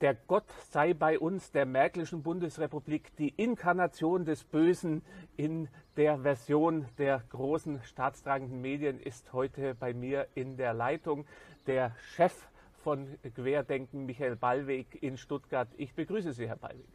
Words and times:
Der 0.00 0.14
Gott 0.26 0.46
sei 0.70 0.94
bei 0.94 1.18
uns, 1.18 1.52
der 1.52 1.66
Märkischen 1.66 2.22
Bundesrepublik, 2.22 3.14
die 3.16 3.28
Inkarnation 3.28 4.24
des 4.24 4.42
Bösen 4.42 5.02
in 5.36 5.68
der 5.96 6.18
Version 6.18 6.86
der 6.98 7.22
großen 7.28 7.80
staatstragenden 7.84 8.60
Medien 8.60 8.98
ist 8.98 9.32
heute 9.32 9.76
bei 9.76 9.94
mir 9.94 10.26
in 10.34 10.56
der 10.56 10.74
Leitung. 10.74 11.24
Der 11.68 11.94
Chef 12.16 12.34
von 12.82 13.06
Querdenken, 13.36 14.06
Michael 14.06 14.34
Ballweg 14.34 15.00
in 15.00 15.16
Stuttgart. 15.16 15.68
Ich 15.76 15.94
begrüße 15.94 16.32
Sie, 16.32 16.48
Herr 16.48 16.56
Ballweg. 16.56 16.88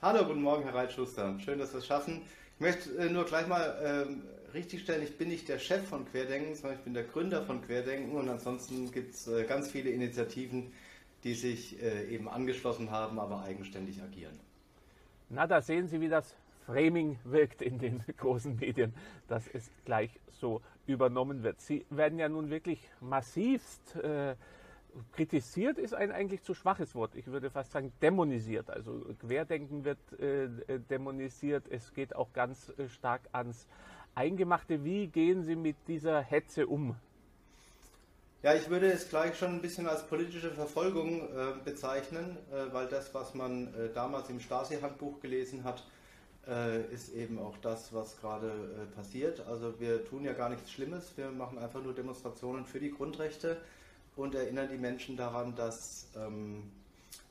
Hallo, 0.00 0.24
guten 0.24 0.42
Morgen, 0.42 0.62
Herr 0.62 0.74
Reitschuster. 0.74 1.36
Schön, 1.40 1.58
dass 1.58 1.72
wir 1.72 1.78
es 1.78 1.86
schaffen. 1.86 2.22
Ich 2.56 2.60
möchte 2.60 2.90
äh, 2.98 3.10
nur 3.10 3.24
gleich 3.24 3.48
mal 3.48 3.76
ähm, 3.82 4.22
richtigstellen, 4.54 5.02
ich 5.02 5.18
bin 5.18 5.28
nicht 5.28 5.48
der 5.48 5.58
Chef 5.58 5.88
von 5.88 6.06
Querdenken, 6.06 6.54
sondern 6.54 6.78
ich 6.78 6.84
bin 6.84 6.94
der 6.94 7.02
Gründer 7.02 7.42
von 7.42 7.60
Querdenken 7.62 8.16
und 8.16 8.28
ansonsten 8.28 8.92
gibt 8.92 9.14
es 9.14 9.26
äh, 9.26 9.44
ganz 9.44 9.70
viele 9.70 9.90
Initiativen, 9.90 10.72
die 11.24 11.34
sich 11.34 11.82
äh, 11.82 12.04
eben 12.14 12.28
angeschlossen 12.28 12.92
haben, 12.92 13.18
aber 13.18 13.42
eigenständig 13.42 14.00
agieren. 14.00 14.38
Na, 15.30 15.48
da 15.48 15.60
sehen 15.60 15.88
Sie, 15.88 16.00
wie 16.00 16.08
das 16.08 16.36
Framing 16.66 17.18
wirkt 17.24 17.60
in 17.60 17.78
den 17.78 18.04
großen 18.18 18.56
Medien, 18.56 18.94
dass 19.26 19.48
es 19.48 19.68
gleich 19.84 20.20
so 20.30 20.62
übernommen 20.86 21.42
wird. 21.42 21.60
Sie 21.60 21.84
werden 21.90 22.18
ja 22.20 22.28
nun 22.28 22.50
wirklich 22.50 22.88
massivst 23.00 23.96
äh, 23.96 24.36
kritisiert 25.12 25.78
ist 25.78 25.94
ein 25.94 26.12
eigentlich 26.12 26.42
zu 26.42 26.54
schwaches 26.54 26.94
Wort. 26.94 27.14
Ich 27.14 27.26
würde 27.26 27.50
fast 27.50 27.72
sagen 27.72 27.92
dämonisiert. 28.02 28.70
Also 28.70 29.04
Querdenken 29.20 29.84
wird 29.84 29.98
äh, 30.18 30.78
dämonisiert. 30.90 31.66
Es 31.68 31.92
geht 31.92 32.14
auch 32.14 32.32
ganz 32.32 32.72
äh, 32.78 32.88
stark 32.88 33.22
ans 33.32 33.66
Eingemachte. 34.14 34.84
Wie 34.84 35.08
gehen 35.08 35.42
Sie 35.42 35.56
mit 35.56 35.76
dieser 35.88 36.20
Hetze 36.20 36.66
um? 36.66 36.96
Ja, 38.42 38.54
ich 38.54 38.68
würde 38.68 38.92
es 38.92 39.08
gleich 39.08 39.38
schon 39.38 39.52
ein 39.52 39.62
bisschen 39.62 39.86
als 39.86 40.06
politische 40.06 40.50
Verfolgung 40.50 41.22
äh, 41.22 41.54
bezeichnen, 41.64 42.36
äh, 42.52 42.72
weil 42.74 42.86
das, 42.88 43.14
was 43.14 43.34
man 43.34 43.72
äh, 43.74 43.88
damals 43.94 44.28
im 44.28 44.38
Stasi-Handbuch 44.38 45.20
gelesen 45.20 45.64
hat, 45.64 45.82
äh, 46.46 46.84
ist 46.92 47.14
eben 47.14 47.38
auch 47.38 47.56
das, 47.62 47.94
was 47.94 48.20
gerade 48.20 48.52
passiert. 48.94 49.40
Also 49.46 49.80
wir 49.80 50.04
tun 50.04 50.24
ja 50.24 50.34
gar 50.34 50.50
nichts 50.50 50.70
Schlimmes, 50.70 51.16
wir 51.16 51.30
machen 51.30 51.58
einfach 51.58 51.82
nur 51.82 51.94
Demonstrationen 51.94 52.66
für 52.66 52.80
die 52.80 52.90
Grundrechte 52.90 53.56
und 54.16 54.34
erinnern 54.34 54.68
die 54.70 54.78
Menschen 54.78 55.16
daran, 55.16 55.54
dass 55.54 56.08
ähm, 56.16 56.70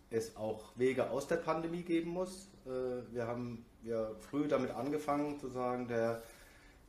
es 0.10 0.36
auch 0.36 0.62
Wege 0.76 1.10
aus 1.10 1.28
der 1.28 1.38
Pandemie 1.38 1.84
geben 1.84 2.12
muss. 2.12 2.48
Äh, 2.66 3.14
wir 3.14 3.28
haben 3.28 3.66
ja 3.84 4.10
früh 4.30 4.48
damit 4.48 4.72
angefangen 4.72 5.40
zu 5.40 5.50
sagen, 5.50 5.88
der, 5.88 6.22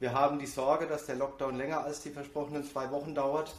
wir 0.01 0.13
haben 0.13 0.39
die 0.39 0.47
Sorge, 0.47 0.87
dass 0.87 1.07
der 1.07 1.17
Lockdown 1.17 1.57
länger 1.57 1.85
als 1.85 2.03
die 2.03 2.11
versprochenen 2.11 2.65
zwei 2.65 2.91
Wochen 2.91 3.15
dauert. 3.15 3.55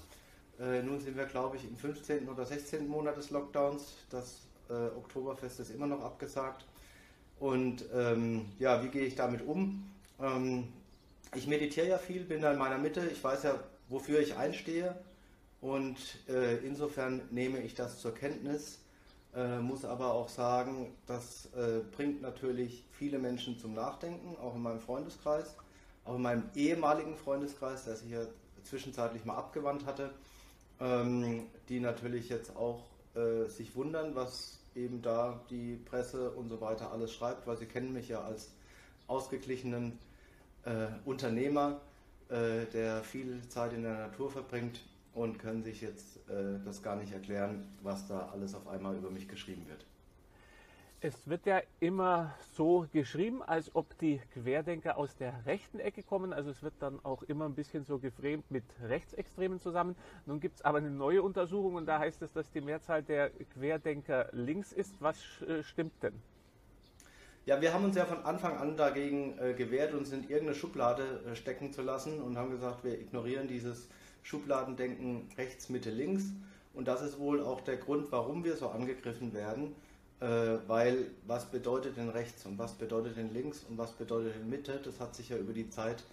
Äh, 0.59 0.83
nun 0.83 1.00
sind 1.00 1.17
wir, 1.17 1.25
glaube 1.25 1.58
ich, 1.58 1.63
im 1.66 1.75
15. 1.75 2.30
oder 2.30 2.45
16. 2.45 2.88
Monat 2.88 3.17
des 3.17 3.30
Lockdowns. 3.30 3.83
Das 4.09 4.41
äh, 4.69 4.73
Oktoberfest 4.73 5.59
ist 5.59 5.72
immer 5.72 5.88
noch 5.88 6.03
abgesagt. 6.03 6.66
Und 7.39 7.86
ähm, 7.94 8.45
ja, 8.59 8.83
wie 8.83 8.88
gehe 8.88 9.06
ich 9.06 9.16
damit 9.16 9.45
um? 9.45 9.89
Ähm, 10.22 10.67
ich 11.33 11.47
meditiere 11.47 11.88
ja 11.88 11.97
viel, 11.97 12.23
bin 12.23 12.41
da 12.41 12.53
in 12.53 12.58
meiner 12.58 12.78
Mitte. 12.78 13.06
Ich 13.11 13.22
weiß 13.22 13.44
ja, 13.44 13.59
wofür 13.89 14.19
ich 14.19 14.38
einstehe. 14.38 14.95
Und 15.61 15.98
äh, 16.28 16.58
insofern 16.58 17.22
nehme 17.31 17.59
ich 17.59 17.73
das 17.73 18.00
zur 18.00 18.14
Kenntnis, 18.14 18.80
äh, 19.36 19.59
muss 19.59 19.84
aber 19.84 20.14
auch 20.14 20.30
sagen, 20.30 20.94
das 21.08 21.47
äh, 21.56 21.81
bringt 21.95 22.22
natürlich 22.22 22.86
viele 22.92 23.20
Menschen 23.20 23.58
zum 23.59 23.73
Nachdenken, 23.73 24.38
auch 24.38 24.56
in 24.56 24.62
meinem 24.62 24.80
Freundeskreis, 24.80 25.56
auch 26.06 26.16
in 26.16 26.22
meinem 26.22 26.44
ehemaligen 26.56 27.16
Freundeskreis, 27.17 27.86
der 27.86 27.95
sich 27.95 28.12
ja 28.12 28.22
zwischenzeitlich 28.64 29.25
mal 29.25 29.36
abgewandt 29.36 29.86
hatte, 29.86 30.12
ähm, 30.80 31.47
die 31.69 31.80
natürlich 31.80 32.30
jetzt 32.30 32.56
auch 32.56 32.84
äh, 33.16 33.47
sich 33.50 33.75
wundern, 33.75 34.16
was 34.16 34.59
eben 34.75 35.01
da 35.01 35.41
die 35.50 35.78
Presse 35.78 36.31
und 36.31 36.50
so 36.50 36.62
weiter 36.62 36.91
alles 36.91 37.13
schreibt, 37.13 37.47
weil 37.47 37.57
sie 37.57 37.66
kennen 37.66 37.94
mich 37.94 38.09
ja 38.09 38.22
als 38.22 38.51
ausgeglichenen 39.07 39.97
äh, 40.66 40.88
Unternehmer, 41.06 41.80
äh, 42.30 42.66
der 42.74 43.03
viel 43.03 43.41
Zeit 43.50 43.74
in 43.74 43.84
der 43.84 43.94
Natur 43.94 44.30
verbringt 44.31 44.81
und 45.16 45.40
können 45.40 45.64
sich 45.64 45.81
jetzt 45.81 46.18
äh, 46.30 46.59
das 46.64 46.84
gar 46.84 46.98
nicht 46.98 47.14
erklären, 47.14 47.66
was 47.81 48.08
da 48.08 48.30
alles 48.31 48.53
auf 48.53 48.68
einmal 48.68 48.96
über 48.96 49.09
mich 49.09 49.28
geschrieben 49.28 49.66
wird. 49.68 49.86
Es 51.02 51.28
wird 51.28 51.46
ja 51.46 51.62
immer 51.80 52.34
so 52.53 52.88
geschrieben, 52.92 53.44
als 53.44 53.75
ob 53.75 53.98
die 54.00 54.20
Querdenker 54.34 54.98
aus 54.98 55.16
der 55.16 55.46
rechten 55.46 55.80
Ecke 55.80 56.04
kommen. 56.04 56.34
Also 56.34 56.50
es 56.50 56.64
wird 56.64 56.74
dann 56.80 57.00
auch 57.04 57.22
immer 57.24 57.46
ein 57.46 57.54
bisschen 57.54 57.84
so 57.86 58.00
geframed 58.00 58.50
mit 58.50 58.64
Rechtsextremen 58.81 59.59
zusammen. 59.59 59.96
Nun 60.25 60.40
gibt 60.40 60.56
es 60.56 60.66
aber 60.66 60.80
eine 60.80 60.90
neue 60.90 61.22
Untersuchung 61.22 61.75
und 61.75 61.86
da 61.86 62.00
heißt 62.00 62.22
es, 62.22 62.34
dass 62.34 62.50
die 62.50 62.62
Mehrzahl 62.62 63.04
der 63.04 63.30
Querdenker 63.54 64.30
links 64.31 64.74
ist. 64.74 64.96
Was 65.00 65.18
äh, 65.48 65.64
stimmt 65.64 65.94
denn? 66.02 66.14
Ja, 67.46 67.62
wir 67.62 67.72
haben 67.72 67.86
uns 67.86 67.96
ja 67.96 68.06
von 68.06 68.25
Anfang 68.25 68.58
an 68.58 68.75
dagegen 68.75 69.38
äh, 69.38 69.54
gewehrt, 69.54 69.94
uns 69.94 70.12
in 70.12 70.22
irgendeine 70.22 70.56
Schublade 70.56 71.22
äh, 71.31 71.36
stecken 71.36 71.72
zu 71.72 71.84
lassen 71.84 72.20
und 72.20 72.36
haben 72.36 72.50
gesagt, 72.50 72.84
wir 72.84 73.00
ignorieren 73.00 73.48
dieses 73.48 73.88
Schubladendenken 74.25 75.30
rechts, 75.38 75.69
Mitte, 75.69 75.91
links. 75.91 76.24
Und 76.74 76.88
das 76.88 77.03
ist 77.03 77.19
wohl 77.19 77.44
auch 77.44 77.62
der 77.62 77.78
Grund, 77.78 78.12
warum 78.12 78.44
wir 78.44 78.58
so 78.58 78.69
angegriffen 78.69 79.34
werden. 79.34 79.75
Äh, 80.19 80.58
weil 80.68 81.12
was 81.28 81.46
bedeutet 81.46 81.97
denn 81.97 82.09
rechts 82.09 82.46
und 82.46 82.58
was 82.58 82.74
bedeutet 82.74 83.18
denn 83.18 83.34
links 83.34 83.66
und 83.69 83.78
was 83.78 83.91
bedeutet 83.91 84.36
denn 84.36 84.50
Mitte, 84.50 84.80
das 84.84 85.00
hat 85.00 85.13
sich 85.13 85.30
ja 85.30 85.38
über 85.38 85.53
die 85.53 85.69
Zeit, 85.69 86.03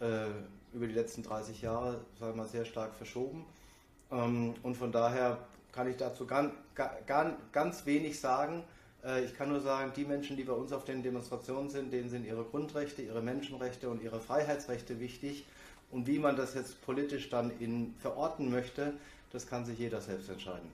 äh, 0.00 0.26
über 0.72 0.86
die 0.86 0.92
letzten 0.92 1.22
30 1.22 1.62
Jahre, 1.62 2.00
sagen 2.20 2.34
wir 2.34 2.42
mal, 2.42 2.48
sehr 2.48 2.64
stark 2.64 2.94
verschoben. 2.94 3.44
Ähm, 4.12 4.54
und 4.62 4.76
von 4.76 4.92
daher 4.92 5.38
kann 5.72 5.90
ich 5.90 5.96
dazu 5.96 6.26
ganz, 6.26 6.52
ganz, 7.06 7.36
ganz 7.50 7.86
wenig 7.86 8.20
sagen. 8.20 8.62
Äh, 9.02 9.24
ich 9.24 9.34
kann 9.34 9.48
nur 9.48 9.60
sagen, 9.60 9.92
die 9.96 10.04
Menschen, 10.04 10.36
die 10.36 10.44
bei 10.44 10.52
uns 10.52 10.72
auf 10.72 10.84
den 10.84 11.02
Demonstrationen 11.02 11.70
sind, 11.70 11.92
denen 11.92 12.10
sind 12.10 12.26
ihre 12.26 12.44
Grundrechte, 12.44 13.02
ihre 13.02 13.22
Menschenrechte 13.22 13.88
und 13.88 14.02
ihre 14.02 14.20
Freiheitsrechte 14.20 15.00
wichtig. 15.00 15.46
Und 15.90 16.06
wie 16.06 16.18
man 16.18 16.36
das 16.36 16.54
jetzt 16.54 16.84
politisch 16.84 17.30
dann 17.30 17.50
in, 17.60 17.94
verorten 17.98 18.50
möchte, 18.50 18.94
das 19.32 19.46
kann 19.46 19.64
sich 19.64 19.78
jeder 19.78 20.00
selbst 20.00 20.28
entscheiden. 20.28 20.70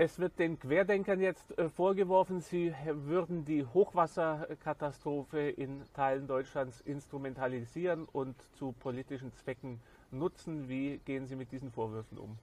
Es 0.00 0.18
wird 0.20 0.38
den 0.38 0.60
Querdenkern 0.60 1.20
jetzt 1.20 1.58
äh, 1.58 1.68
vorgeworfen, 1.68 2.40
sie 2.40 2.72
würden 2.86 3.44
die 3.44 3.66
Hochwasserkatastrophe 3.66 5.50
in 5.50 5.82
Teilen 5.92 6.28
Deutschlands 6.28 6.80
instrumentalisieren 6.82 8.06
und 8.12 8.36
zu 8.56 8.72
politischen 8.78 9.32
Zwecken 9.34 9.80
nutzen. 10.12 10.68
Wie 10.68 11.00
gehen 11.04 11.26
Sie 11.26 11.34
mit 11.34 11.50
diesen 11.50 11.72
Vorwürfen 11.72 12.16
um? 12.18 12.38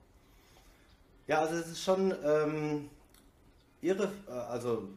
Ja, 1.26 1.40
also 1.40 1.56
es 1.56 1.68
ist 1.68 1.82
schon 1.82 2.14
ähm, 2.22 2.90
irre, 3.80 4.12
äh, 4.28 4.32
also 4.32 4.88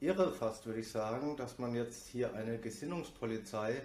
irre 0.00 0.32
fast, 0.32 0.66
würde 0.66 0.80
ich 0.80 0.90
sagen, 0.90 1.36
dass 1.36 1.58
man 1.58 1.74
jetzt 1.74 2.06
hier 2.08 2.34
eine 2.34 2.58
Gesinnungspolizei 2.58 3.82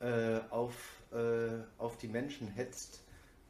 äh, 0.00 0.40
auf, 0.50 0.74
äh, 1.12 1.62
auf 1.78 1.96
die 1.98 2.08
Menschen 2.08 2.48
hetzt, 2.48 3.02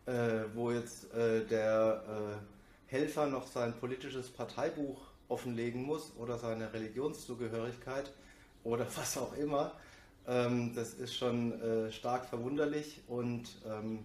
äh, 0.06 0.44
wo 0.54 0.70
jetzt 0.70 1.12
äh, 1.12 1.44
der 1.44 2.02
äh, 2.08 2.90
Helfer 2.90 3.26
noch 3.26 3.46
sein 3.46 3.74
politisches 3.78 4.28
Parteibuch 4.28 4.98
offenlegen 5.28 5.82
muss 5.82 6.12
oder 6.18 6.38
seine 6.38 6.72
Religionszugehörigkeit 6.72 8.10
oder 8.64 8.86
was 8.96 9.18
auch 9.18 9.36
immer. 9.36 9.74
Ähm, 10.26 10.74
das 10.74 10.94
ist 10.94 11.14
schon 11.14 11.54
stark 11.92 12.24
verwunderlich 12.26 13.02
und 13.08 13.44
ähm, 13.66 14.00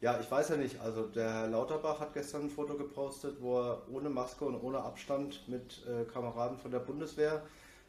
ja, 0.00 0.20
ich 0.20 0.30
weiß 0.30 0.50
ja 0.50 0.56
nicht, 0.56 0.80
also 0.80 1.06
der 1.06 1.32
Herr 1.32 1.48
Lauterbach 1.48 1.98
hat 1.98 2.14
gestern 2.14 2.42
ein 2.42 2.50
Foto 2.50 2.76
gepostet, 2.76 3.38
wo 3.40 3.60
er 3.60 3.82
ohne 3.90 4.10
Maske 4.10 4.44
und 4.44 4.54
ohne 4.62 4.78
Abstand 4.78 5.48
mit 5.48 5.84
Kameraden 6.12 6.56
von 6.56 6.70
der 6.70 6.78
Bundeswehr 6.78 7.42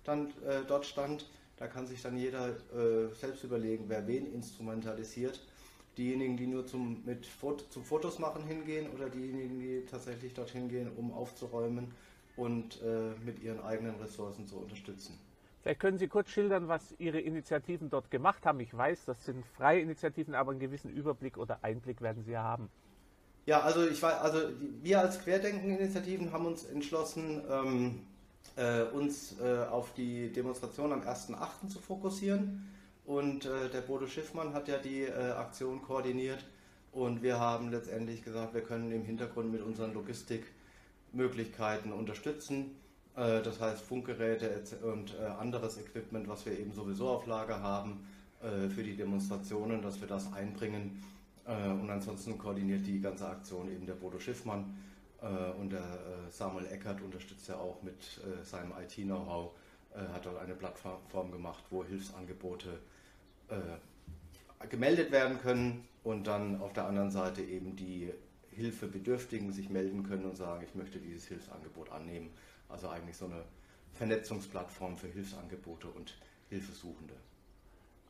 dann 0.05 0.33
dort 0.67 0.87
stand. 0.87 1.29
Da 1.59 1.67
kann 1.67 1.85
sich 1.85 2.01
dann 2.01 2.17
jeder 2.17 2.49
äh, 2.49 3.13
selbst 3.13 3.43
überlegen, 3.43 3.85
wer 3.87 4.07
wen 4.07 4.33
instrumentalisiert. 4.33 5.41
Diejenigen, 5.97 6.37
die 6.37 6.47
nur 6.47 6.65
zum, 6.65 7.03
mit 7.05 7.27
zum 7.69 7.83
Fotos 7.83 8.17
machen 8.17 8.45
hingehen 8.45 8.89
oder 8.95 9.09
diejenigen, 9.09 9.59
die 9.59 9.85
tatsächlich 9.85 10.33
dorthin 10.33 10.69
gehen, 10.69 10.89
um 10.95 11.11
aufzuräumen 11.11 11.93
und 12.37 12.81
äh, 12.81 13.11
mit 13.25 13.43
ihren 13.43 13.59
eigenen 13.59 13.95
Ressourcen 13.95 14.47
zu 14.47 14.55
unterstützen. 14.57 15.19
Vielleicht 15.61 15.81
können 15.81 15.97
Sie 15.97 16.07
kurz 16.07 16.29
schildern, 16.29 16.69
was 16.69 16.95
Ihre 16.99 17.19
Initiativen 17.19 17.89
dort 17.89 18.09
gemacht 18.09 18.45
haben. 18.45 18.61
Ich 18.61 18.75
weiß, 18.75 19.03
das 19.03 19.25
sind 19.25 19.45
freie 19.45 19.81
Initiativen, 19.81 20.35
aber 20.35 20.51
einen 20.51 20.61
gewissen 20.61 20.89
Überblick 20.89 21.37
oder 21.37 21.59
Einblick 21.63 22.01
werden 22.01 22.23
Sie 22.23 22.31
ja 22.31 22.43
haben. 22.43 22.69
Ja, 23.45 23.61
also 23.61 23.85
ich 23.85 24.01
war, 24.01 24.21
also 24.21 24.39
wir 24.81 25.01
als 25.01 25.19
Querdenken-Initiativen 25.21 26.31
haben 26.31 26.45
uns 26.45 26.63
entschlossen, 26.63 27.41
ähm, 27.49 27.99
äh, 28.55 28.83
uns 28.93 29.35
äh, 29.39 29.65
auf 29.69 29.93
die 29.93 30.31
Demonstration 30.31 30.91
am 30.93 31.01
1.8. 31.01 31.67
zu 31.69 31.79
fokussieren. 31.79 32.67
Und 33.05 33.45
äh, 33.45 33.69
der 33.69 33.81
Bodo 33.81 34.05
Schiffmann 34.07 34.53
hat 34.53 34.67
ja 34.67 34.77
die 34.77 35.01
äh, 35.01 35.31
Aktion 35.31 35.81
koordiniert. 35.81 36.45
Und 36.91 37.23
wir 37.23 37.39
haben 37.39 37.71
letztendlich 37.71 38.23
gesagt, 38.23 38.53
wir 38.53 38.61
können 38.61 38.91
im 38.91 39.03
Hintergrund 39.03 39.51
mit 39.51 39.61
unseren 39.61 39.93
Logistikmöglichkeiten 39.93 41.91
unterstützen. 41.91 42.75
Äh, 43.15 43.41
das 43.41 43.59
heißt 43.59 43.81
Funkgeräte 43.81 44.61
und 44.83 45.15
äh, 45.19 45.25
anderes 45.25 45.77
Equipment, 45.77 46.27
was 46.27 46.45
wir 46.45 46.57
eben 46.59 46.71
sowieso 46.73 47.09
auf 47.09 47.25
Lager 47.25 47.61
haben, 47.61 48.05
für 48.73 48.83
die 48.83 48.95
Demonstrationen, 48.95 49.81
dass 49.81 49.99
wir 49.99 50.07
das 50.07 50.31
einbringen. 50.31 51.03
Und 51.45 51.89
ansonsten 51.89 52.37
koordiniert 52.37 52.87
die 52.87 53.01
ganze 53.01 53.27
Aktion 53.27 53.69
eben 53.69 53.85
der 53.85 53.95
Bodo 53.95 54.17
Schiffmann 54.17 54.77
und 55.59 55.71
der 55.71 55.83
Samuel 56.29 56.67
Eckert 56.67 57.01
unterstützt 57.01 57.47
ja 57.49 57.57
auch 57.57 57.81
mit 57.81 58.21
seinem 58.43 58.71
IT-Know-how, 58.71 59.51
hat 60.13 60.25
dort 60.25 60.37
eine 60.37 60.55
Plattform 60.55 61.31
gemacht, 61.31 61.63
wo 61.69 61.83
Hilfsangebote 61.83 62.79
gemeldet 64.69 65.11
werden 65.11 65.39
können 65.39 65.87
und 66.03 66.27
dann 66.27 66.61
auf 66.61 66.73
der 66.73 66.85
anderen 66.85 67.11
Seite 67.11 67.41
eben 67.41 67.75
die 67.75 68.13
Hilfebedürftigen 68.51 69.51
sich 69.51 69.69
melden 69.69 70.03
können 70.03 70.25
und 70.25 70.35
sagen, 70.35 70.63
ich 70.63 70.75
möchte 70.75 70.99
dieses 70.99 71.25
Hilfsangebot 71.27 71.91
annehmen. 71.91 72.29
Also 72.67 72.89
eigentlich 72.89 73.17
so 73.17 73.25
eine 73.25 73.43
Vernetzungsplattform 73.93 74.97
für 74.97 75.07
Hilfsangebote 75.07 75.87
und 75.87 76.17
Hilfesuchende. 76.49 77.13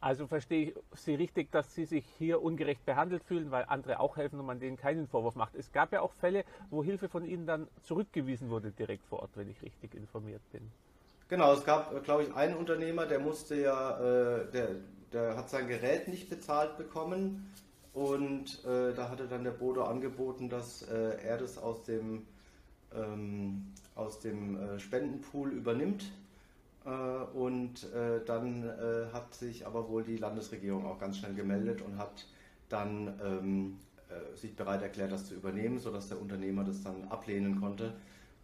Also 0.02 0.28
verstehe 0.28 0.70
ich 0.70 0.74
Sie 0.94 1.16
richtig, 1.16 1.52
dass 1.52 1.76
Sie 1.76 1.86
sich 1.86 2.06
hier 2.18 2.42
ungerecht 2.42 2.86
behandelt 2.86 3.24
fühlen, 3.24 3.52
weil 3.52 3.66
andere 3.68 4.00
auch 4.00 4.16
helfen 4.16 4.40
und 4.40 4.46
man 4.46 4.60
denen 4.60 4.78
keinen 4.78 5.08
Vorwurf 5.08 5.36
macht. 5.36 5.56
Es 5.56 5.72
gab 5.72 5.92
ja 5.92 6.02
auch 6.02 6.14
Fälle, 6.14 6.46
wo 6.70 6.84
Hilfe 6.84 7.10
von 7.10 7.26
Ihnen 7.26 7.46
dann 7.46 7.68
zurückgewiesen 7.84 8.50
wurde 8.50 8.72
direkt 8.72 9.06
vor 9.06 9.20
Ort, 9.20 9.32
wenn 9.36 9.50
ich 9.50 9.62
richtig 9.62 9.96
informiert 9.96 10.42
bin. 10.52 10.72
Genau, 11.28 11.54
es 11.54 11.64
gab, 11.66 12.04
glaube 12.04 12.24
ich, 12.24 12.34
einen 12.34 12.56
Unternehmer, 12.56 13.06
der 13.06 13.20
musste 13.20 13.56
ja, 13.56 14.00
äh, 14.00 14.52
der, 14.52 14.70
der 15.12 15.36
hat 15.36 15.50
sein 15.50 15.68
Gerät 15.68 16.08
nicht 16.08 16.30
bezahlt 16.30 16.78
bekommen 16.78 17.54
und 17.94 18.64
äh, 18.66 18.94
da 18.94 19.10
hatte 19.10 19.28
dann 19.28 19.44
der 19.44 19.52
Bodo 19.52 19.84
angeboten, 19.84 20.50
dass 20.50 20.82
äh, 20.84 21.22
er 21.24 21.38
das 21.38 21.58
aus 21.58 21.84
dem, 21.84 22.26
ähm, 22.96 23.74
aus 23.96 24.20
dem 24.20 24.58
äh, 24.58 24.80
Spendenpool 24.80 25.52
übernimmt 25.52 26.12
und 26.86 27.92
äh, 27.94 28.24
dann 28.26 28.64
äh, 28.64 29.12
hat 29.12 29.34
sich 29.34 29.68
aber 29.68 29.90
wohl 29.90 30.04
die 30.04 30.18
Landesregierung 30.18 30.86
auch 30.86 30.98
ganz 30.98 31.18
schnell 31.18 31.34
gemeldet 31.34 31.82
und 31.82 31.98
hat 31.98 32.26
dann 32.70 33.20
ähm, 33.24 33.78
sich 34.36 34.56
bereit 34.56 34.82
erklärt, 34.82 35.12
das 35.12 35.26
zu 35.26 35.36
übernehmen, 35.36 35.78
sodass 35.78 36.08
der 36.08 36.20
Unternehmer 36.20 36.64
das 36.64 36.82
dann 36.82 37.04
ablehnen 37.10 37.60
konnte. 37.60 37.94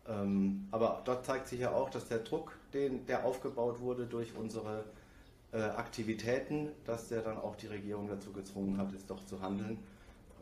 Ähm, 0.08 0.68
aber 0.70 1.02
dort 1.06 1.26
zeigt 1.26 1.48
sich 1.48 1.62
ja 1.62 1.72
auch, 1.72 1.90
dass 1.90 2.08
der 2.08 2.20
Druck, 2.20 2.56
den, 2.74 3.06
der 3.08 3.26
aufgebaut 3.26 3.80
wurde 3.80 4.06
durch 4.06 4.36
unsere 4.36 4.84
Aktivitäten, 5.52 6.68
dass 6.84 7.08
der 7.08 7.22
dann 7.22 7.38
auch 7.38 7.56
die 7.56 7.68
Regierung 7.68 8.10
dazu 8.10 8.34
gezwungen 8.34 8.78
hat, 8.78 8.92
jetzt 8.92 9.10
doch 9.10 9.26
zu 9.26 9.40
handeln. 9.42 9.78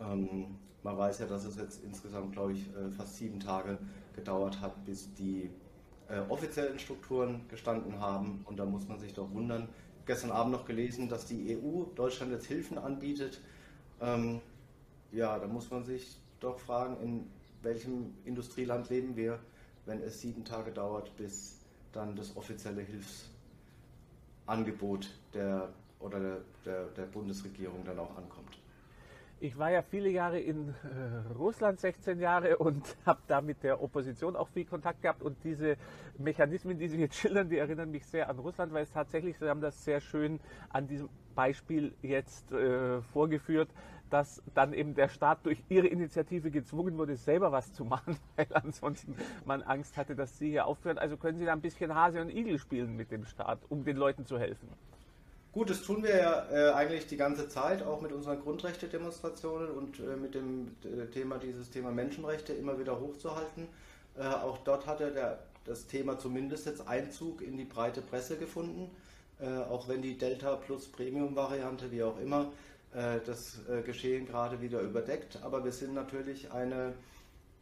Ähm, 0.02 0.56
man 0.82 0.98
weiß 0.98 1.20
ja, 1.20 1.28
dass 1.28 1.46
es 1.46 1.56
jetzt 1.56 1.84
insgesamt, 1.84 2.32
glaube 2.32 2.54
ich, 2.54 2.68
fast 2.98 3.18
sieben 3.18 3.40
Tage 3.40 3.78
gedauert 4.16 4.60
hat, 4.60 4.84
bis 4.86 5.14
die 5.14 5.52
äh, 6.10 6.20
offiziellen 6.30 6.80
Strukturen 6.80 7.48
gestanden 7.50 8.00
haben. 8.00 8.42
Und 8.46 8.58
da 8.58 8.66
muss 8.66 8.88
man 8.88 9.00
sich 9.00 9.14
doch 9.14 9.32
wundern. 9.32 9.70
Gestern 10.06 10.32
Abend 10.32 10.52
noch 10.54 10.66
gelesen, 10.66 11.08
dass 11.10 11.26
die 11.26 11.58
EU 11.58 11.84
Deutschland 11.96 12.32
jetzt 12.32 12.46
Hilfen 12.48 12.78
anbietet. 12.78 13.42
Ähm, 14.02 14.42
ja, 15.12 15.40
da 15.40 15.48
muss 15.48 15.72
man 15.72 15.84
sich 15.84 16.18
doch 16.40 16.60
fragen, 16.60 16.98
in 17.02 17.30
welchem 17.62 18.14
Industrieland 18.26 18.90
leben 18.90 19.16
wir, 19.16 19.40
wenn 19.86 20.02
es 20.02 20.20
sieben 20.20 20.44
Tage 20.44 20.72
dauert, 20.72 21.16
bis 21.16 21.60
dann 21.94 22.16
das 22.16 22.36
offizielle 22.36 22.86
Hilfsangebot 24.46 25.10
der, 25.34 25.70
oder 26.00 26.20
der, 26.20 26.42
der, 26.66 26.86
der 26.86 27.04
Bundesregierung 27.04 27.86
dann 27.86 28.00
auch 28.00 28.18
ankommt. 28.18 28.58
Ich 29.44 29.58
war 29.58 29.72
ja 29.72 29.82
viele 29.82 30.08
Jahre 30.08 30.40
in 30.40 30.70
äh, 30.70 31.34
Russland, 31.38 31.78
16 31.78 32.18
Jahre, 32.18 32.56
und 32.60 32.96
habe 33.06 33.20
da 33.28 33.42
mit 33.42 33.62
der 33.62 33.84
Opposition 33.84 34.38
auch 34.38 34.48
viel 34.48 34.64
Kontakt 34.64 35.02
gehabt. 35.02 35.22
Und 35.22 35.36
diese 35.44 35.76
Mechanismen, 36.18 36.80
die 36.80 36.88
Sie 36.88 36.98
jetzt 36.98 37.16
schildern, 37.20 37.50
die 37.50 37.58
erinnern 37.58 37.92
mich 37.92 38.06
sehr 38.06 38.30
an 38.30 38.40
Russland, 38.40 38.72
weil 38.72 38.84
es 38.84 38.92
tatsächlich, 38.94 39.38
Sie 39.38 39.50
haben 39.50 39.60
das 39.60 39.84
sehr 39.84 40.00
schön 40.00 40.40
an 40.70 40.88
diesem 40.88 41.10
Beispiel 41.36 41.94
jetzt 42.02 42.54
äh, 42.54 43.02
vorgeführt, 43.02 43.68
dass 44.10 44.42
dann 44.54 44.72
eben 44.72 44.96
der 44.96 45.10
Staat 45.10 45.46
durch 45.46 45.62
Ihre 45.68 45.88
Initiative 45.88 46.50
gezwungen 46.50 46.98
wurde, 46.98 47.18
selber 47.18 47.52
was 47.52 47.74
zu 47.74 47.84
machen, 47.94 48.16
weil 48.38 48.48
ansonsten 48.54 49.14
man 49.44 49.62
Angst 49.62 49.98
hatte, 49.98 50.16
dass 50.16 50.40
Sie 50.40 50.52
hier 50.52 50.68
aufhören. 50.68 50.98
Also 50.98 51.18
können 51.18 51.38
Sie 51.38 51.44
da 51.44 51.52
ein 51.52 51.60
bisschen 51.60 51.94
Hase 51.94 52.22
und 52.22 52.30
Igel 52.30 52.60
spielen 52.60 52.96
mit 52.96 53.12
dem 53.12 53.26
Staat, 53.26 53.60
um 53.68 53.84
den 53.84 53.98
Leuten 53.98 54.26
zu 54.26 54.40
helfen. 54.40 54.70
Gut, 55.54 55.70
das 55.70 55.84
tun 55.84 56.02
wir 56.02 56.18
ja 56.18 56.48
äh, 56.52 56.74
eigentlich 56.74 57.06
die 57.06 57.16
ganze 57.16 57.48
Zeit, 57.48 57.84
auch 57.84 58.02
mit 58.02 58.12
unseren 58.12 58.42
Grundrechte-Demonstrationen 58.42 59.70
und 59.70 60.00
äh, 60.00 60.16
mit 60.16 60.34
dem 60.34 60.76
äh, 60.84 61.06
Thema, 61.12 61.38
dieses 61.38 61.70
Thema 61.70 61.92
Menschenrechte 61.92 62.54
immer 62.54 62.80
wieder 62.80 63.00
hochzuhalten. 63.00 63.68
Äh, 64.18 64.24
auch 64.24 64.58
dort 64.64 64.88
hatte 64.88 65.12
der, 65.12 65.44
das 65.66 65.86
Thema 65.86 66.18
zumindest 66.18 66.66
jetzt 66.66 66.88
Einzug 66.88 67.44
in 67.44 67.56
die 67.56 67.66
breite 67.66 68.02
Presse 68.02 68.38
gefunden, 68.38 68.90
äh, 69.40 69.46
auch 69.46 69.88
wenn 69.88 70.02
die 70.02 70.18
Delta 70.18 70.56
Plus 70.56 70.88
Premium-Variante, 70.88 71.92
wie 71.92 72.02
auch 72.02 72.20
immer, 72.20 72.52
äh, 72.96 73.20
das 73.24 73.60
Geschehen 73.86 74.26
gerade 74.26 74.60
wieder 74.60 74.82
überdeckt. 74.82 75.38
Aber 75.44 75.64
wir 75.64 75.72
sind 75.72 75.94
natürlich 75.94 76.52
eine 76.52 76.94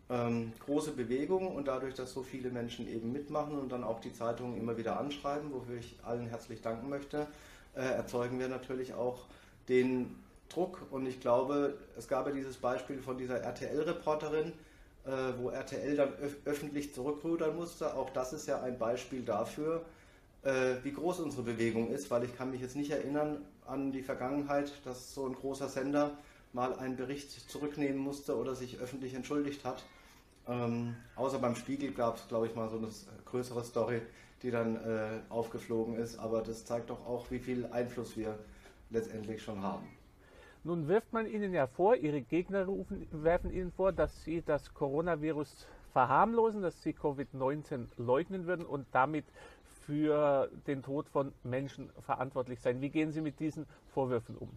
ähm, 0.09 0.53
große 0.65 0.91
Bewegung 0.91 1.53
und 1.53 1.67
dadurch, 1.67 1.95
dass 1.95 2.13
so 2.13 2.23
viele 2.23 2.51
Menschen 2.51 2.87
eben 2.87 3.11
mitmachen 3.11 3.59
und 3.59 3.69
dann 3.69 3.83
auch 3.83 3.99
die 3.99 4.13
Zeitungen 4.13 4.57
immer 4.57 4.77
wieder 4.77 4.97
anschreiben, 4.97 5.51
wofür 5.51 5.77
ich 5.77 5.97
allen 6.03 6.27
herzlich 6.27 6.61
danken 6.61 6.87
möchte, 6.87 7.27
äh, 7.75 7.81
erzeugen 7.81 8.39
wir 8.39 8.47
natürlich 8.47 8.93
auch 8.93 9.25
den 9.69 10.15
Druck. 10.49 10.81
Und 10.91 11.05
ich 11.05 11.19
glaube, 11.19 11.77
es 11.97 12.07
gab 12.07 12.27
ja 12.27 12.33
dieses 12.33 12.57
Beispiel 12.57 12.99
von 12.99 13.17
dieser 13.17 13.39
RTL-Reporterin, 13.41 14.53
äh, 15.05 15.09
wo 15.37 15.49
RTL 15.49 15.95
dann 15.95 16.13
öf 16.21 16.37
öffentlich 16.45 16.93
zurückrudern 16.93 17.55
musste. 17.55 17.95
Auch 17.95 18.09
das 18.09 18.33
ist 18.33 18.47
ja 18.47 18.61
ein 18.61 18.77
Beispiel 18.77 19.23
dafür, 19.23 19.85
äh, 20.43 20.75
wie 20.83 20.91
groß 20.91 21.19
unsere 21.21 21.43
Bewegung 21.43 21.89
ist, 21.89 22.11
weil 22.11 22.23
ich 22.23 22.35
kann 22.35 22.51
mich 22.51 22.61
jetzt 22.61 22.75
nicht 22.75 22.91
erinnern 22.91 23.41
an 23.65 23.91
die 23.91 24.03
Vergangenheit, 24.03 24.71
dass 24.85 25.13
so 25.13 25.25
ein 25.25 25.33
großer 25.33 25.69
Sender 25.69 26.17
mal 26.53 26.75
einen 26.77 26.97
Bericht 26.97 27.49
zurücknehmen 27.49 27.97
musste 27.97 28.35
oder 28.37 28.55
sich 28.55 28.79
öffentlich 28.79 29.13
entschuldigt 29.13 29.63
hat. 29.63 29.83
Ähm, 30.47 30.95
außer 31.15 31.39
beim 31.39 31.55
Spiegel 31.55 31.91
gab 31.91 32.17
es, 32.17 32.27
glaube 32.27 32.47
ich, 32.47 32.55
mal 32.55 32.69
so 32.69 32.77
eine 32.77 32.89
größere 33.25 33.63
Story, 33.63 34.01
die 34.43 34.51
dann 34.51 34.75
äh, 34.75 35.19
aufgeflogen 35.29 35.95
ist. 35.95 36.17
Aber 36.17 36.41
das 36.41 36.65
zeigt 36.65 36.89
doch 36.89 37.05
auch, 37.05 37.29
wie 37.31 37.39
viel 37.39 37.65
Einfluss 37.67 38.17
wir 38.17 38.37
letztendlich 38.89 39.41
schon 39.41 39.61
haben. 39.61 39.87
Nun 40.63 40.87
wirft 40.87 41.11
man 41.11 41.25
Ihnen 41.25 41.53
ja 41.53 41.65
vor, 41.65 41.95
Ihre 41.95 42.21
Gegner 42.21 42.65
rufen, 42.65 43.07
werfen 43.11 43.51
Ihnen 43.51 43.71
vor, 43.71 43.91
dass 43.91 44.23
Sie 44.23 44.41
das 44.41 44.73
Coronavirus 44.73 45.67
verharmlosen, 45.91 46.61
dass 46.61 46.81
Sie 46.83 46.93
Covid-19 46.93 47.87
leugnen 47.97 48.45
würden 48.45 48.65
und 48.65 48.85
damit 48.91 49.25
für 49.85 50.49
den 50.67 50.83
Tod 50.83 51.09
von 51.09 51.33
Menschen 51.43 51.89
verantwortlich 52.05 52.59
sein. 52.61 52.79
Wie 52.79 52.89
gehen 52.89 53.11
Sie 53.11 53.21
mit 53.21 53.39
diesen 53.39 53.65
Vorwürfen 53.93 54.37
um? 54.37 54.49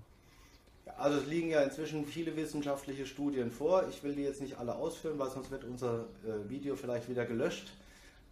Also 0.99 1.19
es 1.19 1.27
liegen 1.27 1.49
ja 1.49 1.63
inzwischen 1.63 2.05
viele 2.05 2.37
wissenschaftliche 2.37 3.07
Studien 3.07 3.51
vor. 3.51 3.89
Ich 3.89 4.03
will 4.03 4.15
die 4.15 4.23
jetzt 4.23 4.43
nicht 4.43 4.59
alle 4.59 4.75
ausführen, 4.75 5.19
weil 5.19 5.31
sonst 5.31 5.51
wird 5.51 5.65
unser 5.65 6.05
äh, 6.25 6.49
Video 6.51 6.77
vielleicht 6.77 7.09
wieder 7.09 7.25
gelöscht. 7.25 7.73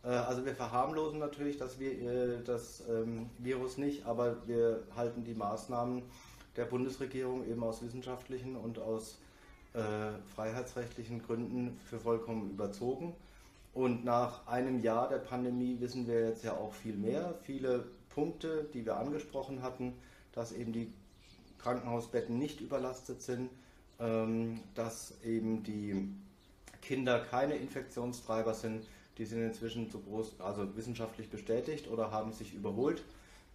Äh, 0.04 0.08
also 0.08 0.44
wir 0.44 0.54
verharmlosen 0.54 1.18
natürlich 1.18 1.56
das, 1.56 1.80
äh, 1.80 2.42
das 2.44 2.82
ähm, 2.88 3.30
Virus 3.38 3.78
nicht, 3.78 4.06
aber 4.06 4.36
wir 4.46 4.82
halten 4.96 5.24
die 5.24 5.34
Maßnahmen 5.34 6.02
der 6.56 6.64
Bundesregierung 6.64 7.46
eben 7.48 7.62
aus 7.62 7.82
wissenschaftlichen 7.82 8.56
und 8.56 8.78
aus 8.78 9.18
äh, 9.74 9.80
freiheitsrechtlichen 10.34 11.22
Gründen 11.22 11.80
für 11.88 11.98
vollkommen 11.98 12.50
überzogen. 12.50 13.14
Und 13.74 14.04
nach 14.04 14.46
einem 14.46 14.80
Jahr 14.80 15.08
der 15.08 15.18
Pandemie 15.18 15.78
wissen 15.80 16.06
wir 16.06 16.28
jetzt 16.28 16.44
ja 16.44 16.52
auch 16.52 16.74
viel 16.74 16.94
mehr. 16.94 17.34
Viele 17.42 17.86
Punkte, 18.10 18.68
die 18.74 18.84
wir 18.84 18.98
angesprochen 18.98 19.62
hatten, 19.62 19.94
dass 20.32 20.52
eben 20.52 20.72
die 20.72 20.92
Krankenhausbetten 21.58 22.38
nicht 22.38 22.60
überlastet 22.60 23.22
sind, 23.22 23.48
ähm, 23.98 24.60
dass 24.74 25.14
eben 25.24 25.62
die 25.62 26.12
Kinder 26.82 27.20
keine 27.20 27.54
Infektionstreiber 27.54 28.52
sind, 28.52 28.84
die 29.18 29.24
sind 29.24 29.42
inzwischen 29.42 29.90
zu 29.90 30.00
groß, 30.00 30.40
also 30.40 30.76
wissenschaftlich 30.76 31.30
bestätigt 31.30 31.88
oder 31.88 32.10
haben 32.10 32.32
sich 32.32 32.54
überholt. 32.54 33.02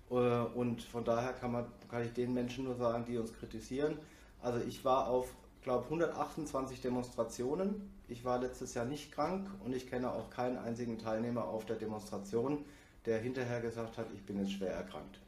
Äh, 0.09 0.13
und 0.13 0.81
von 0.81 1.03
daher 1.03 1.33
kann, 1.33 1.51
man, 1.51 1.65
kann 1.89 2.03
ich 2.03 2.13
den 2.13 2.33
Menschen 2.33 2.65
nur 2.65 2.75
sagen, 2.75 3.05
die 3.05 3.17
uns 3.17 3.33
kritisieren. 3.33 3.97
Also 4.41 4.59
ich 4.65 4.85
war 4.85 5.07
auf, 5.07 5.33
glaube 5.63 5.85
128 5.85 6.81
Demonstrationen. 6.81 7.91
Ich 8.07 8.23
war 8.23 8.39
letztes 8.39 8.73
Jahr 8.73 8.85
nicht 8.85 9.11
krank 9.11 9.49
und 9.65 9.75
ich 9.75 9.89
kenne 9.89 10.11
auch 10.11 10.29
keinen 10.29 10.57
einzigen 10.57 10.97
Teilnehmer 10.97 11.45
auf 11.45 11.65
der 11.65 11.75
Demonstration, 11.75 12.63
der 13.05 13.19
hinterher 13.19 13.59
gesagt 13.61 13.97
hat, 13.97 14.07
ich 14.13 14.23
bin 14.23 14.39
jetzt 14.39 14.53
schwer 14.53 14.71
erkrankt. 14.71 15.19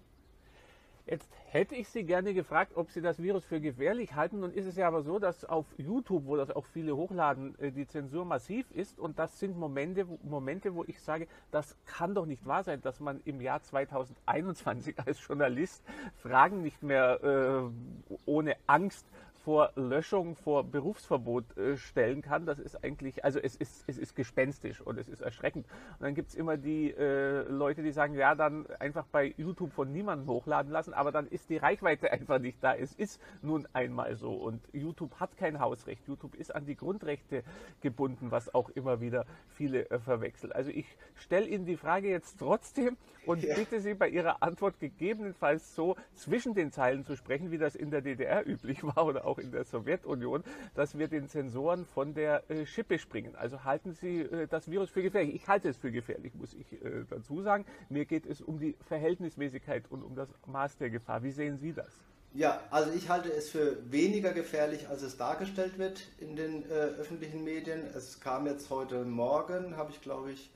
Jetzt 1.10 1.28
hätte 1.48 1.74
ich 1.76 1.90
Sie 1.90 2.04
gerne 2.04 2.36
gefragt, 2.36 2.74
ob 2.76 2.92
Sie 2.92 3.02
das 3.02 3.20
Virus 3.20 3.44
für 3.44 3.60
gefährlich 3.60 4.14
halten. 4.14 4.42
Nun 4.42 4.54
ist 4.54 4.68
es 4.68 4.76
ja 4.76 4.88
aber 4.88 5.02
so, 5.02 5.18
dass 5.18 5.44
auf 5.44 5.66
YouTube, 5.78 6.28
wo 6.28 6.36
das 6.36 6.52
auch 6.52 6.66
viele 6.66 6.96
hochladen, 6.96 7.58
äh, 7.60 7.72
die 7.72 7.88
Zensur 7.88 8.26
massiv 8.26 8.70
ist. 8.72 9.00
Und 9.00 9.18
das 9.18 9.40
sind 9.40 9.58
Momente, 9.58 10.06
Momente, 10.22 10.76
wo 10.76 10.84
ich 10.86 11.02
sage, 11.02 11.28
das 11.50 11.76
kann 11.88 12.14
doch 12.14 12.28
nicht 12.28 12.46
wahr 12.46 12.64
sein, 12.64 12.82
dass 12.84 13.00
man 13.00 13.22
im 13.26 13.42
Jahr 13.42 13.64
2021 13.64 15.00
als 15.06 15.26
Journalist 15.26 15.84
Fragen 16.18 16.62
nicht 16.62 16.84
mehr 16.84 17.24
äh, 17.24 18.10
ohne 18.28 18.56
Angst 18.68 19.08
vor 19.50 19.72
Löschung, 19.76 20.36
vor 20.36 20.64
Berufsverbot 20.64 21.58
äh, 21.58 21.76
stellen 21.76 22.22
kann, 22.22 22.46
das 22.46 22.60
ist 22.60 22.84
eigentlich, 22.84 23.26
also 23.26 23.40
es 23.40 23.56
ist, 23.56 23.84
es 23.88 23.98
ist 23.98 24.16
gespenstisch 24.16 24.80
und 24.80 25.00
es 25.00 25.10
ist 25.10 25.22
erschreckend. 25.22 25.66
Und 25.94 26.04
dann 26.04 26.14
gibt 26.14 26.30
es 26.30 26.36
immer 26.36 26.56
die 26.56 26.92
äh, 26.92 27.50
Leute, 27.50 27.82
die 27.82 27.92
sagen, 27.92 28.14
ja, 28.14 28.36
dann 28.36 28.68
einfach 28.78 29.08
bei 29.12 29.34
YouTube 29.38 29.74
von 29.74 29.92
niemandem 29.92 30.28
hochladen 30.28 30.72
lassen, 30.72 30.94
aber 30.94 31.12
dann 31.12 31.26
ist 31.26 31.50
die 31.50 31.58
Reichweite 31.58 32.12
einfach 32.12 32.38
nicht 32.38 32.64
da. 32.64 32.76
Es 32.76 32.94
ist 32.94 33.20
nun 33.42 33.68
einmal 33.74 34.18
so 34.18 34.34
und 34.36 34.62
YouTube 34.72 35.20
hat 35.20 35.36
kein 35.36 35.60
Hausrecht. 35.60 36.08
YouTube 36.08 36.36
ist 36.36 36.54
an 36.54 36.68
die 36.68 36.76
Grundrechte 36.76 37.44
gebunden, 37.82 38.30
was 38.30 38.54
auch 38.54 38.70
immer 38.70 39.02
wieder 39.02 39.26
viele 39.48 39.90
äh, 39.90 39.98
verwechseln. 39.98 40.52
Also 40.52 40.70
ich 40.70 40.96
stelle 41.16 41.48
Ihnen 41.48 41.66
die 41.66 41.76
Frage 41.76 42.08
jetzt 42.08 42.38
trotzdem 42.38 42.98
und 43.26 43.42
ja. 43.44 43.56
bitte 43.56 43.80
Sie 43.80 43.96
bei 43.96 44.10
Ihrer 44.10 44.44
Antwort 44.44 44.80
gegebenenfalls 44.80 45.74
so 45.74 45.96
zwischen 46.14 46.54
den 46.54 46.72
Zeilen 46.72 47.04
zu 47.04 47.16
sprechen, 47.16 47.50
wie 47.50 47.58
das 47.58 47.74
in 47.76 47.90
der 47.90 48.02
DDR 48.02 48.48
üblich 48.48 48.84
war 48.84 49.08
oder 49.08 49.26
auch 49.26 49.39
in 49.40 49.52
der 49.52 49.64
Sowjetunion, 49.64 50.44
dass 50.76 50.98
wir 50.98 51.08
den 51.08 51.28
Sensoren 51.28 51.86
von 51.86 52.14
der 52.14 52.50
äh, 52.50 52.66
Schippe 52.66 53.00
springen. 53.00 53.36
Also 53.36 53.64
halten 53.64 53.94
Sie 53.94 54.22
äh, 54.22 54.48
das 54.48 54.70
Virus 54.70 54.90
für 54.90 55.02
gefährlich. 55.02 55.36
Ich 55.36 55.48
halte 55.48 55.70
es 55.70 55.78
für 55.78 55.92
gefährlich, 55.92 56.34
muss 56.36 56.54
ich 56.54 56.72
äh, 56.74 57.06
dazu 57.10 57.42
sagen. 57.42 57.66
Mir 57.90 58.06
geht 58.06 58.26
es 58.26 58.42
um 58.42 58.60
die 58.60 58.76
Verhältnismäßigkeit 58.88 59.86
und 59.90 60.04
um 60.04 60.16
das 60.16 60.30
Maß 60.46 60.78
der 60.78 60.90
Gefahr. 60.90 61.24
Wie 61.24 61.32
sehen 61.32 61.58
Sie 61.58 61.74
das? 61.74 61.94
Ja, 62.34 62.62
also 62.70 62.92
ich 62.92 63.10
halte 63.10 63.32
es 63.34 63.50
für 63.50 63.78
weniger 63.92 64.34
gefährlich, 64.34 64.88
als 64.88 65.02
es 65.02 65.18
dargestellt 65.18 65.80
wird 65.80 66.04
in 66.20 66.36
den 66.36 66.64
öffentlichen 66.70 67.44
Medien. 67.44 67.82
Es 67.96 68.20
kam 68.20 68.46
jetzt 68.46 68.70
heute 68.70 69.04
Morgen, 69.04 69.76
habe 69.78 69.92
ich 69.92 70.00
glaube 70.00 70.34
ich, 70.34 70.52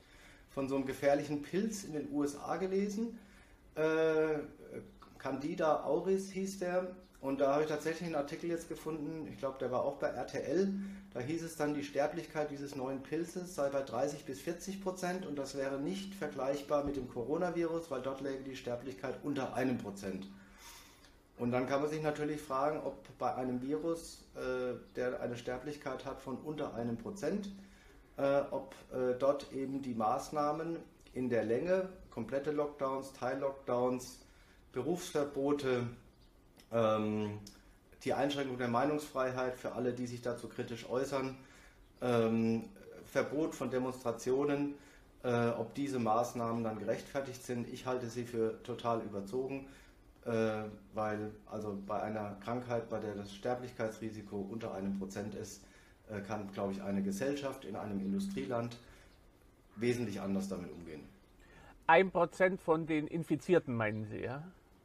von 0.50 0.68
so 0.68 0.76
einem 0.76 0.86
gefährlichen 0.86 1.42
Pilz 1.42 1.82
in 1.82 1.94
den 1.94 2.12
USA 2.12 2.58
gelesen. 2.58 3.18
Candida 5.24 5.84
auris 5.84 6.30
hieß 6.30 6.58
der. 6.58 6.94
Und 7.24 7.40
da 7.40 7.54
habe 7.54 7.62
ich 7.62 7.70
tatsächlich 7.70 8.04
einen 8.04 8.16
Artikel 8.16 8.50
jetzt 8.50 8.68
gefunden, 8.68 9.26
ich 9.32 9.38
glaube, 9.38 9.56
der 9.58 9.72
war 9.72 9.82
auch 9.82 9.96
bei 9.96 10.08
RTL. 10.08 10.74
Da 11.14 11.20
hieß 11.20 11.42
es 11.42 11.56
dann, 11.56 11.72
die 11.72 11.82
Sterblichkeit 11.82 12.50
dieses 12.50 12.76
neuen 12.76 13.02
Pilzes 13.02 13.54
sei 13.54 13.70
bei 13.70 13.80
30 13.80 14.26
bis 14.26 14.42
40 14.42 14.82
Prozent 14.82 15.24
und 15.24 15.38
das 15.38 15.56
wäre 15.56 15.80
nicht 15.80 16.14
vergleichbar 16.14 16.84
mit 16.84 16.96
dem 16.96 17.08
Coronavirus, 17.08 17.90
weil 17.90 18.02
dort 18.02 18.20
läge 18.20 18.44
die 18.44 18.56
Sterblichkeit 18.56 19.14
unter 19.22 19.54
einem 19.54 19.78
Prozent. 19.78 20.26
Und 21.38 21.50
dann 21.50 21.66
kann 21.66 21.80
man 21.80 21.88
sich 21.88 22.02
natürlich 22.02 22.42
fragen, 22.42 22.82
ob 22.84 23.02
bei 23.16 23.34
einem 23.34 23.62
Virus, 23.62 24.22
äh, 24.34 24.74
der 24.94 25.22
eine 25.22 25.38
Sterblichkeit 25.38 26.04
hat 26.04 26.20
von 26.20 26.36
unter 26.36 26.74
einem 26.74 26.98
Prozent, 26.98 27.48
äh, 28.18 28.42
ob 28.50 28.74
äh, 28.92 29.14
dort 29.18 29.50
eben 29.50 29.80
die 29.80 29.94
Maßnahmen 29.94 30.76
in 31.14 31.30
der 31.30 31.44
Länge, 31.44 31.88
komplette 32.10 32.50
Lockdowns, 32.50 33.14
Teil-Lockdowns, 33.14 34.18
Berufsverbote, 34.72 35.86
ähm, 36.74 37.38
die 38.04 38.12
Einschränkung 38.12 38.58
der 38.58 38.68
Meinungsfreiheit 38.68 39.56
für 39.56 39.72
alle, 39.72 39.94
die 39.94 40.06
sich 40.06 40.20
dazu 40.20 40.48
kritisch 40.48 40.88
äußern, 40.88 41.36
ähm, 42.02 42.64
Verbot 43.06 43.54
von 43.54 43.70
Demonstrationen, 43.70 44.74
äh, 45.22 45.48
ob 45.50 45.74
diese 45.74 45.98
Maßnahmen 45.98 46.62
dann 46.62 46.78
gerechtfertigt 46.78 47.42
sind. 47.42 47.72
Ich 47.72 47.86
halte 47.86 48.10
sie 48.10 48.24
für 48.24 48.62
total 48.62 49.00
überzogen. 49.00 49.66
Äh, 50.26 50.64
weil 50.94 51.32
also 51.50 51.78
bei 51.86 52.02
einer 52.02 52.36
Krankheit, 52.42 52.88
bei 52.88 52.98
der 52.98 53.14
das 53.14 53.34
Sterblichkeitsrisiko 53.34 54.36
unter 54.50 54.72
einem 54.72 54.98
Prozent 54.98 55.34
ist, 55.34 55.62
äh, 56.08 56.20
kann, 56.20 56.50
glaube 56.52 56.72
ich, 56.72 56.82
eine 56.82 57.02
Gesellschaft 57.02 57.66
in 57.66 57.76
einem 57.76 58.00
Industrieland 58.00 58.78
wesentlich 59.76 60.22
anders 60.22 60.48
damit 60.48 60.72
umgehen. 60.72 61.02
Ein 61.86 62.10
Prozent 62.10 62.62
von 62.62 62.86
den 62.86 63.06
Infizierten 63.06 63.74
meinen 63.74 64.06
Sie, 64.06 64.20
ja? 64.20 64.42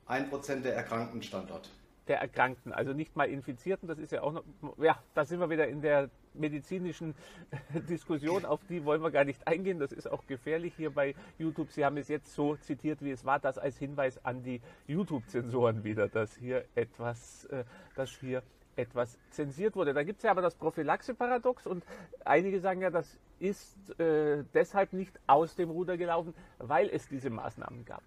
Ein 0.07 0.29
Prozent 0.29 0.65
der 0.65 0.75
erkrankten 0.75 1.23
Standort 1.23 1.69
der 2.09 2.19
Erkrankten, 2.19 2.73
also 2.73 2.91
nicht 2.91 3.15
mal 3.15 3.29
Infizierten. 3.29 3.87
Das 3.87 3.99
ist 3.99 4.11
ja 4.11 4.21
auch 4.23 4.33
noch, 4.33 4.43
ja, 4.79 5.01
da 5.13 5.23
sind 5.23 5.39
wir 5.39 5.49
wieder 5.49 5.67
in 5.67 5.81
der 5.81 6.09
medizinischen 6.33 7.15
Diskussion, 7.89 8.45
auf 8.45 8.61
die 8.67 8.83
wollen 8.83 9.01
wir 9.01 9.11
gar 9.11 9.23
nicht 9.23 9.47
eingehen. 9.47 9.79
Das 9.79 9.91
ist 9.91 10.11
auch 10.11 10.25
gefährlich 10.25 10.73
hier 10.75 10.89
bei 10.89 11.15
YouTube. 11.37 11.71
Sie 11.71 11.85
haben 11.85 11.97
es 11.97 12.07
jetzt 12.07 12.33
so 12.33 12.55
zitiert, 12.57 13.01
wie 13.01 13.11
es 13.11 13.23
war, 13.23 13.39
das 13.39 13.57
als 13.57 13.77
Hinweis 13.77 14.23
an 14.25 14.43
die 14.43 14.59
YouTube-Zensoren 14.87 15.83
wieder, 15.83 16.09
dass 16.09 16.35
hier 16.35 16.65
etwas, 16.75 17.45
äh, 17.45 17.63
dass 17.95 18.09
hier 18.09 18.43
etwas 18.75 19.17
zensiert 19.29 19.75
wurde. 19.75 19.93
Da 19.93 20.03
gibt 20.03 20.17
es 20.17 20.23
ja 20.23 20.31
aber 20.31 20.41
das 20.41 20.55
Prophylaxe-Paradox 20.55 21.67
und 21.67 21.83
einige 22.25 22.59
sagen 22.59 22.81
ja, 22.81 22.89
das 22.89 23.19
ist 23.39 23.99
äh, 23.99 24.43
deshalb 24.53 24.93
nicht 24.93 25.19
aus 25.27 25.55
dem 25.55 25.69
Ruder 25.69 25.95
gelaufen, 25.97 26.33
weil 26.57 26.89
es 26.89 27.07
diese 27.07 27.29
Maßnahmen 27.29 27.85
gab. 27.85 28.03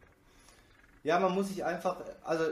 Ja, 1.05 1.19
man 1.19 1.35
muss 1.35 1.49
sich 1.49 1.65
einfach, 1.65 2.01
also 2.25 2.45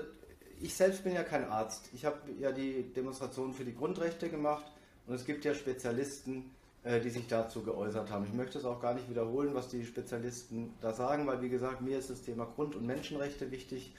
ich 0.60 0.74
selbst 0.74 1.04
bin 1.04 1.14
ja 1.14 1.22
kein 1.22 1.44
Arzt. 1.44 1.88
Ich 1.92 2.04
habe 2.04 2.18
ja 2.38 2.52
die 2.52 2.92
Demonstration 2.92 3.52
für 3.52 3.64
die 3.64 3.74
Grundrechte 3.74 4.28
gemacht 4.28 4.66
und 5.06 5.14
es 5.14 5.24
gibt 5.24 5.44
ja 5.44 5.54
Spezialisten, 5.54 6.50
äh, 6.84 7.00
die 7.00 7.10
sich 7.10 7.26
dazu 7.26 7.62
geäußert 7.62 8.10
haben. 8.10 8.26
Ich 8.26 8.34
möchte 8.34 8.58
es 8.58 8.64
auch 8.64 8.80
gar 8.80 8.94
nicht 8.94 9.08
wiederholen, 9.08 9.54
was 9.54 9.68
die 9.68 9.84
Spezialisten 9.84 10.74
da 10.80 10.92
sagen, 10.92 11.26
weil 11.26 11.40
wie 11.42 11.48
gesagt, 11.48 11.80
mir 11.80 11.98
ist 11.98 12.10
das 12.10 12.22
Thema 12.22 12.44
Grund- 12.44 12.74
und 12.76 12.86
Menschenrechte 12.86 13.50
wichtig. 13.50 13.94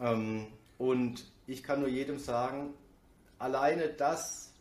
Ähm, 0.00 0.46
und 0.78 1.30
ich 1.46 1.62
kann 1.62 1.80
nur 1.80 1.88
jedem 1.88 2.18
sagen, 2.18 2.70
alleine 3.38 3.88
dass 3.88 4.52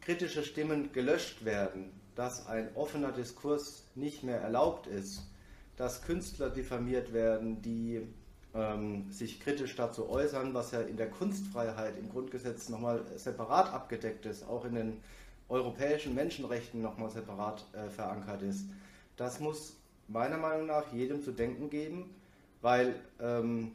kritische 0.00 0.42
Stimmen 0.42 0.92
gelöscht 0.92 1.44
werden, 1.44 1.92
dass 2.14 2.46
ein 2.46 2.74
offener 2.74 3.12
Diskurs 3.12 3.84
nicht 3.94 4.24
mehr 4.24 4.40
erlaubt 4.40 4.86
ist, 4.86 5.22
dass 5.76 6.02
Künstler 6.02 6.50
diffamiert 6.50 7.12
werden, 7.12 7.62
die 7.62 8.06
ähm, 8.54 9.10
sich 9.10 9.40
kritisch 9.40 9.76
dazu 9.76 10.08
äußern, 10.08 10.54
was 10.54 10.72
ja 10.72 10.80
in 10.80 10.96
der 10.96 11.10
Kunstfreiheit 11.10 11.96
im 11.98 12.10
Grundgesetz 12.10 12.68
nochmal 12.68 13.04
separat 13.16 13.72
abgedeckt 13.72 14.26
ist, 14.26 14.48
auch 14.48 14.64
in 14.64 14.74
den 14.74 14.96
europäischen 15.48 16.14
Menschenrechten 16.14 16.82
nochmal 16.82 17.10
separat 17.10 17.64
äh, 17.72 17.88
verankert 17.90 18.42
ist. 18.42 18.64
Das 19.16 19.40
muss 19.40 19.76
meiner 20.08 20.38
Meinung 20.38 20.66
nach 20.66 20.92
jedem 20.92 21.22
zu 21.22 21.32
denken 21.32 21.70
geben, 21.70 22.10
weil 22.62 22.94
ähm, 23.20 23.72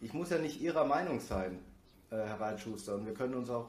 ich 0.00 0.12
muss 0.12 0.30
ja 0.30 0.38
nicht 0.38 0.60
Ihrer 0.60 0.84
Meinung 0.84 1.20
sein, 1.20 1.58
äh, 2.10 2.16
Herr 2.16 2.40
Reitschuster, 2.40 2.96
und 2.96 3.06
wir 3.06 3.14
können 3.14 3.34
uns 3.34 3.50
auch 3.50 3.66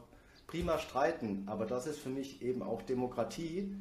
prima 0.47 0.77
streiten, 0.77 1.43
aber 1.47 1.65
das 1.65 1.87
ist 1.87 1.99
für 1.99 2.09
mich 2.09 2.41
eben 2.41 2.61
auch 2.61 2.81
Demokratie, 2.81 3.73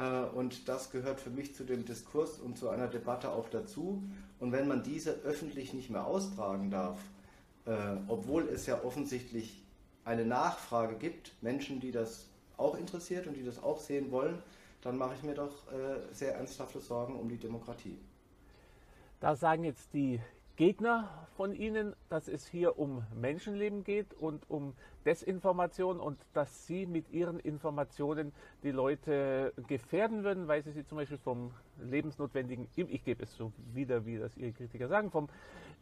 und 0.00 0.68
das 0.68 0.90
gehört 0.90 1.20
für 1.20 1.30
mich 1.30 1.54
zu 1.54 1.64
dem 1.64 1.84
Diskurs 1.84 2.38
und 2.38 2.56
zu 2.56 2.70
einer 2.70 2.88
Debatte 2.88 3.30
auch 3.30 3.48
dazu. 3.48 4.02
Und 4.40 4.52
wenn 4.52 4.66
man 4.66 4.82
diese 4.82 5.12
öffentlich 5.24 5.74
nicht 5.74 5.90
mehr 5.90 6.06
austragen 6.06 6.70
darf, 6.70 6.98
äh, 7.66 7.72
obwohl 8.08 8.48
es 8.48 8.66
ja 8.66 8.82
offensichtlich 8.82 9.62
eine 10.04 10.24
Nachfrage 10.24 10.96
gibt, 10.96 11.32
Menschen, 11.42 11.80
die 11.80 11.92
das 11.92 12.26
auch 12.56 12.76
interessiert 12.76 13.26
und 13.26 13.34
die 13.34 13.44
das 13.44 13.62
auch 13.62 13.78
sehen 13.78 14.10
wollen, 14.10 14.42
dann 14.82 14.96
mache 14.96 15.14
ich 15.14 15.22
mir 15.22 15.34
doch 15.34 15.70
äh, 15.72 16.12
sehr 16.12 16.34
ernsthafte 16.34 16.80
Sorgen 16.80 17.14
um 17.14 17.28
die 17.28 17.38
Demokratie. 17.38 17.98
Da 19.20 19.36
sagen 19.36 19.62
jetzt 19.62 19.94
die 19.94 20.20
Gegner 20.56 21.08
von 21.36 21.54
Ihnen, 21.54 21.94
dass 22.08 22.28
es 22.28 22.46
hier 22.46 22.78
um 22.78 23.04
Menschenleben 23.14 23.84
geht 23.84 24.12
und 24.14 24.50
um 24.50 24.74
Desinformation 25.04 26.00
und 26.00 26.18
dass 26.32 26.66
Sie 26.66 26.86
mit 26.86 27.10
Ihren 27.10 27.40
Informationen 27.40 28.32
die 28.62 28.70
Leute 28.70 29.52
gefährden 29.66 30.24
würden, 30.24 30.48
weil 30.48 30.62
Sie 30.62 30.72
sie 30.72 30.84
zum 30.84 30.98
Beispiel 30.98 31.18
vom 31.18 31.52
lebensnotwendigen, 31.80 32.68
ich 32.74 33.04
gebe 33.04 33.24
es 33.24 33.34
so 33.34 33.52
wieder, 33.72 34.06
wie 34.06 34.18
das 34.18 34.36
Ihre 34.36 34.52
Kritiker 34.52 34.88
sagen, 34.88 35.10
vom 35.10 35.28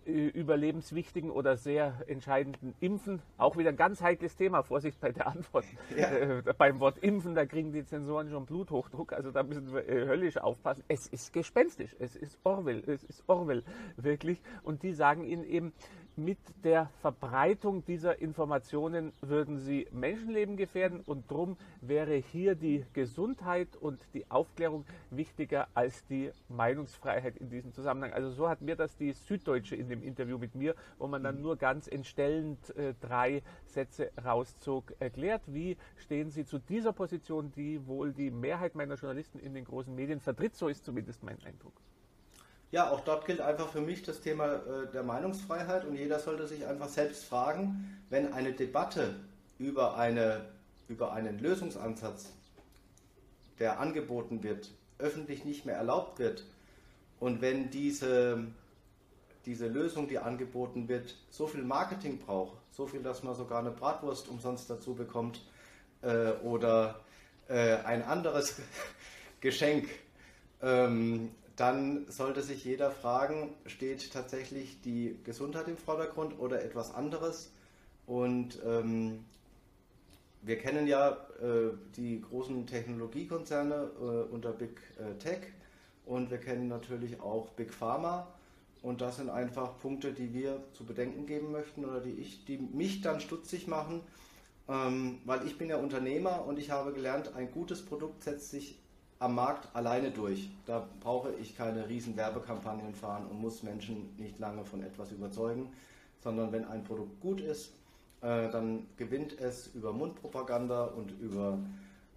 äh, 0.06 0.28
überlebenswichtigen 0.28 1.30
oder 1.30 1.58
sehr 1.58 1.94
entscheidenden 2.06 2.74
Impfen. 2.80 3.20
Auch 3.36 3.58
wieder 3.58 3.68
ein 3.68 3.76
ganz 3.76 4.00
heikles 4.00 4.34
Thema. 4.34 4.62
Vorsicht 4.62 4.98
bei 5.00 5.12
der 5.12 5.26
Antwort. 5.26 5.64
Ja. 5.96 6.10
Äh, 6.10 6.42
beim 6.56 6.80
Wort 6.80 6.98
Impfen, 6.98 7.34
da 7.34 7.44
kriegen 7.44 7.72
die 7.72 7.84
Zensoren 7.84 8.30
schon 8.30 8.46
Bluthochdruck. 8.46 9.12
Also 9.12 9.30
da 9.30 9.42
müssen 9.42 9.72
wir 9.72 9.86
äh, 9.86 10.06
höllisch 10.06 10.38
aufpassen. 10.38 10.84
Es 10.88 11.06
ist 11.08 11.32
gespenstisch. 11.32 11.94
Es 11.98 12.16
ist 12.16 12.38
Orwell. 12.44 12.82
Es 12.86 13.04
ist 13.04 13.24
Orwell 13.26 13.62
wirklich. 13.96 14.40
Und 14.62 14.82
die 14.82 14.92
sagen 14.92 15.24
Ihnen 15.24 15.44
eben, 15.44 15.72
mit 16.16 16.38
der 16.64 16.90
Verbreitung 17.00 17.84
dieser 17.84 18.20
Informationen 18.20 19.12
würden 19.20 19.58
sie 19.58 19.86
Menschenleben 19.92 20.56
gefährden 20.56 21.00
und 21.00 21.30
darum 21.30 21.56
wäre 21.80 22.14
hier 22.14 22.54
die 22.54 22.84
Gesundheit 22.92 23.76
und 23.76 24.00
die 24.14 24.30
Aufklärung 24.30 24.84
wichtiger 25.10 25.68
als 25.74 26.04
die 26.06 26.30
Meinungsfreiheit 26.48 27.36
in 27.36 27.50
diesem 27.50 27.72
Zusammenhang. 27.72 28.12
Also 28.12 28.30
so 28.30 28.48
hat 28.48 28.60
mir 28.60 28.76
das 28.76 28.96
die 28.96 29.12
Süddeutsche 29.12 29.76
in 29.76 29.88
dem 29.88 30.02
Interview 30.02 30.38
mit 30.38 30.54
mir, 30.54 30.74
wo 30.98 31.06
man 31.06 31.22
dann 31.22 31.40
nur 31.40 31.56
ganz 31.56 31.86
entstellend 31.88 32.74
äh, 32.76 32.94
drei 33.00 33.42
Sätze 33.66 34.10
rauszog, 34.22 34.94
erklärt. 34.98 35.42
Wie 35.46 35.76
stehen 35.96 36.30
Sie 36.30 36.44
zu 36.44 36.58
dieser 36.58 36.92
Position, 36.92 37.52
die 37.52 37.86
wohl 37.86 38.12
die 38.12 38.30
Mehrheit 38.30 38.74
meiner 38.74 38.94
Journalisten 38.94 39.38
in 39.38 39.54
den 39.54 39.64
großen 39.64 39.94
Medien 39.94 40.20
vertritt? 40.20 40.54
So 40.54 40.68
ist 40.68 40.84
zumindest 40.84 41.22
mein 41.22 41.42
Eindruck. 41.44 41.74
Ja, 42.72 42.90
auch 42.90 43.00
dort 43.00 43.26
gilt 43.26 43.40
einfach 43.40 43.68
für 43.68 43.80
mich 43.80 44.02
das 44.02 44.20
Thema 44.20 44.54
äh, 44.54 44.92
der 44.92 45.02
Meinungsfreiheit 45.02 45.84
und 45.84 45.96
jeder 45.96 46.20
sollte 46.20 46.46
sich 46.46 46.66
einfach 46.66 46.88
selbst 46.88 47.24
fragen, 47.24 47.98
wenn 48.10 48.32
eine 48.32 48.52
Debatte 48.52 49.16
über, 49.58 49.96
eine, 49.96 50.44
über 50.88 51.12
einen 51.12 51.38
Lösungsansatz, 51.38 52.32
der 53.58 53.80
angeboten 53.80 54.42
wird, 54.42 54.70
öffentlich 54.98 55.44
nicht 55.44 55.66
mehr 55.66 55.76
erlaubt 55.76 56.18
wird 56.18 56.44
und 57.18 57.40
wenn 57.40 57.70
diese 57.70 58.46
diese 59.46 59.68
Lösung, 59.68 60.08
die 60.08 60.18
angeboten 60.18 60.88
wird, 60.88 61.16
so 61.30 61.46
viel 61.46 61.62
Marketing 61.62 62.18
braucht, 62.18 62.56
so 62.72 62.86
viel, 62.86 63.02
dass 63.02 63.22
man 63.22 63.34
sogar 63.34 63.60
eine 63.60 63.70
Bratwurst 63.70 64.28
umsonst 64.28 64.68
dazu 64.68 64.94
bekommt 64.94 65.42
äh, 66.02 66.32
oder 66.42 67.00
äh, 67.48 67.76
ein 67.76 68.02
anderes 68.02 68.56
Geschenk, 69.40 69.88
ähm, 70.62 71.30
dann 71.60 72.06
sollte 72.08 72.42
sich 72.42 72.64
jeder 72.64 72.90
fragen, 72.90 73.54
steht 73.66 74.12
tatsächlich 74.12 74.80
die 74.80 75.18
Gesundheit 75.24 75.68
im 75.68 75.76
Vordergrund 75.76 76.38
oder 76.38 76.64
etwas 76.64 76.94
anderes? 76.94 77.52
Und 78.06 78.58
ähm, 78.64 79.26
wir 80.40 80.56
kennen 80.56 80.86
ja 80.86 81.10
äh, 81.42 81.76
die 81.96 82.22
großen 82.22 82.66
Technologiekonzerne 82.66 83.90
äh, 84.00 84.32
unter 84.32 84.52
Big 84.52 84.80
äh, 84.98 85.18
Tech 85.18 85.40
und 86.06 86.30
wir 86.30 86.38
kennen 86.38 86.66
natürlich 86.68 87.20
auch 87.20 87.50
Big 87.50 87.74
Pharma. 87.74 88.28
Und 88.80 89.02
das 89.02 89.16
sind 89.16 89.28
einfach 89.28 89.78
Punkte, 89.80 90.14
die 90.14 90.32
wir 90.32 90.62
zu 90.72 90.86
bedenken 90.86 91.26
geben 91.26 91.52
möchten 91.52 91.84
oder 91.84 92.00
die, 92.00 92.12
ich, 92.12 92.46
die 92.46 92.56
mich 92.56 93.02
dann 93.02 93.20
stutzig 93.20 93.66
machen, 93.66 94.00
ähm, 94.66 95.18
weil 95.26 95.46
ich 95.46 95.58
bin 95.58 95.68
ja 95.68 95.76
Unternehmer 95.76 96.46
und 96.46 96.58
ich 96.58 96.70
habe 96.70 96.94
gelernt, 96.94 97.34
ein 97.36 97.52
gutes 97.52 97.84
Produkt 97.84 98.22
setzt 98.24 98.50
sich 98.50 98.79
am 99.20 99.36
Markt 99.36 99.68
alleine 99.76 100.10
durch. 100.10 100.50
Da 100.66 100.88
brauche 100.98 101.32
ich 101.34 101.56
keine 101.56 101.88
riesen 101.88 102.16
Werbekampagnen 102.16 102.94
fahren 102.94 103.26
und 103.26 103.40
muss 103.40 103.62
Menschen 103.62 104.12
nicht 104.16 104.38
lange 104.38 104.64
von 104.64 104.82
etwas 104.82 105.12
überzeugen, 105.12 105.68
sondern 106.20 106.50
wenn 106.52 106.64
ein 106.64 106.84
Produkt 106.84 107.20
gut 107.20 107.42
ist, 107.42 107.74
äh, 108.22 108.48
dann 108.50 108.86
gewinnt 108.96 109.38
es 109.38 109.68
über 109.74 109.92
Mundpropaganda 109.92 110.84
und 110.84 111.10
über, 111.20 111.58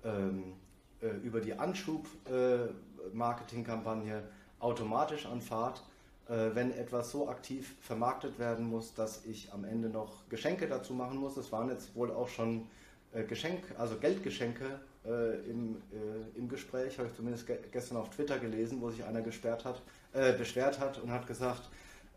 ähm, 0.04 0.54
äh, 1.02 1.10
über 1.24 1.42
die 1.42 1.54
Anschub-Marketingkampagne 1.54 4.18
äh, 4.18 4.24
automatisch 4.60 5.26
an 5.26 5.42
Fahrt. 5.42 5.84
Äh, 6.30 6.52
wenn 6.54 6.72
etwas 6.72 7.12
so 7.12 7.28
aktiv 7.28 7.76
vermarktet 7.82 8.40
werden 8.40 8.70
muss, 8.70 8.94
dass 8.94 9.26
ich 9.26 9.52
am 9.52 9.66
Ende 9.66 9.90
noch 9.90 10.30
Geschenke 10.30 10.70
dazu 10.70 10.94
machen 10.94 11.18
muss. 11.18 11.36
Es 11.36 11.52
waren 11.52 11.68
jetzt 11.70 11.94
wohl 11.96 12.12
auch 12.12 12.30
schon 12.30 12.70
äh, 13.12 13.24
Geschenk, 13.24 13.62
also 13.78 13.98
Geldgeschenke 13.98 14.80
äh, 15.06 15.50
im, 15.50 15.76
äh, 15.92 16.38
im 16.38 16.48
Gespräch, 16.48 16.98
habe 16.98 17.10
ich 17.10 17.16
zumindest 17.16 17.48
ge 17.48 17.58
gestern 17.72 17.98
auf 17.98 18.10
Twitter 18.10 18.40
gelesen, 18.40 18.82
wo 18.82 18.90
sich 18.90 19.04
einer 19.04 19.22
gesperrt 19.22 19.66
hat, 19.66 19.82
äh, 20.14 20.34
beschwert 20.34 20.80
hat 20.80 21.00
und 21.00 21.12
hat 21.12 21.28
gesagt, 21.28 21.70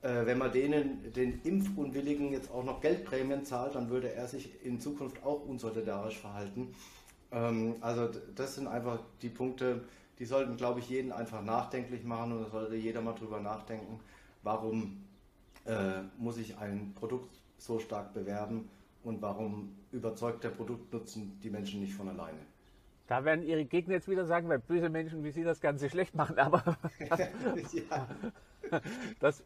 äh, 0.02 0.26
wenn 0.26 0.38
man 0.38 0.52
denen, 0.52 1.12
den 1.12 1.40
Impfunwilligen 1.42 2.32
jetzt 2.32 2.50
auch 2.50 2.64
noch 2.64 2.80
Geldprämien 2.80 3.44
zahlt, 3.44 3.74
dann 3.74 3.90
würde 3.90 4.12
er 4.12 4.28
sich 4.28 4.64
in 4.64 4.80
Zukunft 4.80 5.24
auch 5.24 5.44
unsolidarisch 5.46 6.18
verhalten. 6.18 6.74
Ähm, 7.32 7.76
also 7.80 8.08
das 8.34 8.54
sind 8.54 8.68
einfach 8.68 9.00
die 9.22 9.30
Punkte, 9.30 9.82
die 10.18 10.24
sollten, 10.24 10.56
glaube 10.56 10.80
ich, 10.80 10.88
jeden 10.88 11.12
einfach 11.12 11.42
nachdenklich 11.42 12.04
machen 12.04 12.32
und 12.32 12.44
da 12.44 12.50
sollte 12.50 12.76
jeder 12.76 13.02
mal 13.02 13.14
drüber 13.14 13.40
nachdenken, 13.40 14.00
warum 14.42 15.04
äh, 15.64 16.02
muss 16.18 16.38
ich 16.38 16.56
ein 16.58 16.92
Produkt 16.94 17.40
so 17.58 17.78
stark 17.78 18.14
bewerben 18.14 18.68
und 19.02 19.20
warum 19.22 19.74
überzeugt 19.92 20.44
der 20.44 20.50
Produktnutzen 20.50 21.38
die 21.42 21.50
Menschen 21.50 21.80
nicht 21.80 21.94
von 21.94 22.08
alleine. 22.08 22.38
Da 23.06 23.24
werden 23.24 23.44
Ihre 23.44 23.64
Gegner 23.64 23.94
jetzt 23.94 24.08
wieder 24.08 24.24
sagen, 24.24 24.48
weil 24.48 24.58
böse 24.58 24.88
Menschen 24.88 25.22
wie 25.22 25.30
Sie 25.30 25.44
das 25.44 25.60
Ganze 25.60 25.88
schlecht 25.88 26.14
machen, 26.14 26.38
aber 26.38 26.76
ja. 27.90 28.08
das 29.20 29.44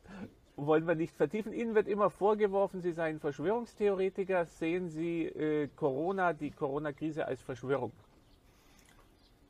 wollen 0.56 0.86
wir 0.86 0.94
nicht 0.94 1.14
vertiefen. 1.14 1.52
Ihnen 1.52 1.74
wird 1.74 1.86
immer 1.86 2.10
vorgeworfen, 2.10 2.80
Sie 2.80 2.92
seien 2.92 3.20
Verschwörungstheoretiker. 3.20 4.46
Sehen 4.46 4.88
Sie 4.88 5.24
äh, 5.26 5.68
Corona, 5.76 6.32
die 6.32 6.50
Corona-Krise 6.50 7.26
als 7.26 7.42
Verschwörung? 7.42 7.92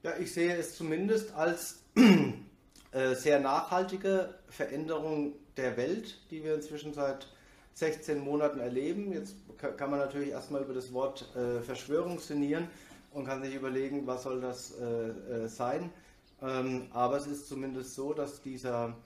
Ja, 0.03 0.17
ich 0.19 0.33
sehe 0.33 0.57
es 0.57 0.77
zumindest 0.77 1.35
als 1.35 1.85
äh, 2.93 3.15
sehr 3.15 3.39
nachhaltige 3.39 4.35
Veränderung 4.49 5.35
der 5.57 5.77
Welt, 5.77 6.19
die 6.31 6.43
wir 6.43 6.55
inzwischen 6.55 6.95
seit 6.95 7.29
16 7.75 8.19
Monaten 8.19 8.59
erleben. 8.59 9.13
Jetzt 9.13 9.37
kann 9.59 9.91
man 9.91 10.01
natürlich 10.01 10.31
erstmal 10.31 10.63
über 10.63 10.75
das 10.75 10.93
Wort 10.93 11.29
äh, 11.37 11.61
Verschwörung 11.61 12.19
sinnieren 12.19 12.69
und 13.13 13.25
kann 13.25 13.43
sich 13.43 13.55
überlegen, 13.55 14.07
was 14.07 14.23
soll 14.23 14.41
das 14.41 14.73
äh, 14.79 14.85
äh, 14.85 15.49
sein. 15.49 15.91
Ähm, 16.43 16.87
aber 16.93 17.17
es 17.17 17.27
ist 17.27 17.49
zumindest 17.49 17.95
so, 17.95 18.13
dass 18.13 18.41
dieser, 18.41 18.97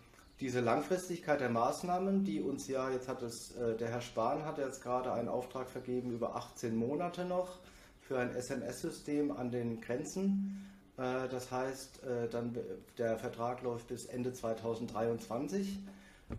diese 0.40 0.60
Langfristigkeit 0.60 1.40
der 1.40 1.50
Maßnahmen, 1.50 2.24
die 2.24 2.40
uns 2.40 2.68
ja, 2.68 2.90
jetzt 2.90 3.08
hat 3.08 3.22
es, 3.22 3.56
äh, 3.56 3.76
der 3.76 3.88
Herr 3.88 4.00
Spahn 4.00 4.44
hat 4.44 4.58
jetzt 4.58 4.82
gerade 4.82 5.12
einen 5.12 5.28
Auftrag 5.28 5.68
vergeben 5.68 6.12
über 6.12 6.36
18 6.36 6.76
Monate 6.76 7.24
noch 7.24 7.58
für 8.00 8.18
ein 8.18 8.34
SMS-System 8.34 9.32
an 9.32 9.50
den 9.50 9.80
Grenzen. 9.80 10.70
Äh, 10.96 11.28
das 11.28 11.50
heißt, 11.50 12.04
äh, 12.04 12.28
dann 12.28 12.56
der 12.98 13.18
Vertrag 13.18 13.62
läuft 13.62 13.88
bis 13.88 14.06
Ende 14.06 14.32
2023. 14.32 15.80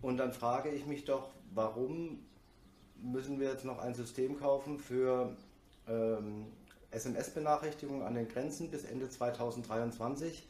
Und 0.02 0.16
dann 0.16 0.32
frage 0.32 0.70
ich 0.70 0.86
mich 0.86 1.04
doch, 1.04 1.30
warum 1.54 2.20
müssen 3.02 3.38
wir 3.40 3.50
jetzt 3.50 3.64
noch 3.64 3.78
ein 3.78 3.94
System 3.94 4.38
kaufen 4.38 4.78
für 4.78 5.36
ähm, 5.88 6.46
SMS-Benachrichtigungen 6.96 8.02
an 8.02 8.14
den 8.14 8.28
Grenzen 8.28 8.70
bis 8.70 8.84
Ende 8.84 9.08
2023, 9.08 10.46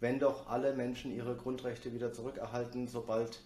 wenn 0.00 0.18
doch 0.18 0.48
alle 0.48 0.74
Menschen 0.74 1.14
ihre 1.14 1.36
Grundrechte 1.36 1.92
wieder 1.92 2.12
zurückerhalten, 2.12 2.88
sobald 2.88 3.42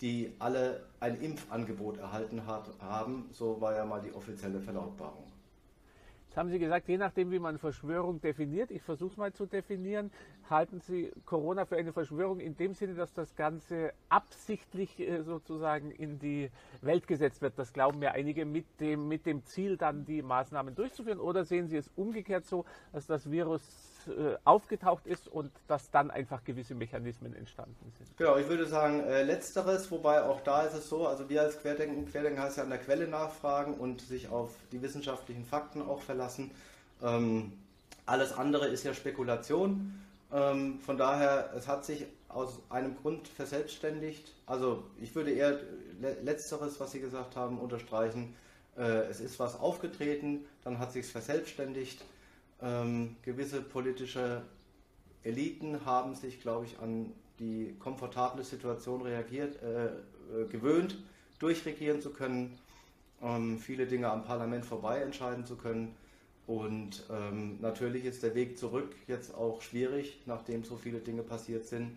die 0.00 0.34
alle 0.38 0.84
ein 1.00 1.20
Impfangebot 1.20 1.98
erhalten 1.98 2.46
haben. 2.46 3.28
So 3.32 3.60
war 3.60 3.74
ja 3.74 3.84
mal 3.84 4.02
die 4.02 4.12
offizielle 4.12 4.60
Verlautbarung. 4.60 5.33
Jetzt 6.34 6.40
haben 6.40 6.50
Sie 6.50 6.58
gesagt, 6.58 6.88
je 6.88 6.98
nachdem, 6.98 7.30
wie 7.30 7.38
man 7.38 7.58
Verschwörung 7.58 8.20
definiert, 8.20 8.72
ich 8.72 8.82
versuche 8.82 9.12
es 9.12 9.16
mal 9.16 9.32
zu 9.32 9.46
definieren, 9.46 10.10
halten 10.50 10.80
Sie 10.80 11.12
Corona 11.26 11.64
für 11.64 11.76
eine 11.76 11.92
Verschwörung 11.92 12.40
in 12.40 12.56
dem 12.56 12.74
Sinne, 12.74 12.94
dass 12.96 13.12
das 13.12 13.36
Ganze 13.36 13.92
absichtlich 14.08 14.98
äh, 14.98 15.22
sozusagen 15.22 15.92
in 15.92 16.18
die 16.18 16.50
Welt 16.80 17.06
gesetzt 17.06 17.40
wird. 17.40 17.56
Das 17.56 17.72
glauben 17.72 18.02
ja 18.02 18.10
einige 18.10 18.46
mit 18.46 18.66
dem, 18.80 19.06
mit 19.06 19.26
dem 19.26 19.44
Ziel, 19.44 19.76
dann 19.76 20.04
die 20.04 20.22
Maßnahmen 20.22 20.74
durchzuführen. 20.74 21.20
Oder 21.20 21.44
sehen 21.44 21.68
Sie 21.68 21.76
es 21.76 21.88
umgekehrt 21.94 22.46
so, 22.46 22.64
dass 22.92 23.06
das 23.06 23.30
Virus 23.30 23.93
äh, 24.08 24.36
aufgetaucht 24.44 25.06
ist 25.06 25.28
und 25.28 25.50
dass 25.66 25.90
dann 25.90 26.10
einfach 26.10 26.44
gewisse 26.44 26.74
Mechanismen 26.74 27.34
entstanden 27.34 27.92
sind. 27.98 28.16
Genau, 28.16 28.36
ich 28.36 28.48
würde 28.48 28.66
sagen 28.66 29.00
äh, 29.00 29.22
letzteres, 29.22 29.90
wobei 29.90 30.22
auch 30.22 30.40
da 30.40 30.62
ist 30.62 30.74
es 30.74 30.88
so, 30.88 31.06
also 31.06 31.28
wir 31.28 31.42
als 31.42 31.60
Querdenken, 31.60 32.06
Querdenken 32.06 32.42
heißt 32.42 32.58
ja 32.58 32.62
an 32.62 32.70
der 32.70 32.78
Quelle 32.78 33.08
nachfragen 33.08 33.74
und 33.74 34.00
sich 34.00 34.28
auf 34.28 34.50
die 34.72 34.82
wissenschaftlichen 34.82 35.44
Fakten 35.44 35.82
auch 35.82 36.02
verlassen. 36.02 36.50
Ähm, 37.02 37.52
alles 38.06 38.32
andere 38.32 38.66
ist 38.68 38.84
ja 38.84 38.94
Spekulation. 38.94 40.00
Ähm, 40.32 40.80
von 40.80 40.98
daher, 40.98 41.50
es 41.56 41.68
hat 41.68 41.84
sich 41.84 42.06
aus 42.28 42.60
einem 42.68 42.96
Grund 42.96 43.28
verselbstständigt. 43.28 44.32
Also 44.46 44.84
ich 45.00 45.14
würde 45.14 45.30
eher 45.30 45.60
letzteres, 46.22 46.80
was 46.80 46.92
Sie 46.92 47.00
gesagt 47.00 47.36
haben, 47.36 47.58
unterstreichen. 47.58 48.34
Äh, 48.76 49.06
es 49.08 49.20
ist 49.20 49.38
was 49.38 49.58
aufgetreten, 49.58 50.44
dann 50.64 50.78
hat 50.78 50.92
sich 50.92 51.06
verselbstständigt 51.06 52.04
ähm, 52.62 53.16
gewisse 53.22 53.62
politische 53.62 54.42
Eliten 55.22 55.84
haben 55.84 56.14
sich, 56.14 56.40
glaube 56.40 56.66
ich, 56.66 56.78
an 56.78 57.12
die 57.38 57.74
komfortable 57.78 58.44
Situation 58.44 59.02
reagiert, 59.02 59.60
äh, 59.62 59.86
äh, 59.86 60.46
gewöhnt, 60.50 60.98
durchregieren 61.38 62.00
zu 62.00 62.10
können, 62.10 62.58
ähm, 63.22 63.58
viele 63.58 63.86
Dinge 63.86 64.10
am 64.10 64.24
Parlament 64.24 64.64
vorbei 64.64 65.00
entscheiden 65.00 65.44
zu 65.44 65.56
können. 65.56 65.96
Und 66.46 67.04
ähm, 67.10 67.58
natürlich 67.60 68.04
ist 68.04 68.22
der 68.22 68.34
Weg 68.34 68.58
zurück 68.58 68.94
jetzt 69.06 69.34
auch 69.34 69.62
schwierig, 69.62 70.20
nachdem 70.26 70.62
so 70.62 70.76
viele 70.76 70.98
Dinge 70.98 71.22
passiert 71.22 71.66
sind, 71.66 71.96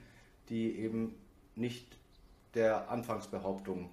die 0.50 0.80
eben 0.80 1.16
nicht 1.56 1.98
der 2.54 2.90
Anfangsbehauptung 2.90 3.90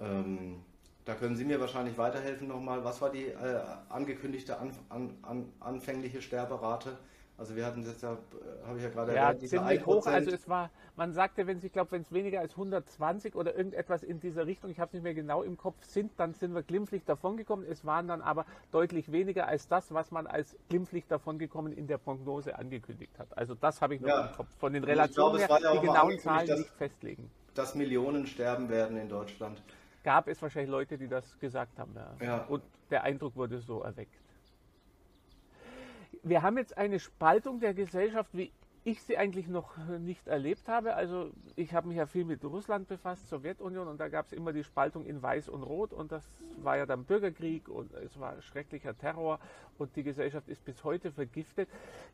ähm, 0.00 0.60
da 1.08 1.14
können 1.14 1.36
Sie 1.36 1.44
mir 1.46 1.58
wahrscheinlich 1.58 1.96
weiterhelfen 1.96 2.48
nochmal. 2.48 2.84
Was 2.84 3.00
war 3.00 3.08
die 3.08 3.28
äh, 3.28 3.60
angekündigte 3.88 4.58
an, 4.58 4.72
an, 4.90 5.16
an, 5.22 5.52
anfängliche 5.58 6.20
Sterberate? 6.20 6.98
Also 7.38 7.56
wir 7.56 7.64
hatten 7.64 7.82
jetzt 7.82 8.02
ja, 8.02 8.12
äh, 8.12 8.66
habe 8.66 8.76
ich 8.76 8.84
ja 8.84 8.90
gerade 8.90 9.14
ja, 9.14 9.30
erwähnt, 9.30 9.48
ziemlich 9.48 9.86
hoch. 9.86 10.06
Also 10.06 10.30
es 10.30 10.46
war, 10.50 10.68
man 10.96 11.14
sagte, 11.14 11.46
wenn 11.46 11.64
ich 11.64 11.72
glaube, 11.72 11.92
wenn 11.92 12.02
es 12.02 12.12
weniger 12.12 12.40
als 12.40 12.52
120 12.52 13.36
oder 13.36 13.56
irgendetwas 13.56 14.02
in 14.02 14.20
dieser 14.20 14.46
Richtung, 14.46 14.70
ich 14.70 14.80
habe 14.80 14.88
es 14.88 14.92
nicht 14.92 15.02
mehr 15.02 15.14
genau 15.14 15.42
im 15.42 15.56
Kopf, 15.56 15.82
sind, 15.82 16.12
dann 16.18 16.34
sind 16.34 16.52
wir 16.52 16.62
glimpflich 16.62 17.06
davongekommen. 17.06 17.64
Es 17.66 17.86
waren 17.86 18.06
dann 18.06 18.20
aber 18.20 18.44
deutlich 18.70 19.10
weniger 19.10 19.48
als 19.48 19.66
das, 19.66 19.94
was 19.94 20.10
man 20.10 20.26
als 20.26 20.56
glimpflich 20.68 21.06
davongekommen 21.06 21.72
in 21.72 21.86
der 21.86 21.96
Prognose 21.96 22.58
angekündigt 22.58 23.18
hat. 23.18 23.28
Also 23.38 23.54
das 23.54 23.80
habe 23.80 23.94
ich 23.94 24.02
noch 24.02 24.08
ja. 24.08 24.26
im 24.26 24.36
Kopf. 24.36 24.48
Von 24.58 24.74
den 24.74 24.84
Relationen 24.84 25.38
glaube, 25.38 25.62
her, 25.62 25.72
die 25.72 25.86
genauen 25.86 26.18
Zahlen 26.18 26.48
dass, 26.48 26.58
nicht 26.58 26.70
festlegen. 26.72 27.30
Dass 27.54 27.74
Millionen 27.74 28.26
sterben 28.26 28.68
werden 28.68 28.98
in 28.98 29.08
Deutschland 29.08 29.62
gab 30.08 30.26
es 30.26 30.40
wahrscheinlich 30.40 30.70
Leute, 30.70 30.96
die 30.96 31.06
das 31.06 31.38
gesagt 31.38 31.78
haben. 31.78 31.94
Ja. 31.94 32.26
Ja. 32.26 32.44
Und 32.46 32.62
der 32.88 33.02
Eindruck 33.02 33.36
wurde 33.36 33.58
so 33.58 33.82
erweckt. 33.82 34.14
Wir 36.22 36.40
haben 36.40 36.56
jetzt 36.56 36.78
eine 36.78 36.98
Spaltung 36.98 37.60
der 37.60 37.74
Gesellschaft, 37.74 38.30
wie 38.32 38.50
ich 38.84 39.02
sie 39.02 39.18
eigentlich 39.18 39.48
noch 39.48 39.76
nicht 39.98 40.26
erlebt 40.26 40.66
habe. 40.66 40.94
Also 40.94 41.30
ich 41.56 41.74
habe 41.74 41.88
mich 41.88 41.98
ja 41.98 42.06
viel 42.06 42.24
mit 42.24 42.42
Russland 42.42 42.88
befasst, 42.88 43.28
Sowjetunion, 43.28 43.86
und 43.86 44.00
da 44.00 44.08
gab 44.08 44.24
es 44.24 44.32
immer 44.32 44.54
die 44.54 44.64
Spaltung 44.64 45.04
in 45.04 45.20
Weiß 45.20 45.50
und 45.50 45.62
Rot 45.62 45.92
und 45.92 46.10
das 46.10 46.24
war 46.62 46.78
ja 46.78 46.86
dann 46.86 47.04
Bürgerkrieg 47.04 47.68
und 47.68 47.92
es 47.92 48.18
war 48.18 48.40
schrecklicher 48.40 48.96
Terror 48.96 49.38
und 49.76 49.94
die 49.94 50.04
Gesellschaft 50.04 50.48
ist 50.48 50.64
bis 50.64 50.84
heute 50.84 51.12
vergiftet. 51.12 51.68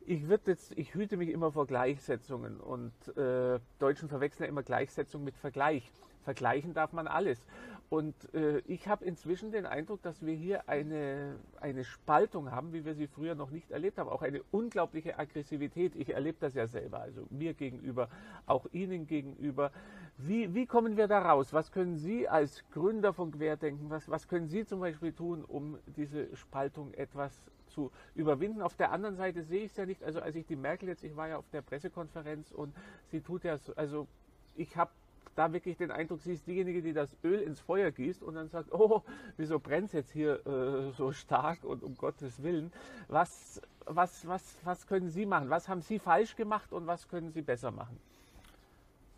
Ich 0.05 0.27
würde 0.27 0.51
jetzt, 0.51 0.77
ich 0.77 0.93
hüte 0.95 1.15
mich 1.15 1.29
immer 1.29 1.53
vor 1.53 1.65
Gleichsetzungen 1.65 2.59
und 2.59 2.91
äh, 3.15 3.57
Deutschen 3.79 4.09
verwechseln 4.09 4.43
ja 4.43 4.49
immer 4.49 4.63
Gleichsetzung 4.63 5.23
mit 5.23 5.37
Vergleich. 5.37 5.89
vergleichen 6.25 6.73
darf 6.73 6.91
man 6.91 7.07
alles. 7.07 7.45
Und 7.89 8.33
äh, 8.33 8.59
ich 8.65 8.87
habe 8.87 9.05
inzwischen 9.05 9.51
den 9.51 9.65
Eindruck, 9.65 10.01
dass 10.01 10.25
wir 10.25 10.33
hier 10.33 10.67
eine, 10.67 11.35
eine 11.61 11.83
Spaltung 11.83 12.51
haben, 12.51 12.73
wie 12.73 12.83
wir 12.83 12.95
sie 12.95 13.07
früher 13.07 13.35
noch 13.35 13.51
nicht 13.51 13.69
erlebt 13.69 13.99
haben. 13.99 14.09
Auch 14.09 14.23
eine 14.23 14.41
unglaubliche 14.51 15.19
Aggressivität. 15.19 15.95
Ich 15.95 16.09
erlebe 16.09 16.37
das 16.39 16.55
ja 16.55 16.65
selber, 16.65 16.99
also 16.99 17.27
mir 17.29 17.53
gegenüber, 17.53 18.09
auch 18.47 18.65
Ihnen 18.71 19.05
gegenüber. 19.05 19.71
Wie, 20.17 20.53
wie 20.55 20.65
kommen 20.65 20.97
wir 20.97 21.07
da 21.07 21.19
raus? 21.19 21.53
Was 21.53 21.71
können 21.71 21.97
Sie 21.97 22.27
als 22.27 22.63
Gründer 22.71 23.13
von 23.13 23.31
Querdenken, 23.31 23.89
was, 23.89 24.09
was 24.09 24.27
können 24.27 24.47
Sie 24.47 24.65
zum 24.65 24.79
Beispiel 24.79 25.13
tun, 25.13 25.43
um 25.43 25.77
diese 25.95 26.35
Spaltung 26.35 26.93
etwas 26.93 27.39
zu 27.67 27.91
überwinden? 28.15 28.61
Auf 28.61 28.75
der 28.75 28.91
anderen 28.91 29.15
Seite 29.15 29.43
sehe 29.43 29.65
ich 29.65 29.71
es 29.71 29.77
ja 29.77 29.85
nicht. 29.85 30.03
Also 30.03 30.21
als 30.21 30.35
ich 30.35 30.47
die 30.47 30.55
Merkel 30.55 30.89
jetzt, 30.89 31.03
ich 31.03 31.15
war 31.15 31.27
ja 31.27 31.37
auf 31.37 31.49
der 31.49 31.61
Pressekonferenz 31.61 32.51
und 32.51 32.73
sie 33.11 33.21
tut 33.21 33.43
ja 33.43 33.57
so, 33.57 33.75
also 33.75 34.07
ich 34.55 34.75
habe 34.75 34.91
da 35.35 35.51
wirklich 35.53 35.77
den 35.77 35.91
Eindruck, 35.91 36.21
sie 36.21 36.33
ist 36.33 36.47
diejenige, 36.47 36.81
die 36.81 36.93
das 36.93 37.09
Öl 37.23 37.41
ins 37.41 37.59
Feuer 37.59 37.91
gießt 37.91 38.23
und 38.23 38.35
dann 38.35 38.49
sagt, 38.49 38.71
oh, 38.71 39.03
wieso 39.37 39.59
brennt 39.59 39.87
es 39.87 39.93
jetzt 39.93 40.11
hier 40.11 40.45
äh, 40.47 40.91
so 40.97 41.11
stark 41.11 41.63
und 41.63 41.83
um 41.83 41.95
Gottes 41.95 42.41
Willen. 42.41 42.71
Was, 43.07 43.61
was, 43.85 44.25
was, 44.27 44.57
was 44.63 44.87
können 44.87 45.09
Sie 45.09 45.25
machen? 45.25 45.49
Was 45.49 45.67
haben 45.67 45.81
Sie 45.81 45.99
falsch 45.99 46.35
gemacht 46.35 46.71
und 46.71 46.87
was 46.87 47.07
können 47.07 47.31
Sie 47.31 47.41
besser 47.41 47.71
machen? 47.71 47.99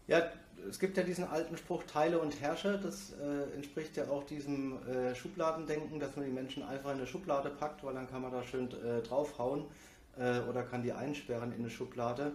Ja, 0.08 0.24
es 0.70 0.80
gibt 0.80 0.98
ja 0.98 1.04
diesen 1.04 1.26
alten 1.26 1.58
Spruch, 1.58 1.84
Teile 1.84 2.20
und 2.20 2.42
Herrsche. 2.42 2.80
Das 2.82 3.14
äh, 3.14 3.56
entspricht 3.56 3.96
ja 3.98 4.08
auch 4.10 4.24
diesem 4.24 4.82
äh, 4.88 5.14
Schubladendenken, 5.14 6.00
dass 6.00 6.16
man 6.16 6.26
die 6.26 6.32
Menschen 6.32 6.64
einfach 6.64 6.92
in 6.92 6.98
eine 6.98 7.08
Schublade 7.08 7.50
packt, 7.50 7.84
weil 7.84 7.94
dann 7.94 8.10
kann 8.10 8.22
man 8.22 8.32
da 8.32 8.42
schön 8.44 8.70
äh, 8.72 9.02
draufhauen 9.02 9.66
äh, 10.18 10.40
oder 10.50 10.64
kann 10.64 10.82
die 10.82 10.94
einsperren 10.94 11.52
in 11.52 11.60
eine 11.60 11.70
Schublade. 11.70 12.32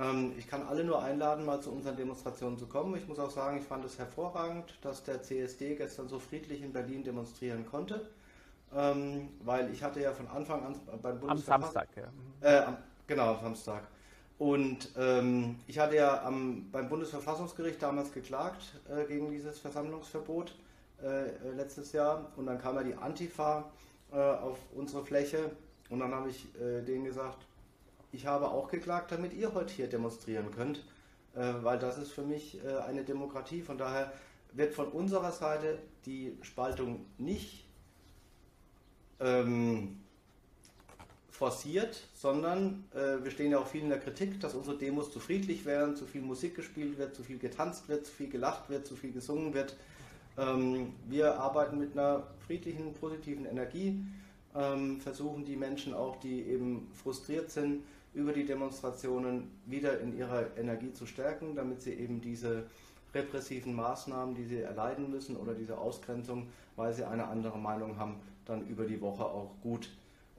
Ähm, 0.00 0.32
ich 0.38 0.48
kann 0.48 0.66
alle 0.66 0.84
nur 0.84 1.02
einladen, 1.02 1.44
mal 1.44 1.60
zu 1.60 1.70
unseren 1.70 1.96
Demonstrationen 1.96 2.58
zu 2.58 2.66
kommen. 2.66 2.96
Ich 2.96 3.06
muss 3.06 3.18
auch 3.18 3.30
sagen, 3.30 3.58
ich 3.58 3.64
fand 3.64 3.84
es 3.84 3.98
hervorragend, 3.98 4.78
dass 4.82 5.02
der 5.04 5.22
CSD 5.22 5.74
gestern 5.74 6.08
so 6.08 6.18
friedlich 6.18 6.62
in 6.62 6.72
Berlin 6.72 7.04
demonstrieren 7.04 7.66
konnte. 7.66 8.08
Ähm, 8.74 9.30
weil 9.44 9.72
ich 9.72 9.82
hatte 9.82 10.00
ja 10.00 10.12
von 10.12 10.28
Anfang 10.28 10.64
an 10.64 10.80
beim 11.02 11.18
Bundesverfassungsgericht. 11.18 11.98
Am 11.98 12.12
Samstag, 12.14 12.42
ja. 12.42 12.48
Äh, 12.48 12.64
am, 12.66 12.76
genau, 13.06 13.34
am 13.34 13.40
Samstag. 13.40 13.82
Und 14.38 14.90
ähm, 14.96 15.56
ich 15.66 15.78
hatte 15.78 15.96
ja 15.96 16.22
am, 16.22 16.70
beim 16.70 16.88
Bundesverfassungsgericht 16.88 17.82
damals 17.82 18.12
geklagt 18.12 18.62
äh, 18.88 19.04
gegen 19.04 19.30
dieses 19.30 19.58
Versammlungsverbot 19.58 20.54
äh, 21.02 21.26
äh 21.26 21.32
letztes 21.56 21.92
Jahr. 21.92 22.30
Und 22.36 22.46
dann 22.46 22.58
kam 22.58 22.76
ja 22.76 22.84
die 22.84 22.94
Antifa 22.94 23.70
äh, 24.12 24.16
auf 24.16 24.58
unsere 24.74 25.04
Fläche. 25.04 25.50
Und 25.90 25.98
dann 25.98 26.14
habe 26.14 26.30
ich 26.30 26.46
äh, 26.54 26.80
denen 26.82 27.04
gesagt, 27.04 27.44
ich 28.12 28.26
habe 28.26 28.50
auch 28.50 28.68
geklagt, 28.68 29.12
damit 29.12 29.32
ihr 29.32 29.54
heute 29.54 29.72
hier 29.72 29.88
demonstrieren 29.88 30.50
könnt, 30.50 30.84
äh, 31.34 31.52
weil 31.62 31.78
das 31.78 31.98
ist 31.98 32.12
für 32.12 32.22
mich 32.22 32.62
äh, 32.64 32.78
eine 32.78 33.04
Demokratie. 33.04 33.62
Von 33.62 33.78
daher 33.78 34.12
wird 34.52 34.74
von 34.74 34.88
unserer 34.88 35.32
Seite 35.32 35.78
die 36.06 36.36
Spaltung 36.42 37.06
nicht 37.18 37.64
ähm, 39.20 40.00
forciert, 41.30 42.02
sondern 42.14 42.84
äh, 42.92 43.22
wir 43.24 43.30
stehen 43.30 43.52
ja 43.52 43.58
auch 43.58 43.66
viel 43.66 43.82
in 43.82 43.88
der 43.88 44.00
Kritik, 44.00 44.40
dass 44.40 44.54
unsere 44.54 44.76
Demos 44.76 45.12
zu 45.12 45.20
friedlich 45.20 45.64
wären, 45.64 45.96
zu 45.96 46.06
viel 46.06 46.22
Musik 46.22 46.54
gespielt 46.54 46.98
wird, 46.98 47.14
zu 47.14 47.22
viel 47.22 47.38
getanzt 47.38 47.88
wird, 47.88 48.06
zu 48.06 48.12
viel 48.12 48.28
gelacht 48.28 48.68
wird, 48.68 48.86
zu 48.86 48.96
viel 48.96 49.12
gesungen 49.12 49.54
wird. 49.54 49.76
Ähm, 50.36 50.94
wir 51.08 51.38
arbeiten 51.38 51.78
mit 51.78 51.92
einer 51.92 52.26
friedlichen, 52.46 52.92
positiven 52.94 53.46
Energie, 53.46 54.04
ähm, 54.54 55.00
versuchen 55.00 55.44
die 55.44 55.56
Menschen 55.56 55.94
auch, 55.94 56.16
die 56.16 56.42
eben 56.42 56.90
frustriert 56.92 57.50
sind, 57.50 57.84
über 58.12 58.32
die 58.32 58.44
Demonstrationen 58.44 59.50
wieder 59.66 60.00
in 60.00 60.16
ihrer 60.16 60.56
Energie 60.56 60.92
zu 60.92 61.06
stärken, 61.06 61.54
damit 61.54 61.80
sie 61.80 61.94
eben 61.94 62.20
diese 62.20 62.64
repressiven 63.14 63.74
Maßnahmen, 63.74 64.34
die 64.34 64.44
sie 64.44 64.60
erleiden 64.60 65.10
müssen 65.10 65.36
oder 65.36 65.54
diese 65.54 65.78
Ausgrenzung, 65.78 66.48
weil 66.76 66.92
sie 66.92 67.06
eine 67.06 67.26
andere 67.26 67.58
Meinung 67.58 67.98
haben, 67.98 68.16
dann 68.44 68.66
über 68.66 68.84
die 68.84 69.00
Woche 69.00 69.24
auch 69.24 69.54
gut 69.62 69.90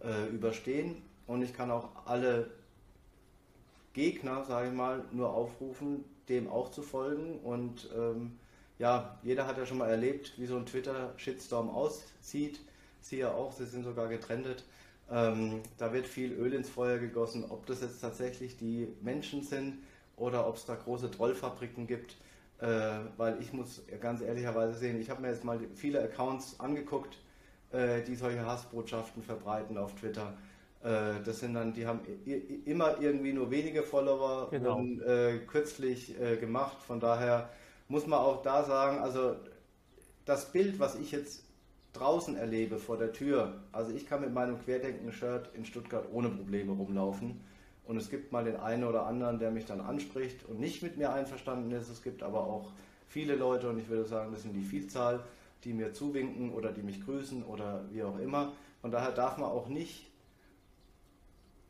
äh, 0.04 0.28
überstehen. 0.28 1.02
Und 1.28 1.42
ich 1.42 1.54
kann 1.54 1.72
auch 1.72 1.90
alle 2.06 2.50
Gegner, 3.94 4.44
sage 4.44 4.70
ich 4.70 4.74
mal, 4.74 5.04
nur 5.12 5.34
aufrufen, 5.34 6.06
dem 6.30 6.50
auch 6.50 6.72
zu 6.72 6.82
folgen. 6.82 7.40
Und 7.40 7.90
ähm, 7.96 8.40
ja, 8.80 9.18
jeder 9.24 9.48
hat 9.48 9.58
ja 9.58 9.66
schon 9.66 9.78
mal 9.78 9.90
erlebt, 9.90 10.34
wie 10.38 10.46
so 10.46 10.58
ein 10.58 10.66
Twitter-Shitstorm 10.66 11.70
aussieht. 11.70 12.60
Sie 13.00 13.18
ja 13.18 13.32
auch, 13.34 13.52
sie 13.52 13.66
sind 13.66 13.84
sogar 13.84 14.08
getrennt. 14.08 14.64
Ähm, 15.12 15.62
da 15.78 15.92
wird 15.92 16.08
viel 16.08 16.32
Öl 16.34 16.54
ins 16.54 16.70
Feuer 16.70 16.98
gegossen, 16.98 17.46
ob 17.50 17.66
das 17.66 17.82
jetzt 17.82 18.00
tatsächlich 18.00 18.58
die 18.58 18.88
Menschen 19.02 19.44
sind 19.44 19.80
oder 20.16 20.48
ob 20.48 20.56
es 20.56 20.66
da 20.66 20.76
große 20.76 21.12
Trollfabriken 21.12 21.86
gibt. 21.86 22.16
Äh, 22.60 23.00
weil 23.18 23.42
ich 23.42 23.54
muss 23.54 23.82
ganz 24.00 24.22
ehrlicherweise 24.22 24.76
sehen, 24.76 25.02
ich 25.02 25.10
habe 25.10 25.22
mir 25.22 25.30
jetzt 25.30 25.44
mal 25.44 25.60
viele 25.76 26.02
Accounts 26.02 26.60
angeguckt, 26.60 27.18
äh, 27.72 28.04
die 28.04 28.16
solche 28.16 28.46
Hassbotschaften 28.46 29.24
verbreiten 29.24 29.78
auf 29.78 29.96
Twitter. 29.96 30.38
Äh, 30.84 31.22
das 31.26 31.40
sind 31.40 31.56
dann, 31.56 31.74
die 31.74 31.86
haben 31.86 32.02
immer 32.66 33.02
irgendwie 33.02 33.34
nur 33.34 33.52
wenige 33.52 33.84
Follower 33.84 34.50
genau. 34.52 34.78
und 34.78 35.02
äh, 35.02 35.40
kürzlich 35.40 36.20
äh, 36.22 36.38
gemacht. 36.38 36.78
Von 36.82 37.00
daher 37.00 37.50
muss 37.88 38.08
man 38.08 38.20
auch 38.20 38.42
da 38.44 38.64
sagen, 38.64 39.00
also 39.00 39.36
das 40.26 40.52
Bild, 40.52 40.80
was 40.80 40.96
ich 40.96 41.12
jetzt 41.12 41.44
draußen 41.94 42.36
erlebe, 42.38 42.78
vor 42.78 42.98
der 42.98 43.12
Tür, 43.12 43.62
also 43.72 43.94
ich 43.94 44.06
kann 44.06 44.22
mit 44.22 44.34
meinem 44.34 44.60
Querdenken-Shirt 44.60 45.50
in 45.54 45.66
Stuttgart 45.66 46.08
ohne 46.12 46.30
Probleme 46.30 46.72
rumlaufen. 46.72 47.42
Und 47.86 47.98
es 47.98 48.10
gibt 48.10 48.32
mal 48.32 48.44
den 48.44 48.56
einen 48.56 48.84
oder 48.84 49.06
anderen, 49.06 49.40
der 49.40 49.52
mich 49.52 49.66
dann 49.66 49.82
anspricht 49.82 50.46
und 50.46 50.60
nicht 50.60 50.82
mit 50.84 50.98
mir 50.98 51.12
einverstanden 51.12 51.72
ist. 51.72 51.90
Es 51.90 52.02
gibt 52.02 52.24
aber 52.24 52.42
auch 52.42 52.72
viele 53.08 53.36
Leute, 53.36 53.70
und 53.70 53.80
ich 53.80 53.90
würde 53.90 54.06
sagen, 54.06 54.32
das 54.32 54.44
sind 54.44 54.54
die 54.54 54.62
Vielzahl, 54.62 55.22
die 55.64 55.74
mir 55.74 55.92
zuwinken 55.92 56.54
oder 56.54 56.72
die 56.72 56.84
mich 56.84 57.04
grüßen 57.04 57.44
oder 57.44 57.84
wie 57.92 58.04
auch 58.04 58.18
immer. 58.20 58.54
Von 58.82 58.92
daher 58.92 59.12
darf 59.12 59.38
man 59.38 59.50
auch 59.50 59.68
nicht. 59.68 60.10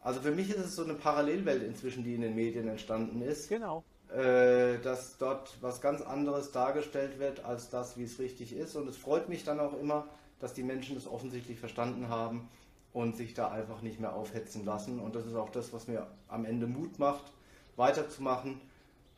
Also 0.01 0.21
für 0.21 0.31
mich 0.31 0.49
ist 0.49 0.60
es 0.60 0.75
so 0.75 0.84
eine 0.84 0.93
Parallelwelt 0.93 1.63
inzwischen, 1.63 2.03
die 2.03 2.15
in 2.15 2.21
den 2.21 2.36
Medien 2.36 2.67
entstanden 2.67 3.21
ist. 3.21 3.49
Genau. 3.49 3.84
Äh, 4.15 4.80
dass 4.80 5.17
dort 5.17 5.56
was 5.62 5.80
ganz 5.80 6.02
anderes 6.02 6.52
dargestellt 6.52 7.17
wird 7.17 7.45
als 7.45 7.69
das, 7.69 7.97
wie 7.97 8.04
es 8.04 8.19
richtig 8.19 8.52
ist. 8.52 8.76
Und 8.76 8.89
es 8.89 8.97
freut 8.97 9.30
mich 9.30 9.45
dann 9.45 9.60
auch 9.62 9.80
immer, 9.80 10.06
dass 10.39 10.54
die 10.54 10.63
Menschen 10.63 10.95
das 10.95 11.08
offensichtlich 11.08 11.60
verstanden 11.60 12.10
haben 12.10 12.50
und 12.91 13.15
sich 13.15 13.34
da 13.34 13.52
einfach 13.52 13.82
nicht 13.82 14.02
mehr 14.02 14.13
aufhetzen 14.13 14.65
lassen. 14.65 15.00
Und 15.00 15.15
das 15.15 15.26
ist 15.26 15.36
auch 15.36 15.50
das, 15.50 15.71
was 15.71 15.88
mir 15.88 16.08
am 16.28 16.43
Ende 16.43 16.67
Mut 16.67 17.00
macht, 17.00 17.32
weiterzumachen, 17.78 18.60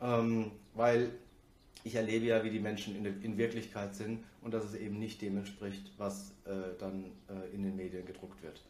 ähm, 0.00 0.52
weil 0.74 1.10
ich 1.82 1.96
erlebe 1.96 2.26
ja, 2.26 2.44
wie 2.44 2.50
die 2.50 2.60
Menschen 2.60 3.04
in, 3.04 3.36
Wirklichkeit 3.36 3.96
sind 3.96 4.22
und 4.42 4.54
dass 4.54 4.64
es 4.64 4.74
eben 4.74 5.00
nicht 5.00 5.20
dem 5.22 5.36
entspricht, 5.36 5.90
was 5.98 6.30
äh, 6.44 6.78
dann 6.78 7.06
äh, 7.28 7.52
in 7.52 7.64
den 7.64 7.74
Medien 7.74 8.06
gedruckt 8.06 8.42
wird. 8.44 8.62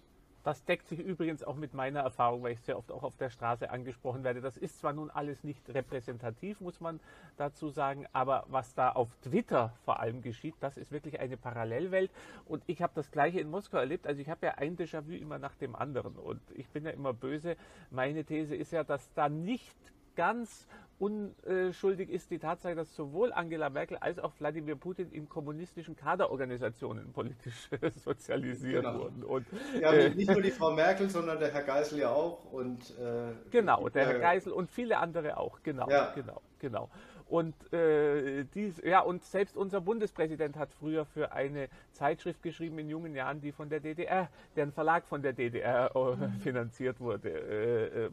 Das 0.45 0.63
deckt 0.65 0.87
sich 0.89 1.01
übrigens 1.01 1.43
auch 1.43 1.57
mit 1.57 1.73
meiner 1.73 2.01
Erfahrung, 2.01 2.43
weil 2.43 2.53
ich 2.53 2.61
sehr 2.61 2.77
oft 2.77 2.93
auch 2.93 3.03
auf 3.03 3.17
der 3.17 3.31
Straße 3.31 3.71
angesprochen 3.71 4.25
werde. 4.25 4.43
Das 4.43 4.59
ist 4.59 4.79
zwar 4.79 4.93
nun 4.93 5.11
alles 5.11 5.43
nicht 5.43 5.69
repräsentativ, 5.71 6.61
muss 6.61 6.81
man 6.81 7.01
dazu 7.39 7.71
sagen, 7.71 8.07
aber 8.13 8.45
was 8.49 8.75
da 8.75 8.91
auf 8.91 9.17
Twitter 9.23 9.73
vor 9.87 10.01
allem 10.01 10.21
geschieht, 10.21 10.55
das 10.61 10.77
ist 10.77 10.93
wirklich 10.93 11.19
eine 11.19 11.39
Parallelwelt. 11.39 12.11
Und 12.45 12.63
ich 12.67 12.83
habe 12.83 12.93
das 12.95 13.11
gleiche 13.11 13.41
in 13.41 13.51
Moskau 13.51 13.79
erlebt. 13.79 14.07
Also 14.07 14.21
ich 14.21 14.29
habe 14.29 14.45
ja 14.47 14.53
ein 14.57 14.77
Déjà-vu 14.77 15.13
immer 15.13 15.39
nach 15.39 15.57
dem 15.57 15.75
anderen. 15.75 16.15
Und 16.17 16.43
ich 16.55 16.69
bin 16.69 16.85
ja 16.85 16.91
immer 16.91 17.15
böse. 17.15 17.57
Meine 17.91 18.25
These 18.25 18.55
ist 18.55 18.71
ja, 18.71 18.85
dass 18.85 19.11
da 19.15 19.31
nicht 19.31 19.75
ganz 20.15 20.67
unschuldig 20.99 22.09
ist 22.09 22.31
die 22.31 22.39
Tatsache, 22.39 22.75
dass 22.75 22.95
sowohl 22.95 23.33
Angela 23.33 23.69
Merkel 23.69 23.97
als 23.97 24.19
auch 24.19 24.33
Wladimir 24.39 24.77
Putin 24.77 25.11
in 25.11 25.29
kommunistischen 25.29 25.97
Kaderorganisationen 25.97 27.13
politisch 27.13 27.69
sozialisiert 28.05 28.85
genau. 28.85 29.01
wurden. 29.01 29.25
Und, 29.25 29.47
ja, 29.81 29.93
äh, 29.93 30.11
nicht 30.11 30.31
nur 30.31 30.43
die 30.43 30.51
Frau 30.51 30.73
Merkel, 30.73 31.11
sondern 31.11 31.39
der 31.41 31.53
Herr 31.53 31.65
Geisel 31.65 31.99
ja 31.99 32.11
auch. 32.11 32.45
Und, 32.53 32.91
äh, 32.99 33.33
genau, 33.51 33.89
der 33.89 34.07
Herr 34.07 34.19
Geisel 34.21 34.53
und 34.53 34.71
viele 34.71 34.99
andere 34.99 35.37
auch. 35.37 35.63
Genau, 35.63 35.89
ja. 35.91 36.13
genau, 36.15 36.41
genau. 36.59 36.89
Und, 37.27 37.73
äh, 37.73 38.45
dies, 38.55 38.81
ja, 38.85 39.01
und 39.01 39.25
selbst 39.25 39.57
unser 39.57 39.81
Bundespräsident 39.81 40.57
hat 40.57 40.73
früher 40.73 41.07
für 41.07 41.33
eine 41.33 41.69
Zeitschrift 41.93 42.43
geschrieben 42.43 42.79
in 42.79 42.89
jungen 42.89 43.15
Jahren, 43.15 43.41
die 43.41 43.51
von 43.51 43.69
der 43.69 43.81
DDR, 43.81 44.29
deren 44.55 44.73
Verlag 44.73 45.07
von 45.07 45.23
der 45.23 45.33
DDR 45.33 45.91
äh, 45.97 46.29
finanziert 46.43 47.01
wurde. 47.01 47.31
Äh, 47.31 48.05
äh 48.05 48.11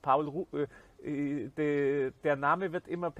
Paul 0.00 0.28
Ru 0.28 0.46
äh, 1.04 1.48
de, 1.56 2.12
der 2.22 2.36
Name 2.36 2.72
wird 2.72 2.88
immer 2.88 3.10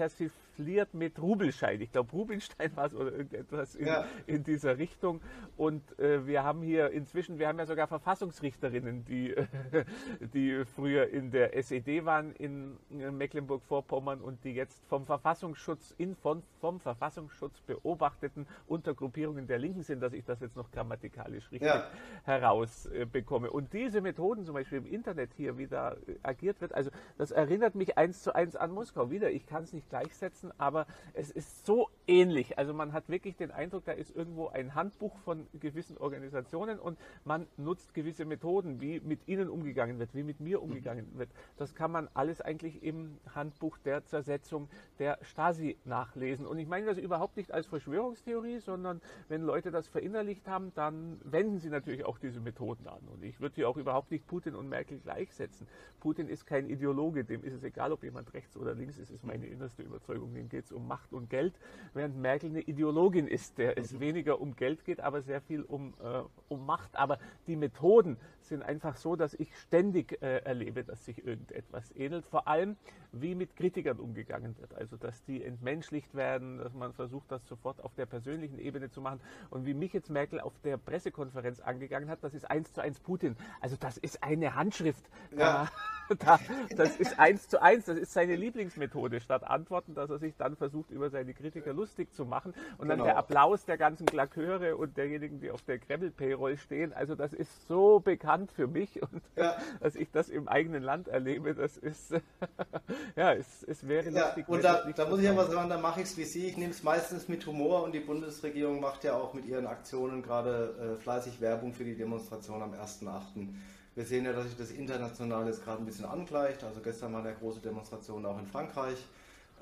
persifliert 0.54 0.94
mit 0.94 1.20
Rubelschein. 1.20 1.80
Ich 1.80 1.92
glaube, 1.92 2.12
Rubinstein 2.12 2.74
war 2.76 2.86
es 2.86 2.94
oder 2.94 3.12
irgendetwas 3.12 3.74
in, 3.74 3.86
ja. 3.86 4.04
in 4.26 4.44
dieser 4.44 4.78
Richtung. 4.78 5.20
Und 5.56 5.98
äh, 5.98 6.26
wir 6.26 6.44
haben 6.44 6.62
hier 6.62 6.90
inzwischen, 6.90 7.38
wir 7.38 7.48
haben 7.48 7.58
ja 7.58 7.66
sogar 7.66 7.86
Verfassungsrichterinnen, 7.86 9.04
die, 9.04 9.34
äh, 9.34 9.46
die 10.20 10.64
früher 10.64 11.08
in 11.08 11.30
der 11.30 11.56
SED 11.56 12.04
waren 12.04 12.32
in, 12.32 12.76
in 12.90 13.16
Mecklenburg-Vorpommern 13.16 14.20
und 14.20 14.44
die 14.44 14.52
jetzt 14.52 14.84
vom 14.86 15.06
Verfassungsschutz 15.06 15.94
in, 15.98 16.14
von, 16.16 16.42
vom 16.60 16.80
Verfassungsschutz 16.80 17.60
beobachteten 17.62 18.46
Untergruppierungen 18.66 19.46
der 19.46 19.58
Linken 19.58 19.82
sind, 19.82 20.00
dass 20.00 20.12
ich 20.12 20.24
das 20.24 20.40
jetzt 20.40 20.56
noch 20.56 20.70
grammatikalisch 20.70 21.50
richtig 21.50 21.68
ja. 21.68 21.88
herausbekomme. 22.24 23.50
und 23.50 23.72
diese 23.72 24.00
Methoden 24.00 24.44
zum 24.44 24.54
Beispiel 24.54 24.78
im 24.78 24.86
Internet 24.86 25.32
hier 25.34 25.58
wieder 25.58 25.96
agiert 26.22 26.60
wird, 26.60 26.74
also 26.74 26.90
das 27.18 27.30
erinnert 27.30 27.74
mich 27.74 27.96
eins 27.98 28.22
zu 28.22 28.34
eins 28.34 28.56
an 28.56 28.72
Moskau. 28.72 29.10
Wieder, 29.10 29.30
ich 29.30 29.46
kann 29.46 29.64
es 29.64 29.72
nicht 29.72 29.88
gleichsetzen, 29.88 30.43
aber 30.58 30.86
es 31.12 31.30
ist 31.30 31.66
so 31.66 31.90
ähnlich. 32.06 32.58
Also 32.58 32.74
man 32.74 32.92
hat 32.92 33.08
wirklich 33.08 33.36
den 33.36 33.50
Eindruck, 33.50 33.84
da 33.84 33.92
ist 33.92 34.14
irgendwo 34.14 34.48
ein 34.48 34.74
Handbuch 34.74 35.16
von 35.18 35.46
gewissen 35.58 35.96
Organisationen 35.98 36.78
und 36.78 36.98
man 37.24 37.46
nutzt 37.56 37.94
gewisse 37.94 38.24
Methoden, 38.24 38.80
wie 38.80 39.00
mit 39.00 39.26
ihnen 39.26 39.48
umgegangen 39.48 39.98
wird, 39.98 40.14
wie 40.14 40.22
mit 40.22 40.40
mir 40.40 40.62
umgegangen 40.62 41.06
wird. 41.18 41.30
Das 41.56 41.74
kann 41.74 41.90
man 41.90 42.08
alles 42.14 42.40
eigentlich 42.40 42.82
im 42.82 43.18
Handbuch 43.34 43.78
der 43.78 44.04
Zersetzung 44.04 44.68
der 44.98 45.18
Stasi 45.22 45.76
nachlesen. 45.84 46.46
Und 46.46 46.58
ich 46.58 46.68
meine 46.68 46.86
das 46.86 46.98
überhaupt 46.98 47.36
nicht 47.36 47.52
als 47.52 47.66
Verschwörungstheorie, 47.66 48.58
sondern 48.58 49.00
wenn 49.28 49.42
Leute 49.42 49.70
das 49.70 49.88
verinnerlicht 49.88 50.46
haben, 50.46 50.72
dann 50.74 51.20
wenden 51.24 51.58
sie 51.58 51.70
natürlich 51.70 52.04
auch 52.04 52.18
diese 52.18 52.40
Methoden 52.40 52.86
an. 52.86 53.00
Und 53.12 53.22
ich 53.22 53.40
würde 53.40 53.54
hier 53.56 53.68
auch 53.68 53.76
überhaupt 53.76 54.10
nicht 54.10 54.26
Putin 54.26 54.54
und 54.54 54.68
Merkel 54.68 54.98
gleichsetzen. 54.98 55.66
Putin 56.00 56.28
ist 56.28 56.46
kein 56.46 56.68
Ideologe, 56.68 57.24
dem 57.24 57.42
ist 57.42 57.54
es 57.54 57.64
egal, 57.64 57.92
ob 57.92 58.02
jemand 58.02 58.34
rechts 58.34 58.56
oder 58.56 58.74
links 58.74 58.98
ist, 58.98 59.10
ist 59.10 59.24
meine 59.24 59.46
innerste 59.46 59.82
Überzeugung. 59.82 60.34
Dem 60.34 60.48
geht 60.48 60.66
es 60.66 60.72
um 60.72 60.86
Macht 60.86 61.12
und 61.12 61.30
Geld 61.30 61.54
während 61.94 62.16
Merkel 62.16 62.50
eine 62.50 62.60
Ideologin 62.60 63.26
ist, 63.26 63.58
der 63.58 63.78
es 63.78 64.00
weniger 64.00 64.40
um 64.40 64.56
Geld 64.56 64.84
geht, 64.84 65.00
aber 65.00 65.22
sehr 65.22 65.40
viel 65.40 65.62
um, 65.62 65.94
äh, 66.02 66.22
um 66.48 66.66
Macht. 66.66 66.96
Aber 66.96 67.18
die 67.46 67.56
Methoden 67.56 68.18
sind 68.48 68.62
einfach 68.62 68.96
so, 68.96 69.16
dass 69.16 69.34
ich 69.34 69.56
ständig 69.56 70.20
äh, 70.22 70.38
erlebe, 70.38 70.84
dass 70.84 71.04
sich 71.04 71.24
irgendetwas 71.24 71.94
ähnelt. 71.96 72.26
Vor 72.26 72.48
allem, 72.48 72.76
wie 73.20 73.34
mit 73.34 73.56
Kritikern 73.56 73.98
umgegangen 73.98 74.56
wird. 74.58 74.74
Also, 74.74 74.96
dass 74.96 75.24
die 75.24 75.44
entmenschlicht 75.44 76.14
werden, 76.14 76.58
dass 76.58 76.74
man 76.74 76.92
versucht, 76.92 77.30
das 77.30 77.46
sofort 77.46 77.82
auf 77.82 77.94
der 77.94 78.06
persönlichen 78.06 78.58
Ebene 78.58 78.90
zu 78.90 79.00
machen. 79.00 79.20
Und 79.50 79.66
wie 79.66 79.74
mich 79.74 79.92
jetzt 79.92 80.10
Merkel 80.10 80.40
auf 80.40 80.52
der 80.64 80.76
Pressekonferenz 80.76 81.60
angegangen 81.60 82.08
hat, 82.08 82.22
das 82.22 82.34
ist 82.34 82.50
eins 82.50 82.72
zu 82.72 82.80
eins 82.80 83.00
Putin. 83.00 83.36
Also, 83.60 83.76
das 83.76 83.96
ist 83.96 84.22
eine 84.22 84.54
Handschrift. 84.54 85.04
Ja. 85.36 85.68
Da, 86.18 86.38
das 86.76 86.96
ist 86.98 87.18
eins 87.18 87.48
zu 87.48 87.62
eins, 87.62 87.86
das 87.86 87.96
ist 87.96 88.12
seine 88.12 88.36
Lieblingsmethode. 88.36 89.20
Statt 89.20 89.42
Antworten, 89.42 89.94
dass 89.94 90.10
er 90.10 90.18
sich 90.18 90.36
dann 90.36 90.54
versucht, 90.54 90.90
über 90.90 91.08
seine 91.08 91.32
Kritiker 91.32 91.72
lustig 91.72 92.12
zu 92.12 92.26
machen. 92.26 92.52
Und 92.76 92.88
dann 92.88 92.98
genau. 92.98 93.04
der 93.04 93.16
Applaus 93.16 93.64
der 93.64 93.78
ganzen 93.78 94.04
Klaköre 94.04 94.76
und 94.76 94.98
derjenigen, 94.98 95.40
die 95.40 95.50
auf 95.50 95.62
der 95.62 95.78
Kreml-Payroll 95.78 96.58
stehen. 96.58 96.92
Also, 96.92 97.14
das 97.14 97.32
ist 97.32 97.66
so 97.68 98.00
bekannt 98.00 98.33
bekannt 98.34 98.52
für 98.52 98.66
mich 98.66 99.02
und 99.02 99.22
ja. 99.36 99.56
dass 99.80 99.94
ich 99.94 100.10
das 100.10 100.28
im 100.28 100.48
eigenen 100.48 100.82
Land 100.82 101.08
erlebe, 101.08 101.54
das 101.54 101.76
ist, 101.76 102.12
ja, 103.16 103.32
es, 103.32 103.62
es 103.64 103.86
wäre 103.86 104.10
ja, 104.10 104.26
lustig. 104.26 104.48
Und 104.48 104.64
da, 104.64 104.84
da 104.90 105.08
muss 105.08 105.20
ich 105.20 105.28
aber 105.28 105.46
sagen, 105.46 105.68
da 105.68 105.78
mache 105.78 106.00
ich 106.00 106.06
es 106.06 106.16
wie 106.16 106.24
Sie, 106.24 106.46
ich 106.46 106.56
nehme 106.56 106.72
es 106.72 106.82
meistens 106.82 107.28
mit 107.28 107.46
Humor 107.46 107.84
und 107.84 107.92
die 107.92 108.00
Bundesregierung 108.00 108.80
macht 108.80 109.04
ja 109.04 109.14
auch 109.14 109.34
mit 109.34 109.46
ihren 109.46 109.66
Aktionen 109.66 110.22
gerade 110.22 110.96
äh, 110.96 111.00
fleißig 111.00 111.40
Werbung 111.40 111.72
für 111.72 111.84
die 111.84 111.96
Demonstration 111.96 112.62
am 112.62 112.72
1.8. 112.72 113.48
Wir 113.94 114.04
sehen 114.04 114.24
ja, 114.24 114.32
dass 114.32 114.46
sich 114.46 114.56
das 114.56 114.72
Internationale 114.72 115.46
jetzt 115.46 115.64
gerade 115.64 115.80
ein 115.80 115.86
bisschen 115.86 116.04
angleicht. 116.04 116.64
Also 116.64 116.80
gestern 116.80 117.12
war 117.12 117.20
eine 117.20 117.34
große 117.34 117.60
Demonstration 117.60 118.26
auch 118.26 118.38
in 118.40 118.46
Frankreich, 118.46 118.98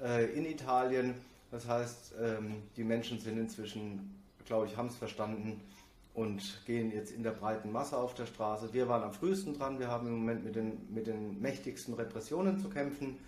äh, 0.03 0.25
in 0.33 0.47
Italien. 0.47 1.15
Das 1.51 1.69
heißt, 1.69 2.15
ähm, 2.19 2.63
die 2.79 2.85
Menschen 2.85 3.21
sind 3.21 3.37
inzwischen, 3.37 4.19
glaube 4.47 4.67
ich, 4.67 4.77
haben 4.79 4.89
es 4.89 4.97
verstanden, 4.97 5.61
und 6.15 6.65
gehen 6.67 6.93
jetzt 6.93 7.11
in 7.11 7.23
der 7.23 7.31
breiten 7.31 7.73
Masse 7.73 7.97
auf 7.97 8.15
der 8.15 8.27
Straße. 8.27 8.73
Wir 8.73 8.89
waren 8.89 9.03
am 9.03 9.13
frühesten 9.13 9.55
dran, 9.55 9.79
wir 9.79 9.89
haben 9.89 10.07
im 10.07 10.19
Moment 10.19 10.45
mit 10.45 10.57
den, 10.57 10.93
mit 10.93 11.07
den 11.07 11.41
mächtigsten 11.41 11.95
Repressionen 11.95 12.59
zu 12.59 12.69
kämpfen. 12.69 13.19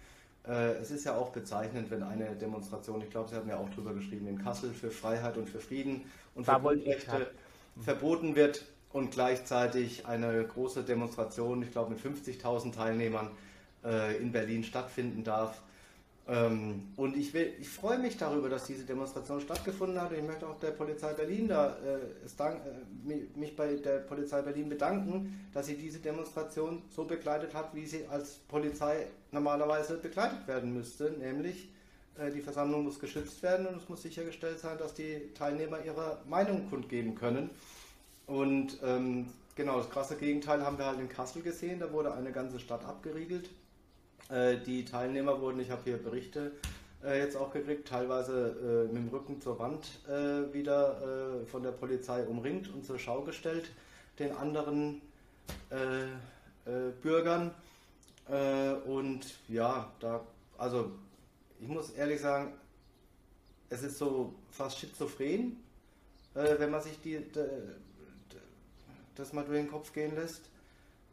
Äh, 0.46 0.72
es 0.74 0.90
ist 0.90 1.04
ja 1.04 1.16
auch 1.16 1.30
bezeichnend, 1.30 1.90
wenn 1.90 2.02
eine 2.02 2.36
Demonstration, 2.36 3.00
ich 3.00 3.10
glaube, 3.10 3.30
Sie 3.30 3.36
haben 3.36 3.48
ja 3.48 3.56
auch 3.56 3.70
drüber 3.70 3.94
geschrieben, 3.94 4.26
in 4.26 4.38
Kassel 4.42 4.70
für 4.70 4.90
Freiheit 4.90 5.38
und 5.38 5.48
für 5.48 5.60
Frieden 5.60 6.02
und 6.34 6.44
für 6.44 6.60
Grundrechte 6.60 7.30
verboten 7.80 8.36
wird 8.36 8.64
und 8.92 9.10
gleichzeitig 9.10 10.06
eine 10.06 10.44
große 10.44 10.84
Demonstration, 10.84 11.62
ich 11.62 11.72
glaube 11.72 11.90
mit 11.90 12.00
50.000 12.00 12.74
Teilnehmern, 12.74 13.30
äh, 13.84 14.16
in 14.18 14.30
Berlin 14.30 14.62
stattfinden 14.62 15.24
darf. 15.24 15.62
Ähm, 16.26 16.88
und 16.96 17.16
ich, 17.16 17.34
ich 17.34 17.68
freue 17.68 17.98
mich 17.98 18.16
darüber, 18.16 18.48
dass 18.48 18.64
diese 18.64 18.84
Demonstration 18.84 19.40
stattgefunden 19.40 20.00
hat. 20.00 20.10
Und 20.10 20.18
ich 20.18 20.24
möchte 20.24 20.46
auch 20.46 20.58
der 20.58 20.70
Polizei 20.70 21.12
Berlin 21.12 21.48
da, 21.48 21.76
äh, 21.84 21.98
dank, 22.36 22.60
äh, 22.64 23.38
mich 23.38 23.54
bei 23.54 23.74
der 23.74 23.98
Polizei 23.98 24.40
Berlin 24.40 24.70
bedanken, 24.70 25.48
dass 25.52 25.66
sie 25.66 25.76
diese 25.76 25.98
Demonstration 25.98 26.82
so 26.88 27.04
begleitet 27.04 27.52
hat, 27.52 27.74
wie 27.74 27.86
sie 27.86 28.06
als 28.06 28.36
Polizei 28.48 29.06
normalerweise 29.32 29.98
begleitet 29.98 30.46
werden 30.46 30.72
müsste. 30.72 31.10
Nämlich 31.10 31.68
äh, 32.18 32.30
die 32.30 32.40
Versammlung 32.40 32.84
muss 32.84 32.98
geschützt 32.98 33.42
werden 33.42 33.66
und 33.66 33.76
es 33.76 33.88
muss 33.90 34.02
sichergestellt 34.02 34.58
sein, 34.58 34.78
dass 34.78 34.94
die 34.94 35.30
Teilnehmer 35.34 35.84
ihre 35.84 36.18
Meinung 36.26 36.70
kundgeben 36.70 37.16
können. 37.16 37.50
Und 38.26 38.78
ähm, 38.82 39.26
genau, 39.56 39.76
das 39.76 39.90
krasse 39.90 40.16
Gegenteil 40.16 40.64
haben 40.64 40.78
wir 40.78 40.86
halt 40.86 41.00
in 41.00 41.10
Kassel 41.10 41.42
gesehen. 41.42 41.80
Da 41.80 41.92
wurde 41.92 42.14
eine 42.14 42.32
ganze 42.32 42.58
Stadt 42.58 42.82
abgeriegelt 42.86 43.50
äh, 44.30 44.56
die 44.58 44.84
Teilnehmer 44.84 45.40
wurden, 45.40 45.60
ich 45.60 45.70
habe 45.70 45.82
hier 45.84 45.96
Berichte 45.96 46.52
äh, 47.04 47.18
jetzt 47.18 47.36
auch 47.36 47.52
gekriegt, 47.52 47.86
teilweise 47.86 48.86
äh, 48.88 48.92
mit 48.92 49.02
dem 49.02 49.08
Rücken 49.08 49.40
zur 49.40 49.58
Wand 49.58 49.86
wieder 50.52 51.44
von 51.50 51.62
der 51.62 51.72
Polizei 51.72 52.24
umringt 52.24 52.72
und 52.72 52.84
zur 52.84 52.98
Schau 52.98 53.22
gestellt, 53.22 53.70
den 54.18 54.32
anderen 54.32 55.02
Bürgern. 57.02 57.50
und 58.86 59.20
ja, 59.48 59.90
da, 60.00 60.24
also 60.56 60.92
ich 61.60 61.68
muss 61.68 61.90
ehrlich 61.90 62.20
sagen, 62.20 62.52
es 63.70 63.82
ist 63.82 63.98
so 63.98 64.34
fast 64.50 64.78
schizophren, 64.78 65.56
wenn 66.32 66.70
man 66.70 66.80
sich 66.80 67.00
die, 67.00 67.18
de, 67.18 67.32
de, 67.32 68.40
das 69.14 69.32
mal 69.32 69.44
durch 69.44 69.58
den 69.58 69.70
Kopf 69.70 69.92
gehen 69.92 70.14
lässt. 70.14 70.42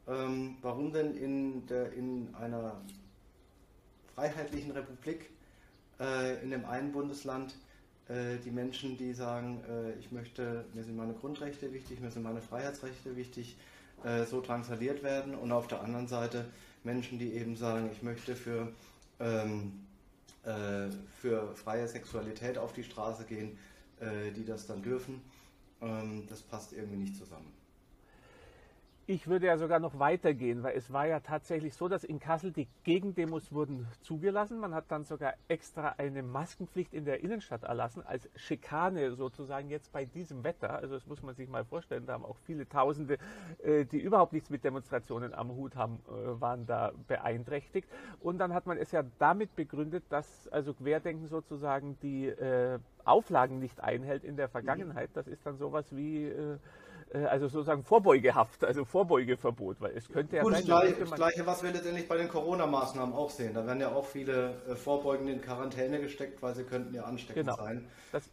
Ähm, 0.08 0.58
warum 0.62 0.91
denn 0.91 1.15
in, 1.15 1.65
der, 1.67 1.93
in 1.93 2.34
einer 2.36 2.82
Freiheitlichen 4.21 4.69
Republik 4.69 5.31
äh, 5.99 6.43
in 6.43 6.51
dem 6.51 6.63
einen 6.65 6.91
Bundesland 6.91 7.55
äh, 8.07 8.38
die 8.45 8.51
Menschen, 8.51 8.95
die 8.95 9.13
sagen, 9.13 9.63
äh, 9.67 9.93
ich 9.99 10.12
möchte, 10.12 10.63
mir 10.75 10.84
sind 10.84 10.95
meine 10.95 11.13
Grundrechte 11.13 11.73
wichtig, 11.73 11.99
mir 12.01 12.12
sind 12.12 12.21
meine 12.21 12.39
Freiheitsrechte 12.39 13.15
wichtig, 13.15 13.57
äh, 14.03 14.25
so 14.25 14.41
drangsaliert 14.41 15.01
werden 15.01 15.34
und 15.34 15.51
auf 15.51 15.65
der 15.65 15.81
anderen 15.81 16.07
Seite 16.07 16.45
Menschen, 16.84 17.17
die 17.17 17.34
eben 17.34 17.55
sagen, 17.55 17.89
ich 17.91 18.03
möchte 18.03 18.36
für, 18.36 18.71
ähm, 19.19 19.88
äh, 20.43 20.91
für 21.19 21.55
freie 21.55 21.88
Sexualität 21.88 22.60
auf 22.60 22.73
die 22.73 22.84
Straße 22.84 23.23
gehen, 23.23 23.57
äh, 24.01 24.31
die 24.36 24.45
das 24.45 24.67
dann 24.67 24.84
dürfen. 24.84 25.19
Ähm, 25.81 26.27
das 26.29 26.43
passt 26.43 26.73
irgendwie 26.73 26.97
nicht 26.97 27.15
zusammen. 27.15 27.51
Ich 29.12 29.28
würde 29.28 29.47
ja 29.47 29.58
sogar 29.58 29.80
noch 29.80 30.00
weitergehen, 30.00 30.63
weil 30.63 30.78
es 30.78 30.93
war 30.93 31.06
ja 31.06 31.19
tatsächlich 31.19 31.74
so, 31.74 31.89
dass 31.89 32.06
in 32.06 32.21
Kassel 32.21 32.54
die 32.54 32.69
Gegendemos 32.86 33.52
wurden 33.52 33.86
zugelassen. 34.00 34.58
Man 34.58 34.74
hat 34.74 34.86
dann 34.88 35.04
sogar 35.04 35.34
extra 35.50 35.95
eine 35.97 36.24
Maskenpflicht 36.24 36.93
in 36.93 37.04
der 37.04 37.21
Innenstadt 37.21 37.63
erlassen, 37.63 38.04
als 38.06 38.30
Schikane 38.38 39.12
sozusagen 39.12 39.69
jetzt 39.69 39.91
bei 39.91 40.06
diesem 40.06 40.45
Wetter. 40.45 40.76
Also 40.76 40.93
das 40.93 41.06
muss 41.08 41.21
man 41.24 41.36
sich 41.36 41.50
mal 41.50 41.65
vorstellen, 41.65 42.06
da 42.06 42.13
haben 42.13 42.24
auch 42.24 42.38
viele 42.45 42.69
Tausende, 42.69 43.17
äh, 43.62 43.84
die 43.84 44.00
überhaupt 44.00 44.32
nichts 44.32 44.50
mit 44.50 44.63
Demonstrationen 44.63 45.34
am 45.34 45.50
Hut 45.50 45.76
haben, 45.76 46.00
äh, 46.08 46.39
waren 46.39 46.65
da 46.65 46.93
beeinträchtigt. 47.10 47.89
Und 48.21 48.38
dann 48.38 48.54
hat 48.54 48.65
man 48.65 48.78
es 48.78 48.93
ja 48.93 49.04
damit 49.19 49.58
begründet, 49.58 50.06
dass 50.08 50.47
also 50.47 50.74
Querdenken 50.74 51.28
sozusagen 51.28 51.97
die 52.02 52.28
äh, 52.28 52.80
Auflagen 53.04 53.60
nicht 53.60 53.82
einhält 53.82 54.24
in 54.24 54.38
der 54.38 54.47
Vergangenheit. 54.47 55.10
Das 55.15 55.28
ist 55.28 55.45
dann 55.45 55.58
sowas 55.58 55.93
wie 55.93 56.32
also 57.13 57.47
sozusagen 57.47 57.84
Vorbeugehaft, 57.84 58.63
also 58.63 58.86
Vorbeugeverbot, 58.86 59.82
weil 59.82 59.97
es 59.97 60.08
könnte 60.08 60.38
ja 60.38 60.43
Gut, 60.43 60.54
sein, 60.54 60.65
gleich, 60.65 60.97
das 60.97 61.12
Gleiche, 61.12 61.45
was 61.45 61.62
wir 61.63 61.71
letztendlich 61.71 62.08
bei 62.08 62.17
den 62.17 62.30
Corona-Maßnahmen 62.30 63.13
auch 63.13 63.30
sehen. 63.30 63.54
Da 63.54 63.65
werden 63.65 63.82
ja 63.82 63.91
auch 63.91 64.06
viele 64.06 64.56
äh, 64.69 64.76
Vorbeugende 64.76 65.34
in 65.34 65.41
Quarantäne 65.41 66.00
gesteckt, 66.00 66.41
weil 66.41 66.56
sie 66.56 66.63
könnten 66.63 66.93
ja 66.93 67.04
ansteckend 67.04 67.47
genau. 67.47 67.58
sein. 67.58 67.88
Das, 68.12 68.30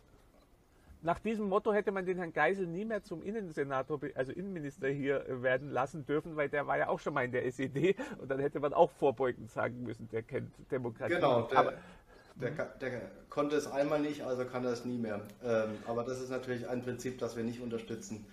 nach 1.03 1.21
diesem 1.21 1.49
Motto 1.49 1.73
hätte 1.73 1.93
man 1.93 2.07
den 2.07 2.19
Herrn 2.19 2.33
Geisel 2.33 2.67
nie 2.67 2.85
mehr 2.85 3.03
zum 3.03 3.23
Innensenator, 3.23 4.01
also 4.15 4.33
Innenminister 4.33 4.89
hier 4.89 5.27
äh, 5.29 5.43
werden 5.43 5.71
lassen 5.71 6.05
dürfen, 6.07 6.37
weil 6.37 6.49
der 6.49 6.67
war 6.67 6.79
ja 6.79 6.89
auch 6.89 7.01
schon 7.01 7.15
mal 7.15 7.25
in 7.25 7.33
der 7.33 7.47
SED 7.47 7.97
und 8.19 8.31
dann 8.31 8.41
hätte 8.41 8.61
man 8.61 8.73
auch 8.73 8.91
vorbeugend 8.93 9.51
sagen 9.51 9.83
müssen, 9.83 10.09
der 10.11 10.23
kennt 10.23 10.53
Demokratie. 10.71 11.15
Genau, 11.15 11.43
der, 11.43 11.59
aber, 11.59 11.75
der, 12.37 12.51
der, 12.81 13.03
konnte 13.29 13.57
es 13.57 13.67
einmal 13.67 14.01
nicht, 14.01 14.23
also 14.23 14.45
kann 14.45 14.65
er 14.65 14.73
es 14.73 14.85
nie 14.85 14.99
mehr. 14.99 15.21
Ähm, 15.45 15.71
aber 15.87 16.05
das 16.05 16.21
ist 16.21 16.31
natürlich 16.31 16.69
ein 16.69 16.83
Prinzip, 16.83 17.19
das 17.19 17.37
wir 17.37 17.45
nicht 17.45 17.61
unterstützen. 17.61 18.27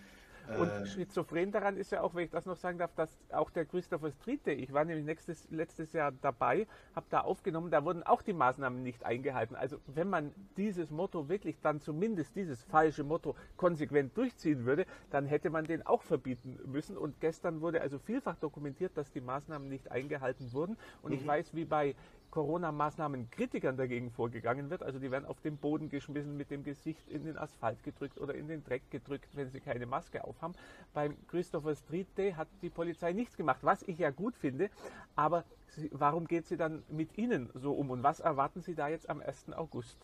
Und 0.57 0.69
äh, 0.69 0.85
schizophren 0.85 1.51
daran 1.51 1.77
ist 1.77 1.91
ja 1.91 2.01
auch, 2.01 2.15
wenn 2.15 2.25
ich 2.25 2.31
das 2.31 2.45
noch 2.45 2.55
sagen 2.55 2.77
darf, 2.77 2.93
dass 2.95 3.17
auch 3.31 3.49
der 3.49 3.65
Christopher 3.65 4.11
Street 4.11 4.45
Day, 4.45 4.55
ich 4.55 4.73
war 4.73 4.85
nämlich 4.85 5.05
nächstes, 5.05 5.49
letztes 5.49 5.93
Jahr 5.93 6.11
dabei, 6.11 6.67
habe 6.95 7.05
da 7.09 7.21
aufgenommen, 7.21 7.71
da 7.71 7.83
wurden 7.83 8.03
auch 8.03 8.21
die 8.21 8.33
Maßnahmen 8.33 8.81
nicht 8.83 9.05
eingehalten. 9.05 9.55
Also 9.55 9.77
wenn 9.87 10.09
man 10.09 10.33
dieses 10.57 10.91
Motto 10.91 11.29
wirklich 11.29 11.59
dann 11.61 11.81
zumindest 11.81 12.35
dieses 12.35 12.63
falsche 12.63 13.03
Motto 13.03 13.35
konsequent 13.57 14.15
durchziehen 14.17 14.65
würde, 14.65 14.85
dann 15.09 15.25
hätte 15.25 15.49
man 15.49 15.65
den 15.65 15.85
auch 15.85 16.03
verbieten 16.03 16.59
müssen. 16.65 16.97
Und 16.97 17.19
gestern 17.19 17.61
wurde 17.61 17.81
also 17.81 17.99
vielfach 17.99 18.35
dokumentiert, 18.35 18.95
dass 18.95 19.11
die 19.11 19.21
Maßnahmen 19.21 19.67
nicht 19.67 19.91
eingehalten 19.91 20.53
wurden. 20.53 20.77
Und 21.01 21.11
mhm. 21.11 21.17
ich 21.17 21.27
weiß, 21.27 21.53
wie 21.55 21.65
bei 21.65 21.95
Corona-Maßnahmen 22.35 23.31
Kritikern 23.31 23.77
dagegen 23.77 24.11
vorgegangen 24.11 24.69
wird. 24.69 24.83
Also 24.83 24.99
die 24.99 25.09
werden 25.09 25.25
auf 25.25 25.39
den 25.39 25.55
Boden 25.55 25.89
geschmissen, 25.89 26.35
mit 26.35 26.51
dem 26.51 26.65
Gesicht 26.65 27.07
in 27.07 27.23
den 27.23 27.37
Asphalt 27.37 27.81
gedrückt 27.81 28.19
oder 28.19 28.35
in 28.35 28.49
den 28.49 28.61
Dreck 28.61 28.91
gedrückt, 28.91 29.29
wenn 29.35 29.49
sie 29.51 29.61
keine 29.61 29.85
Maske 29.85 30.21
aufhaben. 30.21 30.53
Beim 30.93 31.15
Christopher 31.29 31.75
Street 31.75 32.07
Day 32.17 32.33
hat 32.33 32.49
die 32.61 32.69
Polizei 32.69 33.13
nichts 33.13 33.37
gemacht, 33.37 33.59
was 33.61 33.83
ich 33.83 33.99
ja 33.99 34.09
gut 34.09 34.35
finde. 34.35 34.69
Aber 35.15 35.45
sie, 35.69 35.89
warum 35.93 36.27
geht 36.27 36.45
sie 36.45 36.57
dann 36.57 36.83
mit 36.89 37.17
Ihnen 37.17 37.49
so 37.53 37.71
um 37.71 37.89
und 37.89 38.03
was 38.03 38.19
erwarten 38.19 38.61
Sie 38.61 38.75
da 38.75 38.89
jetzt 38.89 39.09
am 39.09 39.21
1. 39.21 39.53
August? 39.53 39.97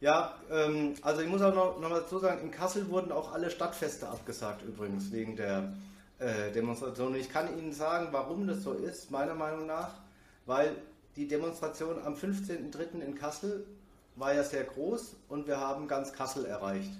Ja, 0.00 0.34
ähm, 0.50 0.94
also 1.02 1.22
ich 1.22 1.28
muss 1.28 1.40
auch 1.40 1.54
noch, 1.54 1.80
noch 1.80 1.88
mal 1.88 2.00
dazu 2.00 2.18
sagen, 2.18 2.40
in 2.42 2.50
Kassel 2.50 2.90
wurden 2.90 3.12
auch 3.12 3.32
alle 3.32 3.48
Stadtfeste 3.48 4.08
abgesagt 4.08 4.62
übrigens 4.62 5.12
wegen 5.12 5.36
der 5.36 5.72
äh, 6.18 6.50
Demonstration. 6.50 7.14
Ich 7.14 7.30
kann 7.30 7.56
Ihnen 7.56 7.72
sagen, 7.72 8.08
warum 8.10 8.48
das 8.48 8.64
so 8.64 8.72
ist, 8.72 9.12
meiner 9.12 9.34
Meinung 9.34 9.66
nach, 9.66 9.92
weil 10.46 10.76
die 11.16 11.26
Demonstration 11.26 11.96
am 12.04 12.14
15.03. 12.14 13.00
in 13.00 13.14
Kassel 13.14 13.66
war 14.16 14.34
ja 14.34 14.44
sehr 14.44 14.64
groß 14.64 15.16
und 15.28 15.46
wir 15.46 15.58
haben 15.58 15.88
ganz 15.88 16.12
Kassel 16.12 16.44
erreicht. 16.44 16.92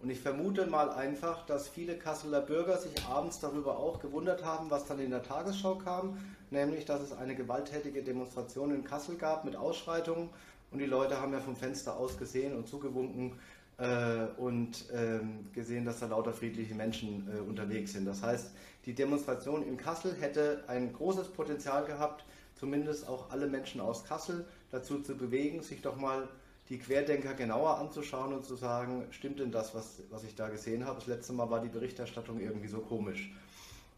Und 0.00 0.10
ich 0.10 0.20
vermute 0.20 0.66
mal 0.66 0.90
einfach, 0.90 1.44
dass 1.46 1.68
viele 1.68 1.96
Kasseler 1.96 2.40
Bürger 2.40 2.76
sich 2.78 3.04
abends 3.06 3.40
darüber 3.40 3.78
auch 3.78 3.98
gewundert 3.98 4.44
haben, 4.44 4.70
was 4.70 4.86
dann 4.86 5.00
in 5.00 5.10
der 5.10 5.22
Tagesschau 5.22 5.76
kam, 5.76 6.18
nämlich 6.50 6.84
dass 6.84 7.00
es 7.00 7.12
eine 7.12 7.34
gewalttätige 7.34 8.02
Demonstration 8.02 8.72
in 8.72 8.84
Kassel 8.84 9.16
gab 9.16 9.44
mit 9.44 9.56
Ausschreitungen 9.56 10.28
und 10.70 10.78
die 10.78 10.86
Leute 10.86 11.20
haben 11.20 11.32
ja 11.32 11.40
vom 11.40 11.56
Fenster 11.56 11.96
aus 11.96 12.18
gesehen 12.18 12.56
und 12.56 12.68
zugewunken 12.68 13.32
äh, 13.78 14.26
und 14.36 14.84
ähm, 14.92 15.46
gesehen, 15.52 15.84
dass 15.84 16.00
da 16.00 16.06
lauter 16.06 16.32
friedliche 16.32 16.74
Menschen 16.74 17.28
äh, 17.34 17.40
unterwegs 17.40 17.92
sind. 17.92 18.04
Das 18.04 18.22
heißt, 18.22 18.52
die 18.84 18.94
Demonstration 18.94 19.66
in 19.66 19.76
Kassel 19.76 20.14
hätte 20.20 20.62
ein 20.68 20.92
großes 20.92 21.28
Potenzial 21.28 21.84
gehabt, 21.84 22.24
zumindest 22.58 23.08
auch 23.08 23.30
alle 23.30 23.46
Menschen 23.46 23.80
aus 23.80 24.04
Kassel 24.04 24.44
dazu 24.70 25.00
zu 25.00 25.16
bewegen, 25.16 25.62
sich 25.62 25.82
doch 25.82 25.96
mal 25.96 26.28
die 26.68 26.78
Querdenker 26.78 27.34
genauer 27.34 27.78
anzuschauen 27.78 28.32
und 28.32 28.44
zu 28.44 28.56
sagen, 28.56 29.06
stimmt 29.10 29.38
denn 29.38 29.52
das, 29.52 29.74
was, 29.74 30.02
was 30.10 30.24
ich 30.24 30.34
da 30.34 30.48
gesehen 30.48 30.84
habe? 30.84 30.96
Das 30.98 31.06
letzte 31.06 31.32
Mal 31.32 31.48
war 31.48 31.60
die 31.60 31.68
Berichterstattung 31.68 32.40
irgendwie 32.40 32.68
so 32.68 32.80
komisch. 32.80 33.30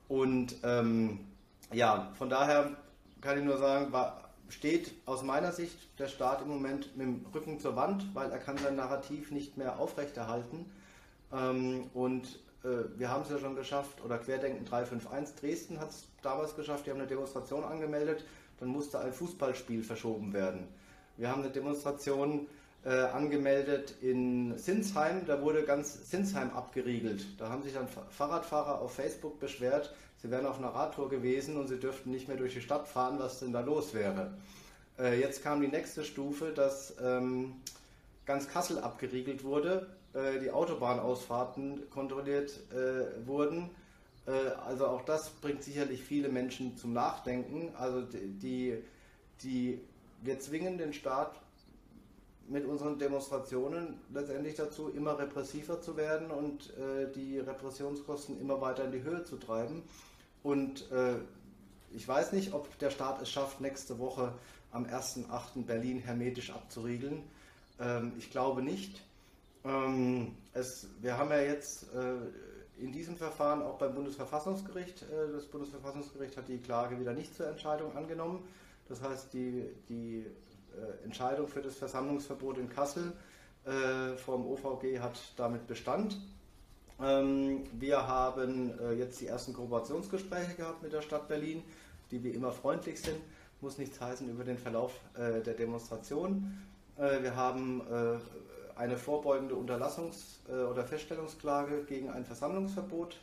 Und 0.08 0.56
ähm, 0.62 1.20
ja, 1.72 2.12
von 2.18 2.28
daher 2.28 2.76
kann 3.20 3.38
ich 3.38 3.44
nur 3.44 3.58
sagen, 3.58 3.92
war, 3.92 4.28
steht 4.48 4.92
aus 5.06 5.22
meiner 5.22 5.52
Sicht 5.52 5.78
der 5.98 6.08
Staat 6.08 6.42
im 6.42 6.48
Moment 6.48 6.96
mit 6.96 7.06
dem 7.06 7.26
Rücken 7.34 7.58
zur 7.58 7.76
Wand, 7.76 8.14
weil 8.14 8.30
er 8.30 8.38
kann 8.38 8.58
sein 8.58 8.76
Narrativ 8.76 9.30
nicht 9.30 9.56
mehr 9.56 9.78
aufrechterhalten. 9.78 10.66
Ähm, 11.32 11.90
und 11.94 12.38
äh, 12.64 12.98
wir 12.98 13.10
haben 13.10 13.22
es 13.22 13.30
ja 13.30 13.38
schon 13.38 13.56
geschafft, 13.56 14.02
oder 14.04 14.18
Querdenken 14.18 14.64
351 14.64 15.36
Dresden 15.36 15.80
hat 15.80 15.90
es 15.90 16.06
damals 16.22 16.56
geschafft, 16.56 16.86
die 16.86 16.90
haben 16.90 16.98
eine 16.98 17.08
Demonstration 17.08 17.64
angemeldet, 17.64 18.24
dann 18.60 18.68
musste 18.68 19.00
ein 19.00 19.12
Fußballspiel 19.12 19.82
verschoben 19.82 20.32
werden. 20.32 20.68
Wir 21.16 21.30
haben 21.30 21.42
eine 21.42 21.50
Demonstration 21.50 22.46
äh, 22.84 22.90
angemeldet 22.90 23.94
in 24.00 24.56
Sinsheim. 24.56 25.26
Da 25.26 25.42
wurde 25.42 25.64
ganz 25.64 26.10
Sinsheim 26.10 26.50
abgeriegelt. 26.50 27.24
Da 27.38 27.50
haben 27.50 27.62
sich 27.62 27.74
dann 27.74 27.88
Fahrradfahrer 27.88 28.80
auf 28.80 28.94
Facebook 28.94 29.40
beschwert, 29.40 29.94
sie 30.22 30.30
wären 30.30 30.46
auf 30.46 30.58
einer 30.58 30.68
Radtour 30.68 31.08
gewesen 31.08 31.56
und 31.56 31.68
sie 31.68 31.78
dürften 31.78 32.10
nicht 32.10 32.28
mehr 32.28 32.36
durch 32.36 32.54
die 32.54 32.60
Stadt 32.60 32.88
fahren, 32.88 33.18
was 33.18 33.40
denn 33.40 33.52
da 33.52 33.60
los 33.60 33.94
wäre. 33.94 34.32
Äh, 34.98 35.20
jetzt 35.20 35.42
kam 35.42 35.60
die 35.60 35.68
nächste 35.68 36.04
Stufe, 36.04 36.52
dass 36.52 36.94
ähm, 37.02 37.56
ganz 38.26 38.48
Kassel 38.48 38.78
abgeriegelt 38.78 39.44
wurde, 39.44 39.88
äh, 40.12 40.38
die 40.40 40.50
Autobahnausfahrten 40.50 41.90
kontrolliert 41.90 42.58
äh, 42.72 43.26
wurden. 43.26 43.70
Äh, 44.28 44.50
also 44.66 44.86
auch 44.86 45.02
das 45.02 45.30
bringt 45.30 45.62
sicherlich 45.62 46.02
viele 46.02 46.28
Menschen 46.28 46.76
zum 46.76 46.92
Nachdenken. 46.92 47.74
Also 47.76 48.02
die, 48.02 48.76
die 49.42 49.80
wir 50.22 50.38
zwingen 50.38 50.78
den 50.78 50.92
Staat 50.92 51.40
mit 52.48 52.64
unseren 52.64 52.98
Demonstrationen 52.98 54.00
letztendlich 54.12 54.54
dazu, 54.54 54.88
immer 54.88 55.18
repressiver 55.18 55.80
zu 55.80 55.96
werden 55.96 56.30
und 56.30 56.70
äh, 56.78 57.10
die 57.12 57.38
Repressionskosten 57.38 58.40
immer 58.40 58.60
weiter 58.60 58.84
in 58.84 58.92
die 58.92 59.02
Höhe 59.02 59.24
zu 59.24 59.36
treiben. 59.36 59.82
Und 60.42 60.90
äh, 60.90 61.16
ich 61.94 62.06
weiß 62.06 62.32
nicht, 62.32 62.54
ob 62.54 62.78
der 62.78 62.90
Staat 62.90 63.20
es 63.20 63.30
schafft, 63.30 63.60
nächste 63.60 63.98
Woche 63.98 64.32
am 64.72 64.84
1.8. 64.84 65.64
Berlin 65.66 65.98
hermetisch 65.98 66.50
abzuriegeln. 66.50 67.22
Ähm, 67.80 68.12
ich 68.18 68.30
glaube 68.30 68.62
nicht. 68.62 69.02
Ähm, 69.64 70.34
es, 70.54 70.88
wir 71.00 71.18
haben 71.18 71.30
ja 71.30 71.40
jetzt 71.40 71.84
äh, 71.94 72.16
in 72.80 72.92
diesem 72.92 73.16
Verfahren 73.16 73.62
auch 73.62 73.78
beim 73.78 73.94
Bundesverfassungsgericht, 73.94 75.02
äh, 75.02 75.32
das 75.32 75.46
Bundesverfassungsgericht 75.46 76.36
hat 76.36 76.48
die 76.48 76.58
Klage 76.58 76.98
wieder 76.98 77.12
nicht 77.12 77.34
zur 77.34 77.48
Entscheidung 77.48 77.96
angenommen. 77.96 78.44
Das 78.88 79.02
heißt, 79.02 79.32
die, 79.32 79.64
die 79.88 80.24
äh, 80.76 81.04
Entscheidung 81.04 81.48
für 81.48 81.60
das 81.60 81.76
Versammlungsverbot 81.76 82.58
in 82.58 82.68
Kassel 82.68 83.12
äh, 83.64 84.16
vom 84.16 84.46
OVG 84.46 85.00
hat 85.00 85.18
damit 85.36 85.66
Bestand. 85.66 86.16
Ähm, 87.00 87.64
wir 87.72 88.06
haben 88.06 88.72
jetzt 88.96 89.20
die 89.20 89.26
ersten 89.26 89.52
Kooperationsgespräche 89.52 90.54
gehabt 90.54 90.82
mit 90.82 90.92
der 90.92 91.02
Stadt 91.02 91.28
Berlin, 91.28 91.62
die 92.10 92.22
wie 92.24 92.30
immer 92.30 92.52
freundlich 92.52 93.00
sind. 93.00 93.18
Muss 93.60 93.78
nichts 93.78 94.00
heißen 94.00 94.28
über 94.28 94.44
den 94.44 94.56
Verlauf 94.56 94.92
der 95.16 95.40
Demonstration. 95.54 96.62
Wir 96.96 97.34
haben 97.34 97.82
eine 98.78 98.96
vorbeugende 98.96 99.54
Unterlassungs- 99.54 100.38
oder 100.48 100.84
Feststellungsklage 100.84 101.84
gegen 101.84 102.10
ein 102.10 102.24
Versammlungsverbot 102.24 103.18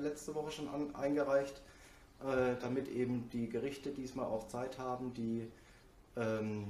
letzte 0.00 0.34
Woche 0.34 0.50
schon 0.50 0.68
an, 0.68 0.94
eingereicht. 0.94 1.62
Äh, 2.24 2.56
damit 2.62 2.88
eben 2.88 3.28
die 3.28 3.48
Gerichte 3.48 3.90
diesmal 3.90 4.24
auch 4.24 4.48
Zeit 4.48 4.78
haben, 4.78 5.12
die, 5.12 5.50
ähm, 6.16 6.68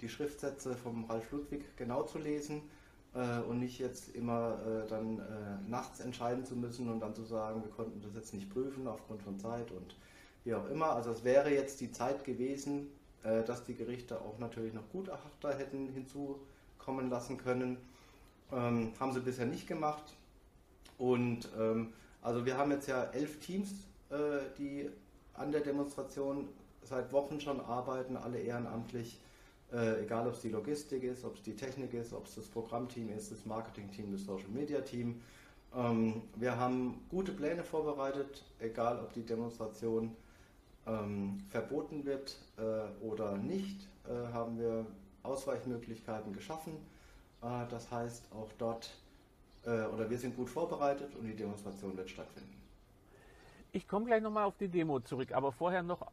die 0.00 0.08
Schriftsätze 0.08 0.74
vom 0.74 1.04
Ralf 1.04 1.30
Ludwig 1.30 1.76
genau 1.76 2.02
zu 2.02 2.18
lesen 2.18 2.62
äh, 3.14 3.38
und 3.48 3.60
nicht 3.60 3.78
jetzt 3.78 4.16
immer 4.16 4.58
äh, 4.66 4.88
dann 4.88 5.20
äh, 5.20 5.70
nachts 5.70 6.00
entscheiden 6.00 6.44
zu 6.44 6.56
müssen 6.56 6.90
und 6.90 6.98
dann 6.98 7.14
zu 7.14 7.22
sagen, 7.22 7.62
wir 7.62 7.70
konnten 7.70 8.00
das 8.02 8.12
jetzt 8.16 8.34
nicht 8.34 8.50
prüfen 8.50 8.88
aufgrund 8.88 9.22
von 9.22 9.38
Zeit 9.38 9.70
und 9.70 9.94
wie 10.42 10.54
auch 10.54 10.68
immer. 10.68 10.90
Also 10.90 11.12
es 11.12 11.22
wäre 11.22 11.50
jetzt 11.50 11.80
die 11.80 11.92
Zeit 11.92 12.24
gewesen, 12.24 12.88
äh, 13.22 13.44
dass 13.44 13.62
die 13.62 13.76
Gerichte 13.76 14.20
auch 14.20 14.38
natürlich 14.38 14.74
noch 14.74 14.88
Gutachter 14.90 15.56
hätten 15.56 15.86
hinzukommen 16.82 17.10
lassen 17.10 17.38
können. 17.38 17.76
Ähm, 18.52 18.92
haben 18.98 19.12
sie 19.12 19.20
bisher 19.20 19.46
nicht 19.46 19.66
gemacht. 19.66 20.14
Und 20.98 21.48
ähm, 21.58 21.92
also 22.20 22.44
wir 22.44 22.56
haben 22.58 22.70
jetzt 22.70 22.86
ja 22.86 23.04
elf 23.04 23.40
Teams 23.40 23.70
äh, 24.10 24.40
die 24.58 24.90
an 25.34 25.50
der 25.50 25.62
Demonstration 25.62 26.48
seit 26.82 27.12
Wochen 27.12 27.40
schon 27.40 27.60
arbeiten, 27.60 28.16
alle 28.16 28.38
ehrenamtlich, 28.38 29.18
äh, 29.72 30.02
egal 30.02 30.26
ob 30.26 30.34
es 30.34 30.40
die 30.40 30.50
Logistik 30.50 31.02
ist, 31.04 31.24
ob 31.24 31.36
es 31.36 31.42
die 31.42 31.56
Technik 31.56 31.94
ist, 31.94 32.12
ob 32.12 32.26
es 32.26 32.34
das 32.34 32.46
Programmteam 32.46 33.10
ist, 33.16 33.32
das 33.32 33.46
Marketingteam, 33.46 34.12
das 34.12 34.24
Social 34.24 34.48
Media 34.48 34.80
Team. 34.80 35.22
Ähm, 35.74 36.22
wir 36.36 36.56
haben 36.56 37.00
gute 37.08 37.32
Pläne 37.32 37.64
vorbereitet, 37.64 38.44
egal 38.60 38.98
ob 38.98 39.14
die 39.14 39.22
Demonstration 39.22 40.14
ähm, 40.86 41.38
verboten 41.48 42.04
wird 42.04 42.36
äh, 42.58 43.02
oder 43.02 43.38
nicht, 43.38 43.88
äh, 44.06 44.32
haben 44.32 44.58
wir 44.58 44.84
Ausweichmöglichkeiten 45.22 46.32
geschaffen. 46.32 46.74
Äh, 47.42 47.66
das 47.70 47.90
heißt, 47.90 48.32
auch 48.32 48.50
dort, 48.58 48.90
äh, 49.64 49.84
oder 49.86 50.08
wir 50.08 50.18
sind 50.18 50.36
gut 50.36 50.50
vorbereitet 50.50 51.14
und 51.16 51.26
die 51.26 51.36
Demonstration 51.36 51.96
wird 51.96 52.10
stattfinden. 52.10 52.60
Ich 53.72 53.88
komme 53.88 54.06
gleich 54.06 54.22
nochmal 54.22 54.44
auf 54.44 54.56
die 54.58 54.68
Demo 54.68 55.00
zurück, 55.00 55.32
aber 55.32 55.50
vorher 55.50 55.82
noch 55.82 56.06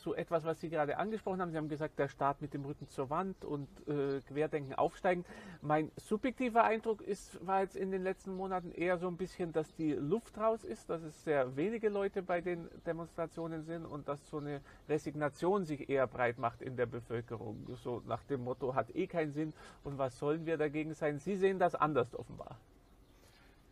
zu 0.00 0.14
etwas, 0.14 0.44
was 0.44 0.60
Sie 0.60 0.70
gerade 0.70 0.96
angesprochen 0.96 1.40
haben. 1.40 1.50
Sie 1.50 1.56
haben 1.56 1.68
gesagt, 1.68 1.98
der 1.98 2.08
Staat 2.08 2.40
mit 2.40 2.54
dem 2.54 2.64
Rücken 2.64 2.88
zur 2.88 3.10
Wand 3.10 3.44
und 3.44 3.68
äh, 3.86 4.20
Querdenken 4.26 4.74
aufsteigen. 4.74 5.24
Mein 5.62 5.92
subjektiver 5.96 6.64
Eindruck 6.64 7.02
ist, 7.02 7.44
war 7.46 7.60
jetzt 7.60 7.76
in 7.76 7.90
den 7.90 8.02
letzten 8.02 8.34
Monaten 8.34 8.72
eher 8.72 8.98
so 8.98 9.08
ein 9.08 9.16
bisschen, 9.16 9.52
dass 9.52 9.74
die 9.74 9.92
Luft 9.92 10.38
raus 10.38 10.64
ist, 10.64 10.88
dass 10.88 11.02
es 11.02 11.22
sehr 11.24 11.56
wenige 11.56 11.88
Leute 11.88 12.22
bei 12.22 12.40
den 12.40 12.68
Demonstrationen 12.86 13.64
sind 13.64 13.84
und 13.84 14.08
dass 14.08 14.28
so 14.28 14.38
eine 14.38 14.60
Resignation 14.88 15.64
sich 15.64 15.88
eher 15.88 16.06
breit 16.06 16.38
macht 16.38 16.62
in 16.62 16.76
der 16.76 16.86
Bevölkerung. 16.86 17.66
So 17.82 18.02
nach 18.06 18.24
dem 18.24 18.44
Motto, 18.44 18.74
hat 18.74 18.94
eh 18.96 19.06
keinen 19.06 19.32
Sinn 19.32 19.52
und 19.84 19.98
was 19.98 20.18
sollen 20.18 20.46
wir 20.46 20.56
dagegen 20.56 20.94
sein? 20.94 21.18
Sie 21.18 21.36
sehen 21.36 21.58
das 21.58 21.74
anders 21.74 22.14
offenbar. 22.14 22.56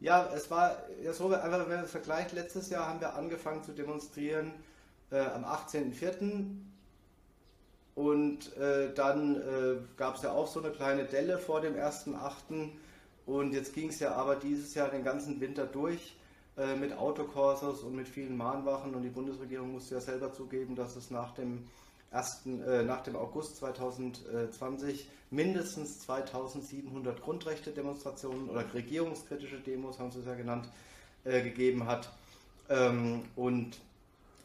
Ja, 0.00 0.28
es 0.32 0.48
war 0.50 0.76
ja 1.02 1.12
so, 1.12 1.26
einfach 1.26 1.68
wenn 1.68 1.78
man 1.78 1.86
vergleicht, 1.86 2.32
letztes 2.32 2.70
Jahr 2.70 2.86
haben 2.86 3.00
wir 3.00 3.14
angefangen 3.14 3.64
zu 3.64 3.72
demonstrieren 3.72 4.52
äh, 5.10 5.18
am 5.18 5.44
18.04. 5.44 6.44
Und 7.94 8.56
äh, 8.56 8.94
dann 8.94 9.36
äh, 9.36 9.76
gab 9.96 10.16
es 10.16 10.22
ja 10.22 10.32
auch 10.32 10.46
so 10.46 10.62
eine 10.62 10.70
kleine 10.70 11.04
Delle 11.04 11.38
vor 11.38 11.60
dem 11.60 11.74
1.8. 11.74 12.70
Und 13.26 13.52
jetzt 13.52 13.74
ging 13.74 13.88
es 13.88 13.98
ja 13.98 14.12
aber 14.12 14.36
dieses 14.36 14.74
Jahr 14.74 14.88
den 14.88 15.04
ganzen 15.04 15.40
Winter 15.40 15.66
durch 15.66 16.16
äh, 16.56 16.76
mit 16.76 16.96
Autokursus 16.96 17.82
und 17.82 17.96
mit 17.96 18.08
vielen 18.08 18.36
Mahnwachen. 18.36 18.94
Und 18.94 19.02
die 19.02 19.08
Bundesregierung 19.08 19.72
musste 19.72 19.96
ja 19.96 20.00
selber 20.00 20.32
zugeben, 20.32 20.76
dass 20.76 20.96
es 20.96 21.10
nach 21.10 21.34
dem, 21.34 21.64
ersten, 22.10 22.62
äh, 22.62 22.82
nach 22.84 23.02
dem 23.02 23.16
August 23.16 23.56
2020 23.56 25.08
mindestens 25.30 26.00
2700 26.00 27.20
Grundrechte-Demonstrationen 27.20 28.48
oder 28.48 28.64
regierungskritische 28.72 29.60
Demos, 29.60 29.98
haben 29.98 30.10
sie 30.10 30.20
es 30.20 30.26
ja 30.26 30.34
genannt, 30.34 30.68
äh, 31.24 31.42
gegeben 31.42 31.86
hat. 31.86 32.10
Ähm, 32.70 33.22
und 33.36 33.78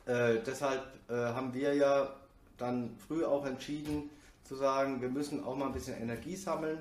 äh, 0.05 0.39
deshalb 0.45 0.83
äh, 1.09 1.13
haben 1.13 1.53
wir 1.53 1.73
ja 1.73 2.13
dann 2.57 2.95
früh 3.07 3.23
auch 3.25 3.45
entschieden 3.45 4.09
zu 4.43 4.55
sagen, 4.55 5.01
wir 5.01 5.09
müssen 5.09 5.43
auch 5.43 5.55
mal 5.55 5.67
ein 5.67 5.73
bisschen 5.73 5.99
Energie 6.01 6.35
sammeln 6.35 6.79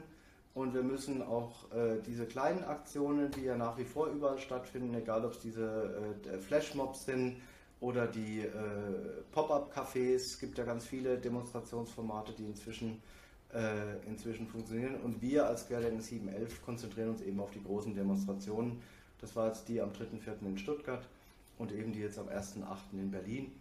und 0.54 0.74
wir 0.74 0.82
müssen 0.82 1.22
auch 1.22 1.70
äh, 1.72 2.00
diese 2.04 2.26
kleinen 2.26 2.64
Aktionen, 2.64 3.30
die 3.30 3.44
ja 3.44 3.56
nach 3.56 3.78
wie 3.78 3.84
vor 3.84 4.08
überall 4.08 4.38
stattfinden, 4.38 4.94
egal 4.94 5.24
ob 5.24 5.32
es 5.32 5.38
diese 5.38 6.14
äh, 6.30 6.38
Flashmobs 6.38 7.06
sind 7.06 7.36
oder 7.80 8.06
die 8.06 8.40
äh, 8.40 8.50
Pop-up-Cafés, 9.32 10.16
es 10.16 10.38
gibt 10.38 10.58
ja 10.58 10.64
ganz 10.64 10.84
viele 10.84 11.18
Demonstrationsformate, 11.18 12.32
die 12.32 12.44
inzwischen 12.44 13.02
äh, 13.54 14.06
inzwischen 14.06 14.46
funktionieren. 14.46 14.96
Und 15.02 15.20
wir 15.20 15.46
als 15.46 15.66
Querdenken 15.66 16.00
711 16.00 16.62
konzentrieren 16.64 17.10
uns 17.10 17.22
eben 17.22 17.40
auf 17.40 17.50
die 17.50 17.62
großen 17.62 17.94
Demonstrationen. 17.94 18.80
Das 19.20 19.36
war 19.36 19.48
jetzt 19.48 19.68
die 19.68 19.80
am 19.80 19.90
3.4. 19.90 20.46
in 20.46 20.58
Stuttgart 20.58 21.06
und 21.62 21.72
eben 21.72 21.92
die 21.92 22.00
jetzt 22.00 22.18
am 22.18 22.28
1.8. 22.28 22.92
in 22.92 23.10
Berlin. 23.10 23.52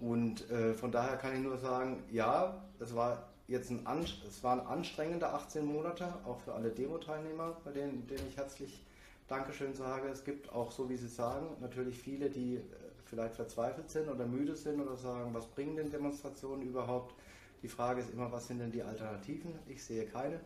Und 0.00 0.50
äh, 0.50 0.74
von 0.74 0.90
daher 0.90 1.16
kann 1.16 1.34
ich 1.34 1.40
nur 1.40 1.56
sagen, 1.56 2.02
ja, 2.10 2.60
es 2.80 2.94
war 2.94 3.28
jetzt 3.46 3.70
ein, 3.70 4.04
es 4.28 4.42
waren 4.42 4.60
anstrengende 4.60 5.28
18 5.28 5.64
Monate, 5.64 6.12
auch 6.24 6.40
für 6.40 6.52
alle 6.52 6.70
Demo-Teilnehmer, 6.70 7.56
bei 7.64 7.70
denen, 7.70 8.06
denen 8.08 8.26
ich 8.28 8.36
herzlich 8.36 8.84
Dankeschön 9.28 9.74
sage. 9.74 10.08
Es 10.08 10.24
gibt 10.24 10.52
auch, 10.52 10.72
so 10.72 10.90
wie 10.90 10.96
Sie 10.96 11.08
sagen, 11.08 11.46
natürlich 11.60 11.96
viele, 11.96 12.28
die 12.28 12.56
äh, 12.56 12.60
vielleicht 13.04 13.36
verzweifelt 13.36 13.90
sind 13.90 14.08
oder 14.08 14.26
müde 14.26 14.56
sind 14.56 14.80
oder 14.80 14.96
sagen, 14.96 15.32
was 15.32 15.46
bringen 15.46 15.76
denn 15.76 15.90
Demonstrationen 15.90 16.66
überhaupt? 16.66 17.14
Die 17.62 17.68
Frage 17.68 18.00
ist 18.00 18.12
immer, 18.12 18.30
was 18.32 18.48
sind 18.48 18.58
denn 18.58 18.72
die 18.72 18.82
Alternativen? 18.82 19.54
Ich 19.68 19.82
sehe 19.82 20.04
keine, 20.04 20.40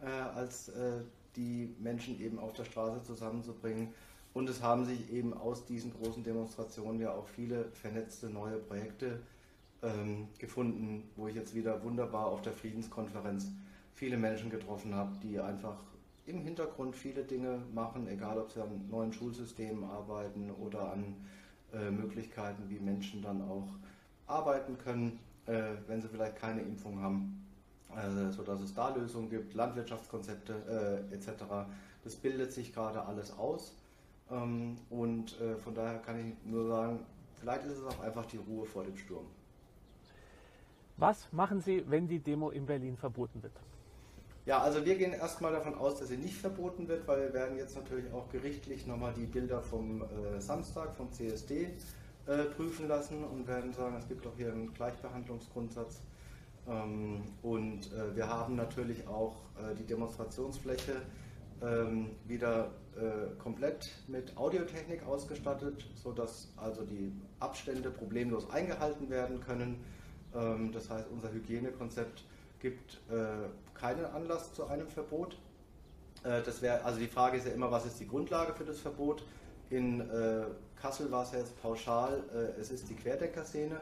äh, 0.00 0.06
als 0.06 0.70
äh, 0.70 1.02
die 1.36 1.74
Menschen 1.78 2.18
eben 2.20 2.38
auf 2.38 2.54
der 2.54 2.64
Straße 2.64 3.02
zusammenzubringen. 3.02 3.92
Und 4.38 4.48
es 4.48 4.62
haben 4.62 4.84
sich 4.84 5.12
eben 5.12 5.34
aus 5.34 5.64
diesen 5.64 5.92
großen 5.92 6.22
Demonstrationen 6.22 7.00
ja 7.00 7.10
auch 7.10 7.26
viele 7.26 7.64
vernetzte 7.72 8.30
neue 8.30 8.58
Projekte 8.58 9.18
ähm, 9.82 10.28
gefunden, 10.38 11.10
wo 11.16 11.26
ich 11.26 11.34
jetzt 11.34 11.56
wieder 11.56 11.82
wunderbar 11.82 12.26
auf 12.26 12.40
der 12.42 12.52
Friedenskonferenz 12.52 13.48
viele 13.96 14.16
Menschen 14.16 14.48
getroffen 14.48 14.94
habe, 14.94 15.10
die 15.24 15.40
einfach 15.40 15.74
im 16.26 16.38
Hintergrund 16.38 16.94
viele 16.94 17.24
Dinge 17.24 17.58
machen, 17.74 18.06
egal 18.06 18.38
ob 18.38 18.52
sie 18.52 18.62
an 18.62 18.86
neuen 18.88 19.12
Schulsystemen 19.12 19.82
arbeiten 19.82 20.52
oder 20.52 20.92
an 20.92 21.16
äh, 21.72 21.90
Möglichkeiten, 21.90 22.62
wie 22.68 22.78
Menschen 22.78 23.20
dann 23.20 23.42
auch 23.42 23.66
arbeiten 24.28 24.78
können, 24.78 25.18
äh, 25.46 25.62
wenn 25.88 26.00
sie 26.00 26.06
vielleicht 26.06 26.36
keine 26.36 26.60
Impfung 26.60 27.02
haben, 27.02 27.44
äh, 27.90 28.30
sodass 28.30 28.60
es 28.60 28.72
da 28.72 28.94
Lösungen 28.94 29.30
gibt, 29.30 29.54
Landwirtschaftskonzepte 29.54 31.08
äh, 31.10 31.12
etc. 31.12 31.42
Das 32.04 32.14
bildet 32.14 32.52
sich 32.52 32.72
gerade 32.72 33.04
alles 33.04 33.36
aus 33.36 33.72
und 34.30 35.40
äh, 35.40 35.56
von 35.56 35.74
daher 35.74 35.98
kann 35.98 36.18
ich 36.18 36.50
nur 36.50 36.68
sagen, 36.68 37.00
vielleicht 37.40 37.64
ist 37.64 37.78
es 37.78 37.84
auch 37.84 38.00
einfach 38.00 38.26
die 38.26 38.36
Ruhe 38.36 38.66
vor 38.66 38.84
dem 38.84 38.96
Sturm. 38.96 39.26
Was 40.96 41.32
machen 41.32 41.60
Sie, 41.60 41.84
wenn 41.88 42.08
die 42.08 42.18
Demo 42.18 42.50
in 42.50 42.66
Berlin 42.66 42.96
verboten 42.96 43.42
wird? 43.42 43.52
Ja, 44.48 44.62
also 44.62 44.84
wir 44.84 44.96
gehen 44.96 45.12
erstmal 45.12 45.52
davon 45.52 45.74
aus, 45.74 45.98
dass 45.98 46.08
sie 46.08 46.16
nicht 46.16 46.34
verboten 46.34 46.88
wird, 46.88 47.06
weil 47.06 47.20
wir 47.20 47.34
werden 47.34 47.58
jetzt 47.58 47.76
natürlich 47.76 48.10
auch 48.12 48.30
gerichtlich 48.30 48.86
nochmal 48.86 49.12
die 49.12 49.26
Bilder 49.26 49.60
vom 49.60 50.02
äh, 50.02 50.40
Samstag 50.40 50.96
vom 50.96 51.12
CSD 51.12 51.68
äh, 52.26 52.44
prüfen 52.56 52.88
lassen 52.88 53.24
und 53.24 53.46
werden 53.46 53.74
sagen, 53.74 53.96
es 53.98 54.08
gibt 54.08 54.26
auch 54.26 54.32
hier 54.36 54.50
einen 54.50 54.72
Gleichbehandlungsgrundsatz. 54.72 56.00
Ähm, 56.66 57.24
und 57.42 57.92
äh, 57.92 58.16
wir 58.16 58.28
haben 58.28 58.56
natürlich 58.56 59.06
auch 59.06 59.36
äh, 59.56 59.74
die 59.74 59.84
Demonstrationsfläche 59.84 61.02
ähm, 61.62 62.10
wieder 62.26 62.70
äh, 62.96 63.36
komplett 63.40 63.90
mit 64.06 64.36
Audiotechnik 64.36 65.04
ausgestattet, 65.06 65.86
sodass 65.94 66.48
also 66.56 66.84
die 66.84 67.12
Abstände 67.40 67.90
problemlos 67.90 68.50
eingehalten 68.50 69.10
werden 69.10 69.40
können. 69.40 69.84
Ähm, 70.34 70.72
das 70.72 70.90
heißt, 70.90 71.06
unser 71.10 71.32
Hygienekonzept 71.32 72.24
gibt 72.60 72.94
äh, 73.10 73.48
keinen 73.74 74.04
Anlass 74.06 74.52
zu 74.52 74.66
einem 74.66 74.88
Verbot. 74.88 75.38
Äh, 76.24 76.42
das 76.42 76.62
wäre, 76.62 76.84
also 76.84 76.98
die 76.98 77.06
Frage 77.06 77.38
ist 77.38 77.46
ja 77.46 77.52
immer, 77.52 77.70
was 77.70 77.86
ist 77.86 78.00
die 78.00 78.08
Grundlage 78.08 78.52
für 78.54 78.64
das 78.64 78.80
Verbot? 78.80 79.24
In 79.70 80.00
äh, 80.00 80.44
Kassel 80.80 81.10
war 81.10 81.24
es 81.24 81.32
jetzt 81.32 81.60
pauschal, 81.60 82.22
äh, 82.34 82.60
es 82.60 82.70
ist 82.70 82.88
die 82.88 82.94
Querdenker-Szene. 82.94 83.80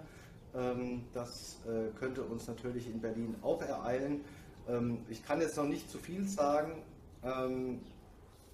Ähm, 0.55 1.05
das 1.12 1.59
äh, 1.66 1.97
könnte 1.99 2.22
uns 2.22 2.49
natürlich 2.49 2.87
in 2.89 3.01
Berlin 3.01 3.37
auch 3.43 3.62
ereilen. 3.62 4.24
Ähm, 4.68 4.99
ich 5.09 5.24
kann 5.24 5.41
jetzt 5.41 5.57
noch 5.57 5.66
nicht 5.66 5.91
zu 5.91 5.99
viel 5.99 6.27
sagen, 6.27 6.83
ähm, 7.23 7.81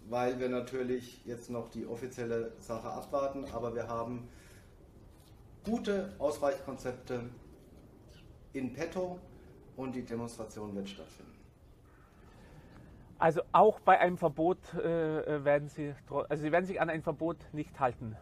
weil 0.09 0.39
wir 0.41 0.49
natürlich 0.49 1.25
jetzt 1.25 1.51
noch 1.51 1.71
die 1.71 1.87
offizielle 1.87 2.53
Sache 2.59 2.89
abwarten, 2.89 3.45
aber 3.53 3.75
wir 3.75 3.89
haben 3.89 4.29
gute 5.65 6.13
Ausweichkonzepte 6.19 7.21
in 8.53 8.73
petto 8.73 9.19
und 9.77 9.95
die 9.95 10.05
Demonstration 10.05 10.75
wird 10.75 10.89
stattfinden. 10.89 11.33
Also 13.19 13.43
auch 13.53 13.79
bei 13.81 14.01
einem 14.01 14.19
Verbot 14.19 14.75
äh, 14.75 15.45
werden 15.45 15.69
Sie, 15.69 15.95
also 16.29 16.43
Sie 16.43 16.51
werden 16.51 16.67
sich 16.67 16.81
an 16.81 16.91
ein 16.91 17.03
Verbot 17.03 17.37
nicht 17.53 17.79
halten. 17.79 18.17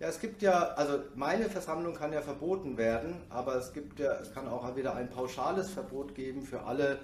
Ja, 0.00 0.08
es 0.08 0.18
gibt 0.18 0.42
ja, 0.42 0.72
also 0.74 0.98
meine 1.14 1.44
Versammlung 1.44 1.94
kann 1.94 2.12
ja 2.12 2.22
verboten 2.22 2.76
werden, 2.76 3.20
aber 3.28 3.56
es 3.56 3.72
gibt 3.72 4.00
ja, 4.00 4.14
es 4.14 4.32
kann 4.32 4.48
auch 4.48 4.74
wieder 4.74 4.96
ein 4.96 5.10
pauschales 5.10 5.70
Verbot 5.70 6.14
geben 6.14 6.42
für 6.42 6.62
alle 6.62 6.98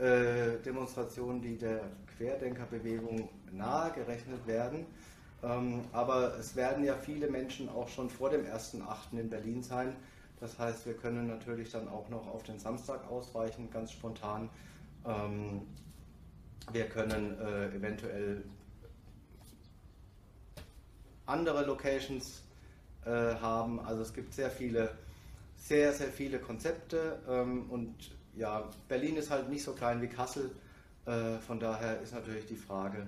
äh, 0.00 0.58
Demonstrationen, 0.64 1.42
die 1.42 1.58
der 1.58 1.82
Querdenkerbewegung 2.16 3.28
nahe 3.52 3.92
gerechnet 3.92 4.46
werden. 4.46 4.86
Ähm, 5.42 5.82
aber 5.92 6.38
es 6.38 6.56
werden 6.56 6.84
ja 6.84 6.94
viele 6.94 7.28
Menschen 7.28 7.68
auch 7.68 7.88
schon 7.88 8.10
vor 8.10 8.30
dem 8.30 8.44
1.8. 8.44 9.18
in 9.18 9.30
Berlin 9.30 9.62
sein. 9.62 9.94
Das 10.38 10.58
heißt, 10.58 10.86
wir 10.86 10.94
können 10.94 11.28
natürlich 11.28 11.70
dann 11.70 11.88
auch 11.88 12.08
noch 12.08 12.26
auf 12.26 12.42
den 12.42 12.58
Samstag 12.58 13.10
ausweichen, 13.10 13.70
ganz 13.70 13.92
spontan. 13.92 14.48
Ähm, 15.06 15.62
wir 16.72 16.88
können 16.88 17.38
äh, 17.38 17.66
eventuell 17.74 18.44
andere 21.26 21.64
Locations 21.64 22.42
äh, 23.04 23.10
haben. 23.10 23.80
Also 23.80 24.02
es 24.02 24.12
gibt 24.12 24.32
sehr 24.32 24.50
viele, 24.50 24.96
sehr, 25.56 25.92
sehr 25.92 26.08
viele 26.08 26.38
Konzepte 26.38 27.18
ähm, 27.28 27.70
und 27.70 27.94
ja, 28.36 28.68
Berlin 28.88 29.16
ist 29.16 29.30
halt 29.30 29.48
nicht 29.48 29.62
so 29.62 29.72
klein 29.72 30.00
wie 30.02 30.08
Kassel. 30.08 30.50
Äh, 31.06 31.38
von 31.38 31.58
daher 31.60 32.00
ist 32.00 32.12
natürlich 32.12 32.46
die 32.46 32.56
Frage, 32.56 33.06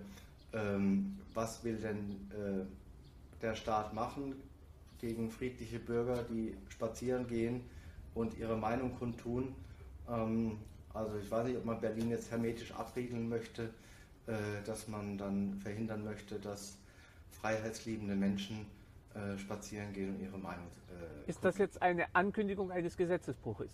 ähm, 0.52 1.18
was 1.34 1.62
will 1.64 1.76
denn 1.76 2.30
äh, 2.30 3.42
der 3.42 3.54
Staat 3.54 3.94
machen? 3.94 4.34
gegen 5.02 5.30
friedliche 5.30 5.80
Bürger, 5.80 6.22
die 6.22 6.56
spazieren 6.70 7.26
gehen 7.26 7.60
und 8.14 8.38
ihre 8.38 8.56
Meinung 8.56 8.96
kundtun. 8.96 9.54
Ähm, 10.08 10.58
also 10.94 11.18
ich 11.18 11.30
weiß 11.30 11.48
nicht, 11.48 11.58
ob 11.58 11.64
man 11.64 11.80
Berlin 11.80 12.10
jetzt 12.10 12.30
hermetisch 12.30 12.72
abriegeln 12.72 13.28
möchte, 13.28 13.64
äh, 14.26 14.32
dass 14.64 14.88
man 14.88 15.18
dann 15.18 15.58
verhindern 15.60 16.04
möchte, 16.04 16.38
dass 16.38 16.76
freiheitsliebende 17.32 18.14
Menschen 18.14 18.66
äh, 19.14 19.36
spazieren 19.38 19.92
gehen 19.92 20.14
und 20.14 20.22
ihre 20.22 20.38
Meinung. 20.38 20.68
Äh, 21.26 21.28
ist 21.28 21.44
das 21.44 21.58
jetzt 21.58 21.82
eine 21.82 22.06
Ankündigung 22.14 22.70
eines 22.70 22.96
Gesetzesbruches? 22.96 23.72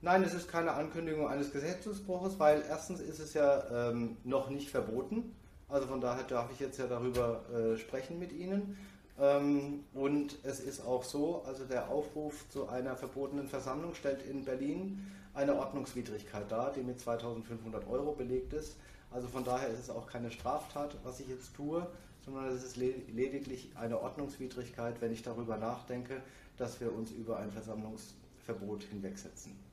Nein, 0.00 0.22
es 0.22 0.32
ist 0.32 0.48
keine 0.48 0.74
Ankündigung 0.74 1.26
eines 1.26 1.52
Gesetzesbruches, 1.52 2.38
weil 2.38 2.62
erstens 2.68 3.00
ist 3.00 3.18
es 3.18 3.34
ja 3.34 3.90
ähm, 3.90 4.16
noch 4.22 4.48
nicht 4.48 4.70
verboten. 4.70 5.34
Also 5.68 5.88
von 5.88 6.00
daher 6.00 6.22
darf 6.22 6.52
ich 6.52 6.60
jetzt 6.60 6.78
ja 6.78 6.86
darüber 6.86 7.42
äh, 7.52 7.76
sprechen 7.76 8.16
mit 8.20 8.32
Ihnen. 8.32 8.78
Ähm, 9.18 9.84
und 9.94 10.36
es 10.44 10.60
ist 10.60 10.86
auch 10.86 11.02
so, 11.02 11.42
also 11.46 11.64
der 11.64 11.88
Aufruf 11.88 12.48
zu 12.48 12.68
einer 12.68 12.94
verbotenen 12.94 13.48
Versammlung 13.48 13.94
stellt 13.94 14.24
in 14.24 14.44
Berlin 14.44 15.04
eine 15.34 15.56
Ordnungswidrigkeit 15.56 16.50
dar, 16.50 16.72
die 16.72 16.82
mit 16.82 17.00
2500 17.00 17.88
Euro 17.88 18.12
belegt 18.12 18.52
ist. 18.52 18.76
Also 19.10 19.26
von 19.26 19.42
daher 19.42 19.68
ist 19.68 19.80
es 19.80 19.90
auch 19.90 20.06
keine 20.06 20.30
Straftat, 20.30 20.96
was 21.02 21.18
ich 21.18 21.26
jetzt 21.26 21.56
tue, 21.56 21.84
sondern 22.24 22.46
es 22.46 22.62
ist 22.62 22.76
lediglich 22.76 23.72
eine 23.74 24.00
Ordnungswidrigkeit, 24.00 25.00
wenn 25.00 25.12
ich 25.12 25.22
darüber 25.22 25.56
nachdenke, 25.56 26.22
dass 26.56 26.80
wir 26.80 26.94
uns 26.94 27.10
über 27.10 27.38
ein 27.38 27.50
Versammlungsverbot 27.50 28.84
hinwegsetzen. 28.84 29.67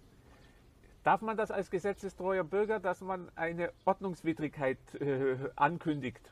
Darf 1.05 1.21
man 1.21 1.37
das 1.37 1.51
als 1.51 1.69
gesetzestreuer 1.69 2.43
Bürger, 2.43 2.79
dass 2.79 3.01
man 3.01 3.31
eine 3.35 3.71
Ordnungswidrigkeit 3.85 4.79
äh, 4.95 5.37
ankündigt? 5.55 6.31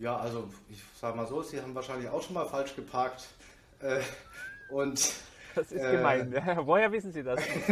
Ja, 0.00 0.16
also 0.16 0.50
ich 0.68 0.82
sage 0.96 1.16
mal 1.16 1.24
so, 1.24 1.40
Sie 1.40 1.62
haben 1.62 1.76
wahrscheinlich 1.76 2.08
auch 2.08 2.20
schon 2.20 2.34
mal 2.34 2.44
falsch 2.44 2.74
geparkt. 2.74 3.28
Äh, 3.78 4.00
und 4.68 5.14
das 5.54 5.72
ist 5.72 5.82
äh, 5.82 5.96
gemein. 5.96 6.34
Woher 6.64 6.90
wissen 6.92 7.12
Sie 7.12 7.22
das? 7.22 7.40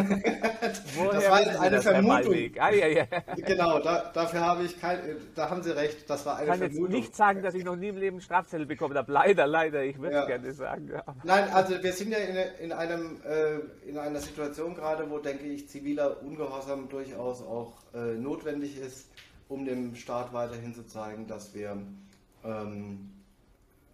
Woher 0.95 1.13
das 1.13 1.31
war 1.31 1.41
jetzt 1.43 1.59
eine 1.59 1.77
das, 1.77 1.85
Vermutung. 1.85 2.35
Ah, 2.59 2.71
ja, 2.71 2.87
ja. 2.87 3.05
Genau, 3.37 3.79
da, 3.81 4.11
dafür 4.13 4.41
habe 4.41 4.65
ich 4.65 4.81
kein, 4.81 4.99
da 5.35 5.51
haben 5.51 5.63
Sie 5.63 5.75
recht. 5.75 6.09
Das 6.09 6.25
war 6.27 6.37
eine 6.37 6.45
ich 6.45 6.51
kann 6.51 6.59
Vermutung. 6.59 6.85
jetzt 6.85 6.93
nicht 6.93 7.17
sagen, 7.17 7.43
dass 7.43 7.55
ich 7.55 7.65
noch 7.65 7.77
nie 7.77 7.89
im 7.89 7.97
Leben 7.97 8.21
Strafzettel 8.21 8.67
bekommen 8.67 8.97
habe. 8.97 9.13
Leider, 9.13 9.47
leider. 9.47 9.85
Ich 9.85 9.99
würde 9.99 10.17
ja. 10.17 10.27
gerne 10.27 10.53
sagen. 10.53 10.91
Nein, 11.25 11.51
also 11.53 11.83
wir 11.83 11.93
sind 11.93 12.13
ja 12.13 12.19
in, 12.19 12.37
in, 12.65 12.73
einem, 12.73 13.21
äh, 13.25 13.89
in 13.89 13.99
einer 13.99 14.21
Situation 14.21 14.75
gerade, 14.75 15.09
wo, 15.11 15.19
denke 15.19 15.45
ich, 15.45 15.69
ziviler 15.69 16.23
Ungehorsam 16.23 16.89
durchaus 16.89 17.43
auch 17.43 17.75
äh, 17.95 18.15
notwendig 18.15 18.79
ist, 18.79 19.11
um 19.49 19.65
dem 19.65 19.95
Staat 19.95 20.33
weiterhin 20.33 20.75
zu 20.75 20.87
zeigen, 20.87 21.27
dass 21.27 21.55
wir 21.55 21.77
ähm, 22.45 23.11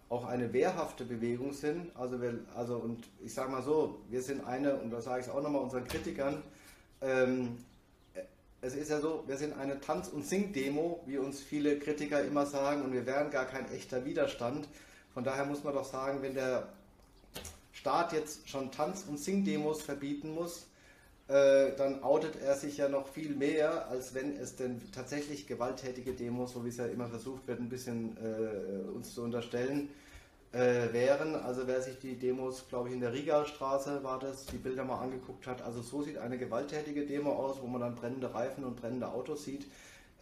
auch 0.09 0.25
eine 0.25 0.51
wehrhafte 0.51 1.05
Bewegung 1.05 1.53
sind. 1.53 1.95
Also, 1.95 2.21
wir, 2.21 2.39
also 2.55 2.77
und 2.77 3.05
ich 3.23 3.33
sage 3.33 3.51
mal 3.51 3.61
so, 3.61 4.01
wir 4.09 4.21
sind 4.21 4.45
eine, 4.45 4.75
und 4.75 4.91
das 4.91 5.05
sage 5.05 5.23
ich 5.23 5.29
auch 5.29 5.41
nochmal 5.41 5.61
unseren 5.61 5.85
Kritikern, 5.85 6.43
ähm, 7.01 7.57
es 8.61 8.75
ist 8.75 8.89
ja 8.89 8.99
so, 8.99 9.23
wir 9.25 9.37
sind 9.37 9.57
eine 9.57 9.79
Tanz- 9.79 10.09
und 10.09 10.25
Sing-Demo, 10.25 11.01
wie 11.05 11.17
uns 11.17 11.39
viele 11.39 11.79
Kritiker 11.79 12.23
immer 12.23 12.45
sagen, 12.45 12.81
und 12.81 12.91
wir 12.91 13.05
wären 13.05 13.31
gar 13.31 13.45
kein 13.45 13.71
echter 13.71 14.03
Widerstand. 14.03 14.67
Von 15.13 15.23
daher 15.23 15.45
muss 15.45 15.63
man 15.63 15.73
doch 15.73 15.85
sagen, 15.85 16.21
wenn 16.21 16.33
der 16.33 16.67
Staat 17.71 18.11
jetzt 18.11 18.49
schon 18.49 18.71
Tanz- 18.71 19.05
und 19.07 19.17
Sing-Demos 19.17 19.81
verbieten 19.81 20.33
muss, 20.33 20.67
äh, 21.29 21.75
dann 21.77 22.03
outet 22.03 22.41
er 22.41 22.55
sich 22.55 22.77
ja 22.77 22.89
noch 22.89 23.07
viel 23.07 23.35
mehr, 23.35 23.87
als 23.87 24.15
wenn 24.15 24.35
es 24.35 24.55
denn 24.55 24.81
tatsächlich 24.91 25.45
gewalttätige 25.45 26.13
Demos, 26.13 26.53
so 26.53 26.65
wie 26.65 26.69
es 26.69 26.77
ja 26.77 26.87
immer 26.87 27.07
versucht 27.07 27.47
wird, 27.47 27.59
ein 27.59 27.69
bisschen 27.69 28.17
äh, 28.17 28.89
uns 28.89 29.13
zu 29.13 29.21
unterstellen, 29.21 29.89
äh, 30.53 30.91
wären. 30.91 31.35
Also 31.35 31.67
wer 31.67 31.81
sich 31.81 31.99
die 31.99 32.15
Demos, 32.15 32.67
glaube 32.67 32.89
ich, 32.89 32.95
in 32.95 33.01
der 33.01 33.13
Riga-Straße 33.13 34.03
war 34.03 34.17
das, 34.17 34.47
die 34.47 34.57
Bilder 34.57 34.83
mal 34.85 35.01
angeguckt 35.01 35.45
hat, 35.45 35.61
also 35.61 35.83
so 35.83 36.01
sieht 36.01 36.17
eine 36.17 36.39
gewalttätige 36.39 37.05
Demo 37.05 37.33
aus, 37.33 37.61
wo 37.61 37.67
man 37.67 37.81
dann 37.81 37.95
brennende 37.95 38.33
Reifen 38.33 38.63
und 38.63 38.75
brennende 38.75 39.07
Autos 39.09 39.45
sieht. 39.45 39.67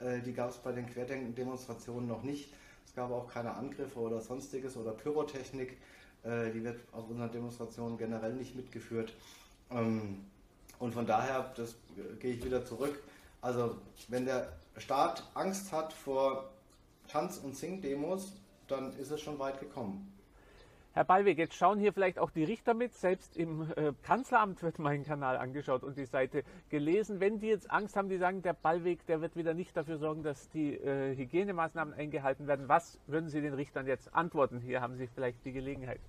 Äh, 0.01 0.19
die 0.19 0.33
gab 0.33 0.49
es 0.49 0.57
bei 0.57 0.73
den 0.73 0.87
Querdenken-Demonstrationen 0.87 2.09
noch 2.09 2.23
nicht. 2.23 2.53
Es 2.85 2.93
gab 2.93 3.11
auch 3.11 3.29
keine 3.29 3.53
Angriffe 3.55 3.97
oder 3.99 4.19
sonstiges 4.19 4.75
oder 4.75 4.91
Pyrotechnik. 4.91 5.77
Äh, 6.23 6.51
die 6.51 6.65
wird 6.65 6.81
auf 6.91 7.09
unseren 7.09 7.31
Demonstrationen 7.31 7.97
generell 7.97 8.33
nicht 8.33 8.57
mitgeführt. 8.57 9.13
Ähm, 9.71 10.25
und 10.79 10.93
von 10.93 11.05
daher, 11.05 11.51
das 11.55 11.75
gehe 12.19 12.33
ich 12.33 12.43
wieder 12.43 12.65
zurück. 12.65 13.01
Also, 13.41 13.77
wenn 14.07 14.25
der 14.25 14.51
Staat 14.77 15.23
Angst 15.33 15.71
hat 15.71 15.93
vor 15.93 16.49
Tanz- 17.07 17.37
und 17.37 17.55
Sing-Demos, 17.55 18.33
dann 18.67 18.97
ist 18.97 19.11
es 19.11 19.21
schon 19.21 19.39
weit 19.39 19.59
gekommen. 19.59 20.13
Herr 20.97 21.03
Ballweg, 21.03 21.37
jetzt 21.37 21.53
schauen 21.53 21.79
hier 21.79 21.93
vielleicht 21.93 22.17
auch 22.17 22.31
die 22.31 22.43
Richter 22.43 22.73
mit. 22.73 22.91
Selbst 22.95 23.37
im 23.37 23.71
äh, 23.75 23.93
Kanzleramt 24.01 24.63
wird 24.63 24.79
mein 24.79 25.05
Kanal 25.05 25.37
angeschaut 25.37 25.83
und 25.83 25.95
die 25.95 26.05
Seite 26.05 26.43
gelesen. 26.69 27.19
Wenn 27.19 27.39
die 27.39 27.49
jetzt 27.49 27.69
Angst 27.69 27.95
haben, 27.95 28.09
die 28.09 28.17
sagen, 28.17 28.41
der 28.41 28.53
Ballweg, 28.53 29.05
der 29.05 29.21
wird 29.21 29.35
wieder 29.35 29.53
nicht 29.53 29.77
dafür 29.77 29.99
sorgen, 29.99 30.23
dass 30.23 30.49
die 30.49 30.73
äh, 30.73 31.15
Hygienemaßnahmen 31.15 31.93
eingehalten 31.93 32.47
werden. 32.47 32.67
Was 32.67 32.99
würden 33.05 33.29
Sie 33.29 33.41
den 33.41 33.53
Richtern 33.53 33.85
jetzt 33.85 34.11
antworten? 34.15 34.59
Hier 34.59 34.81
haben 34.81 34.95
Sie 34.95 35.05
vielleicht 35.05 35.45
die 35.45 35.51
Gelegenheit. 35.51 36.01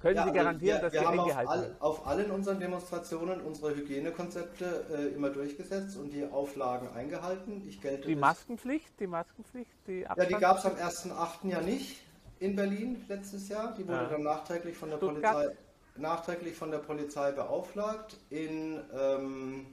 Können 0.00 0.16
ja, 0.16 0.22
Sie 0.22 0.28
also 0.28 0.38
garantieren, 0.38 0.76
wir, 0.76 0.82
dass 0.82 0.92
wir 0.92 1.06
haben 1.06 1.20
eingehalten 1.20 1.52
werden? 1.52 1.76
Auf, 1.80 2.06
all, 2.06 2.06
auf 2.06 2.06
allen 2.06 2.30
unseren 2.30 2.60
Demonstrationen 2.60 3.40
unsere 3.40 3.74
Hygienekonzepte 3.74 4.86
äh, 4.92 5.14
immer 5.14 5.30
durchgesetzt 5.30 5.96
und 5.96 6.10
die 6.10 6.24
Auflagen 6.24 6.88
eingehalten. 6.94 7.62
Ich 7.66 7.80
gelte 7.80 8.06
die 8.06 8.16
Maskenpflicht, 8.16 9.00
die 9.00 9.06
Maskenpflicht, 9.06 9.70
die 9.86 10.06
Abstand? 10.06 10.30
Ja, 10.30 10.36
die 10.36 10.42
gab 10.42 10.58
es 10.58 10.66
am 10.66 10.74
1.8. 10.74 11.48
ja 11.48 11.60
nicht 11.60 12.02
in 12.38 12.54
Berlin 12.54 13.04
letztes 13.08 13.48
Jahr. 13.48 13.74
Die 13.76 13.86
wurde 13.86 14.02
ja. 14.02 14.08
dann 14.08 14.22
nachträglich 14.22 14.76
von 14.76 14.90
der 14.90 14.98
Polizei 14.98 15.50
nachträglich 15.98 16.54
von 16.54 16.70
der 16.70 16.78
Polizei 16.78 17.32
beauflagt. 17.32 18.16
In, 18.30 18.80
ähm, 18.96 19.66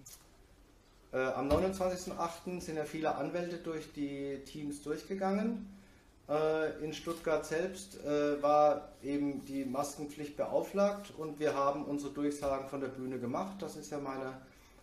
äh, 1.11 1.19
am 1.19 1.49
29.8. 1.49 2.61
sind 2.61 2.77
ja 2.77 2.85
viele 2.85 3.15
Anwälte 3.15 3.57
durch 3.57 3.91
die 3.93 4.39
Teams 4.45 4.81
durchgegangen. 4.83 5.74
Äh, 6.27 6.83
in 6.83 6.91
Stuttgart 6.91 7.45
selbst 7.45 8.03
äh, 8.03 8.41
war 8.41 8.89
eben 9.03 9.45
die 9.45 9.63
Maskenpflicht 9.63 10.35
beauflagt 10.35 11.13
und 11.17 11.39
wir 11.39 11.53
haben 11.53 11.85
unsere 11.85 12.11
Durchsagen 12.13 12.67
von 12.67 12.81
der 12.81 12.87
Bühne 12.87 13.19
gemacht. 13.19 13.57
Das 13.59 13.75
ist 13.75 13.91
ja 13.91 13.99
meine, 13.99 14.33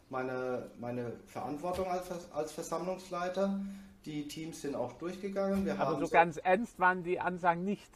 meine, 0.08 0.70
meine 0.78 1.12
Verantwortung 1.26 1.88
als, 1.88 2.04
als 2.32 2.52
Versammlungsleiter. 2.52 3.58
Die 4.04 4.28
Teams 4.28 4.62
sind 4.62 4.76
auch 4.76 4.92
durchgegangen. 4.94 5.64
Wir 5.64 5.80
Aber 5.80 5.98
so 5.98 6.08
ganz 6.08 6.36
ernst 6.36 6.78
waren 6.78 7.02
die 7.02 7.18
Ansagen 7.18 7.64
nicht. 7.64 7.90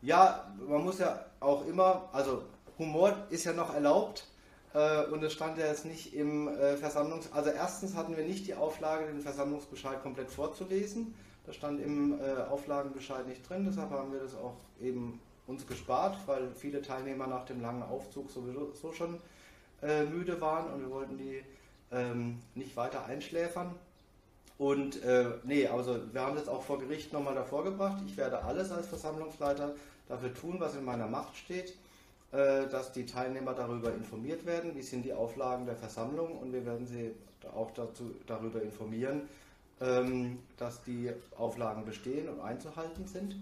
Ja, 0.00 0.52
man 0.68 0.82
muss 0.82 0.98
ja 0.98 1.24
auch 1.38 1.64
immer, 1.66 2.08
also 2.12 2.42
Humor 2.78 3.14
ist 3.30 3.44
ja 3.44 3.52
noch 3.52 3.72
erlaubt 3.72 4.26
äh, 4.74 5.04
und 5.04 5.22
es 5.22 5.32
stand 5.32 5.56
ja 5.56 5.66
jetzt 5.66 5.84
nicht 5.84 6.14
im 6.14 6.50
Versammlungs... 6.80 7.30
Also 7.32 7.50
erstens 7.50 7.94
hatten 7.94 8.16
wir 8.16 8.24
nicht 8.24 8.48
die 8.48 8.54
Auflage, 8.56 9.06
den 9.06 9.20
Versammlungsbescheid 9.20 10.02
komplett 10.02 10.32
vorzulesen. 10.32 11.14
Das 11.46 11.56
stand 11.56 11.80
im 11.80 12.20
äh, 12.20 12.42
Auflagenbescheid 12.50 13.26
nicht 13.26 13.48
drin, 13.48 13.64
deshalb 13.68 13.90
haben 13.90 14.12
wir 14.12 14.20
das 14.20 14.34
auch 14.36 14.56
eben 14.80 15.20
uns 15.46 15.66
gespart, 15.66 16.16
weil 16.26 16.52
viele 16.54 16.82
Teilnehmer 16.82 17.26
nach 17.26 17.44
dem 17.44 17.60
langen 17.60 17.82
Aufzug 17.82 18.30
sowieso 18.30 18.92
schon 18.92 19.18
äh, 19.82 20.04
müde 20.04 20.40
waren 20.40 20.72
und 20.72 20.80
wir 20.82 20.90
wollten 20.90 21.18
die 21.18 21.42
ähm, 21.90 22.38
nicht 22.54 22.76
weiter 22.76 23.04
einschläfern. 23.06 23.74
Und 24.58 25.02
äh, 25.02 25.26
nee, 25.42 25.66
also 25.66 25.98
wir 26.12 26.20
haben 26.20 26.36
das 26.36 26.46
auch 26.46 26.62
vor 26.62 26.78
Gericht 26.78 27.12
nochmal 27.12 27.34
davor 27.34 27.64
gebracht. 27.64 28.00
Ich 28.06 28.16
werde 28.16 28.44
alles 28.44 28.70
als 28.70 28.86
Versammlungsleiter 28.86 29.74
dafür 30.08 30.32
tun, 30.34 30.56
was 30.60 30.76
in 30.76 30.84
meiner 30.84 31.08
Macht 31.08 31.36
steht, 31.36 31.74
äh, 32.30 32.68
dass 32.68 32.92
die 32.92 33.04
Teilnehmer 33.04 33.54
darüber 33.54 33.92
informiert 33.92 34.46
werden, 34.46 34.76
wie 34.76 34.82
sind 34.82 35.04
die 35.04 35.12
Auflagen 35.12 35.66
der 35.66 35.76
Versammlung 35.76 36.38
und 36.38 36.52
wir 36.52 36.64
werden 36.64 36.86
sie 36.86 37.12
auch 37.54 37.72
dazu, 37.72 38.14
darüber 38.26 38.62
informieren, 38.62 39.28
dass 40.56 40.82
die 40.84 41.10
Auflagen 41.36 41.84
bestehen 41.84 42.28
und 42.28 42.40
einzuhalten 42.40 43.06
sind. 43.06 43.36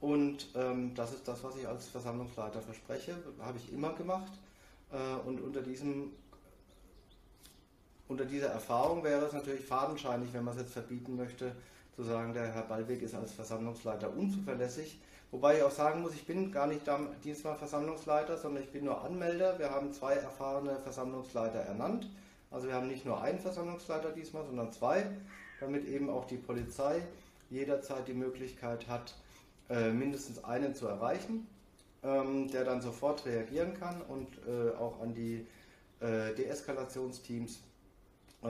Und 0.00 0.48
ähm, 0.54 0.94
das 0.94 1.12
ist 1.12 1.26
das, 1.26 1.42
was 1.44 1.56
ich 1.56 1.66
als 1.66 1.88
Versammlungsleiter 1.88 2.60
verspreche, 2.60 3.14
habe 3.40 3.58
ich 3.58 3.72
immer 3.72 3.94
gemacht. 3.94 4.32
Äh, 4.92 5.28
und 5.28 5.40
unter 5.40 5.62
diesem 5.62 6.12
unter 8.06 8.26
dieser 8.26 8.48
Erfahrung 8.48 9.02
wäre 9.02 9.24
es 9.24 9.32
natürlich 9.32 9.64
fadenscheinig, 9.64 10.28
wenn 10.32 10.44
man 10.44 10.54
es 10.54 10.60
jetzt 10.60 10.74
verbieten 10.74 11.16
möchte, 11.16 11.52
zu 11.96 12.02
sagen, 12.02 12.34
der 12.34 12.52
Herr 12.52 12.62
Ballweg 12.62 13.00
ist 13.02 13.14
als 13.14 13.32
Versammlungsleiter 13.32 14.14
unzuverlässig. 14.14 15.00
Wobei 15.30 15.56
ich 15.56 15.62
auch 15.62 15.70
sagen 15.70 16.02
muss, 16.02 16.14
ich 16.14 16.26
bin 16.26 16.52
gar 16.52 16.66
nicht 16.66 16.82
diesmal 17.24 17.56
Versammlungsleiter, 17.56 18.36
sondern 18.36 18.62
ich 18.62 18.70
bin 18.70 18.84
nur 18.84 19.02
Anmelder. 19.02 19.58
Wir 19.58 19.70
haben 19.70 19.92
zwei 19.92 20.14
erfahrene 20.14 20.78
Versammlungsleiter 20.80 21.60
ernannt. 21.60 22.08
Also 22.50 22.68
wir 22.68 22.74
haben 22.74 22.88
nicht 22.88 23.04
nur 23.04 23.20
einen 23.20 23.38
Versammlungsleiter 23.38 24.10
diesmal, 24.10 24.44
sondern 24.44 24.70
zwei, 24.70 25.10
damit 25.64 25.86
eben 25.86 26.10
auch 26.10 26.26
die 26.26 26.36
Polizei 26.36 27.02
jederzeit 27.50 28.06
die 28.06 28.14
Möglichkeit 28.14 28.86
hat, 28.88 29.14
äh, 29.70 29.90
mindestens 29.90 30.44
einen 30.44 30.74
zu 30.74 30.86
erreichen, 30.86 31.46
ähm, 32.02 32.50
der 32.50 32.64
dann 32.64 32.82
sofort 32.82 33.24
reagieren 33.24 33.74
kann 33.74 34.02
und 34.02 34.28
äh, 34.46 34.76
auch 34.76 35.00
an 35.00 35.14
die 35.14 35.46
äh, 36.00 36.34
Deeskalationsteams 36.34 37.60
äh, 38.42 38.48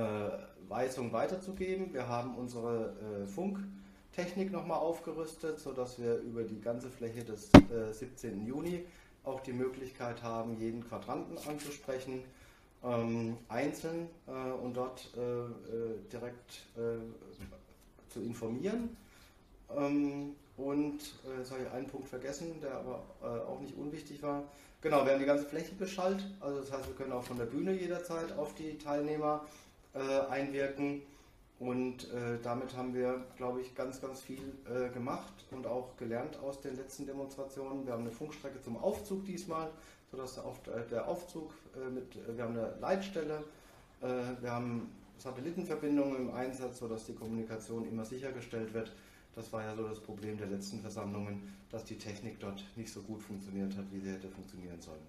Weisung 0.68 1.12
weiterzugeben. 1.12 1.92
Wir 1.92 2.08
haben 2.08 2.34
unsere 2.34 2.94
äh, 3.22 3.26
Funktechnik 3.26 4.50
nochmal 4.50 4.78
aufgerüstet, 4.78 5.60
sodass 5.60 6.00
wir 6.00 6.16
über 6.16 6.42
die 6.42 6.60
ganze 6.60 6.90
Fläche 6.90 7.22
des 7.22 7.50
17. 7.92 8.42
Äh, 8.42 8.48
Juni 8.48 8.84
auch 9.22 9.40
die 9.40 9.52
Möglichkeit 9.52 10.22
haben, 10.22 10.58
jeden 10.58 10.84
Quadranten 10.84 11.38
anzusprechen, 11.48 12.24
ähm, 12.84 13.36
einzeln 13.48 14.08
und 14.62 14.76
dort 14.76 15.10
direkt 16.12 16.66
zu 18.08 18.20
informieren. 18.20 18.96
Ähm, 19.76 20.36
und 20.56 21.00
äh, 21.26 21.38
jetzt 21.38 21.50
habe 21.50 21.62
ich 21.62 21.70
einen 21.70 21.86
Punkt 21.86 22.08
vergessen, 22.08 22.60
der 22.62 22.76
aber 22.76 23.02
äh, 23.22 23.26
auch 23.26 23.60
nicht 23.60 23.76
unwichtig 23.76 24.22
war. 24.22 24.44
Genau, 24.80 25.04
wir 25.04 25.12
haben 25.12 25.20
die 25.20 25.26
ganze 25.26 25.46
Fläche 25.46 25.74
beschallt. 25.74 26.24
Also 26.40 26.60
das 26.60 26.70
heißt, 26.70 26.86
wir 26.86 26.94
können 26.94 27.12
auch 27.12 27.24
von 27.24 27.38
der 27.38 27.46
Bühne 27.46 27.72
jederzeit 27.72 28.36
auf 28.38 28.54
die 28.54 28.78
Teilnehmer 28.78 29.44
äh, 29.94 29.98
einwirken. 30.30 31.02
Und 31.58 32.04
äh, 32.12 32.38
damit 32.42 32.76
haben 32.76 32.94
wir, 32.94 33.24
glaube 33.36 33.62
ich, 33.62 33.74
ganz, 33.74 34.00
ganz 34.00 34.20
viel 34.20 34.40
äh, 34.68 34.92
gemacht 34.92 35.32
und 35.50 35.66
auch 35.66 35.96
gelernt 35.96 36.38
aus 36.40 36.60
den 36.60 36.76
letzten 36.76 37.06
Demonstrationen. 37.06 37.86
Wir 37.86 37.94
haben 37.94 38.02
eine 38.02 38.10
Funkstrecke 38.10 38.60
zum 38.60 38.76
Aufzug 38.76 39.24
diesmal, 39.24 39.70
sodass 40.14 40.34
der, 40.34 40.44
Auf 40.44 40.60
der 40.90 41.08
Aufzug 41.08 41.52
äh, 41.74 41.90
mit, 41.90 42.18
wir 42.36 42.44
haben 42.44 42.56
eine 42.56 42.74
Leitstelle, 42.80 43.42
äh, 44.00 44.06
wir 44.40 44.50
haben 44.50 44.90
Satellitenverbindungen 45.18 46.16
im 46.16 46.34
Einsatz, 46.34 46.78
sodass 46.78 47.06
die 47.06 47.14
Kommunikation 47.14 47.88
immer 47.88 48.04
sichergestellt 48.04 48.72
wird. 48.74 48.92
Das 49.34 49.52
war 49.52 49.64
ja 49.64 49.74
so 49.74 49.88
das 49.88 50.00
Problem 50.00 50.36
der 50.38 50.46
letzten 50.46 50.80
Versammlungen, 50.80 51.52
dass 51.70 51.84
die 51.84 51.98
Technik 51.98 52.38
dort 52.38 52.64
nicht 52.76 52.92
so 52.92 53.02
gut 53.02 53.22
funktioniert 53.22 53.76
hat, 53.76 53.84
wie 53.90 53.98
sie 53.98 54.12
hätte 54.12 54.28
funktionieren 54.28 54.80
sollen. 54.80 55.02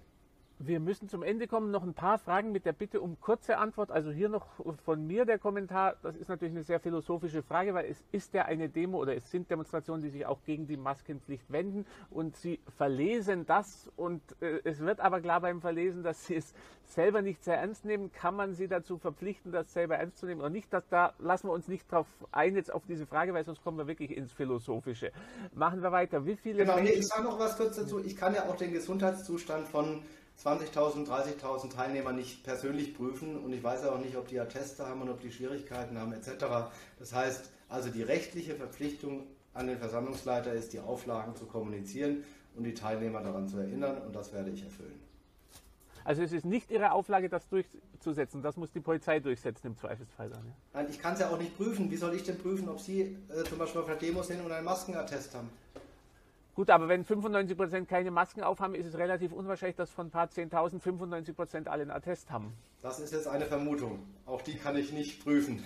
Wir 0.58 0.80
müssen 0.80 1.08
zum 1.08 1.22
Ende 1.22 1.46
kommen. 1.46 1.70
Noch 1.70 1.82
ein 1.82 1.92
paar 1.92 2.18
Fragen 2.18 2.50
mit 2.50 2.64
der 2.64 2.72
Bitte 2.72 3.02
um 3.02 3.20
kurze 3.20 3.58
Antwort. 3.58 3.90
Also 3.90 4.10
hier 4.10 4.30
noch 4.30 4.46
von 4.84 5.06
mir 5.06 5.26
der 5.26 5.38
Kommentar. 5.38 5.96
Das 6.02 6.16
ist 6.16 6.28
natürlich 6.28 6.54
eine 6.54 6.62
sehr 6.62 6.80
philosophische 6.80 7.42
Frage, 7.42 7.74
weil 7.74 7.90
es 7.90 8.02
ist 8.10 8.32
ja 8.32 8.46
eine 8.46 8.70
Demo 8.70 8.98
oder 8.98 9.14
es 9.14 9.30
sind 9.30 9.50
Demonstrationen, 9.50 10.02
die 10.02 10.08
sich 10.08 10.24
auch 10.24 10.42
gegen 10.44 10.66
die 10.66 10.78
Maskenpflicht 10.78 11.50
wenden 11.52 11.84
und 12.10 12.36
Sie 12.36 12.60
verlesen 12.78 13.44
das 13.44 13.90
und 13.96 14.22
äh, 14.40 14.60
es 14.64 14.80
wird 14.80 15.00
aber 15.00 15.20
klar 15.20 15.42
beim 15.42 15.60
Verlesen, 15.60 16.02
dass 16.02 16.26
Sie 16.26 16.36
es 16.36 16.54
selber 16.84 17.20
nicht 17.20 17.44
sehr 17.44 17.58
ernst 17.58 17.84
nehmen. 17.84 18.10
Kann 18.12 18.34
man 18.34 18.54
Sie 18.54 18.66
dazu 18.66 18.96
verpflichten, 18.96 19.52
das 19.52 19.74
selber 19.74 19.96
ernst 19.96 20.18
zu 20.18 20.26
nehmen 20.26 20.40
oder 20.40 20.50
nicht? 20.50 20.72
Das, 20.72 20.88
da 20.88 21.12
lassen 21.18 21.48
wir 21.48 21.52
uns 21.52 21.68
nicht 21.68 21.90
drauf 21.92 22.06
ein 22.32 22.56
jetzt 22.56 22.72
auf 22.72 22.86
diese 22.86 23.06
Frage, 23.06 23.34
weil 23.34 23.44
sonst 23.44 23.62
kommen 23.62 23.76
wir 23.76 23.86
wirklich 23.86 24.16
ins 24.16 24.32
Philosophische. 24.32 25.12
Machen 25.54 25.82
wir 25.82 25.92
weiter. 25.92 26.24
Wie 26.24 26.36
viele 26.36 26.64
genau, 26.64 26.80
nee, 26.80 26.92
ich 26.92 27.06
sage 27.06 27.24
noch 27.24 27.38
was 27.38 27.58
kurz 27.58 27.76
dazu. 27.76 28.02
Ich 28.02 28.16
kann 28.16 28.34
ja 28.34 28.48
auch 28.48 28.56
den 28.56 28.72
Gesundheitszustand 28.72 29.68
von 29.68 30.02
20.000, 30.44 31.06
30.000 31.06 31.74
Teilnehmer 31.74 32.12
nicht 32.12 32.44
persönlich 32.44 32.94
prüfen 32.94 33.36
und 33.36 33.52
ich 33.52 33.62
weiß 33.62 33.84
auch 33.86 33.98
nicht, 33.98 34.16
ob 34.16 34.28
die 34.28 34.38
Atteste 34.38 34.86
haben 34.86 35.02
und 35.02 35.08
ob 35.08 35.20
die 35.20 35.32
Schwierigkeiten 35.32 35.98
haben 35.98 36.12
etc. 36.12 36.44
Das 36.98 37.12
heißt, 37.12 37.50
also 37.68 37.88
die 37.88 38.02
rechtliche 38.02 38.54
Verpflichtung 38.54 39.26
an 39.54 39.66
den 39.66 39.78
Versammlungsleiter 39.78 40.52
ist, 40.52 40.72
die 40.72 40.80
Auflagen 40.80 41.34
zu 41.34 41.46
kommunizieren 41.46 42.24
und 42.54 42.64
die 42.64 42.74
Teilnehmer 42.74 43.22
daran 43.22 43.48
zu 43.48 43.58
erinnern 43.58 43.98
und 44.02 44.14
das 44.14 44.32
werde 44.32 44.50
ich 44.50 44.62
erfüllen. 44.62 45.00
Also 46.04 46.22
es 46.22 46.30
ist 46.30 46.44
nicht 46.44 46.70
Ihre 46.70 46.92
Auflage, 46.92 47.28
das 47.28 47.48
durchzusetzen. 47.48 48.40
Das 48.40 48.56
muss 48.56 48.70
die 48.70 48.78
Polizei 48.78 49.18
durchsetzen 49.18 49.66
im 49.66 49.76
Zweifelsfall 49.76 50.30
dann. 50.30 50.46
Ja? 50.46 50.52
Nein, 50.74 50.86
ich 50.88 51.00
kann 51.00 51.14
es 51.14 51.20
ja 51.20 51.30
auch 51.30 51.38
nicht 51.38 51.56
prüfen. 51.56 51.90
Wie 51.90 51.96
soll 51.96 52.14
ich 52.14 52.22
denn 52.22 52.38
prüfen, 52.38 52.68
ob 52.68 52.78
Sie 52.78 53.16
äh, 53.28 53.42
zum 53.48 53.58
Beispiel 53.58 53.80
auf 53.80 53.88
einer 53.88 53.96
Demo 53.96 54.22
sind 54.22 54.40
und 54.40 54.52
einen 54.52 54.64
Maskenattest 54.64 55.34
haben? 55.34 55.50
Gut, 56.56 56.70
aber 56.70 56.88
wenn 56.88 57.04
95 57.04 57.54
Prozent 57.54 57.86
keine 57.86 58.10
Masken 58.10 58.42
aufhaben, 58.42 58.74
ist 58.74 58.86
es 58.86 58.96
relativ 58.96 59.30
unwahrscheinlich, 59.32 59.76
dass 59.76 59.90
von 59.90 60.06
ein 60.06 60.10
paar 60.10 60.28
10.000 60.28 60.80
95 60.80 61.36
Prozent 61.36 61.68
alle 61.68 61.82
einen 61.82 61.90
Attest 61.90 62.30
haben. 62.30 62.54
Das 62.80 62.98
ist 62.98 63.12
jetzt 63.12 63.28
eine 63.28 63.44
Vermutung. 63.44 63.98
Auch 64.24 64.40
die 64.40 64.56
kann 64.56 64.74
ich 64.74 64.90
nicht 64.90 65.22
prüfen. 65.22 65.62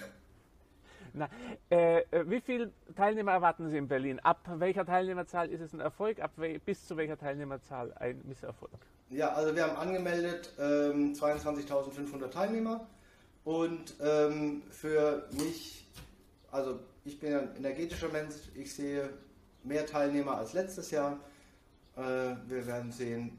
Na, 1.12 1.28
äh, 1.68 2.02
wie 2.26 2.40
viele 2.40 2.72
Teilnehmer 2.96 3.30
erwarten 3.30 3.70
Sie 3.70 3.76
in 3.76 3.86
Berlin? 3.86 4.18
Ab 4.18 4.40
welcher 4.56 4.84
Teilnehmerzahl 4.84 5.48
ist 5.50 5.60
es 5.60 5.72
ein 5.72 5.78
Erfolg? 5.78 6.20
Ab 6.20 6.32
bis 6.64 6.84
zu 6.84 6.96
welcher 6.96 7.16
Teilnehmerzahl 7.16 7.92
ein 7.94 8.20
Misserfolg? 8.24 8.72
Ja, 9.10 9.32
also 9.32 9.54
wir 9.54 9.62
haben 9.62 9.76
angemeldet 9.76 10.52
ähm, 10.58 11.12
22.500 11.12 12.30
Teilnehmer 12.30 12.88
und 13.44 13.94
ähm, 14.02 14.62
für 14.70 15.28
mich, 15.38 15.88
also 16.50 16.80
ich 17.04 17.20
bin 17.20 17.32
ein 17.32 17.56
energetischer 17.56 18.08
Mensch, 18.08 18.34
ich 18.56 18.74
sehe 18.74 19.08
mehr 19.64 19.86
Teilnehmer 19.86 20.36
als 20.36 20.52
letztes 20.52 20.90
Jahr. 20.90 21.18
Äh, 21.96 22.00
wir 22.46 22.66
werden 22.66 22.92
sehen, 22.92 23.38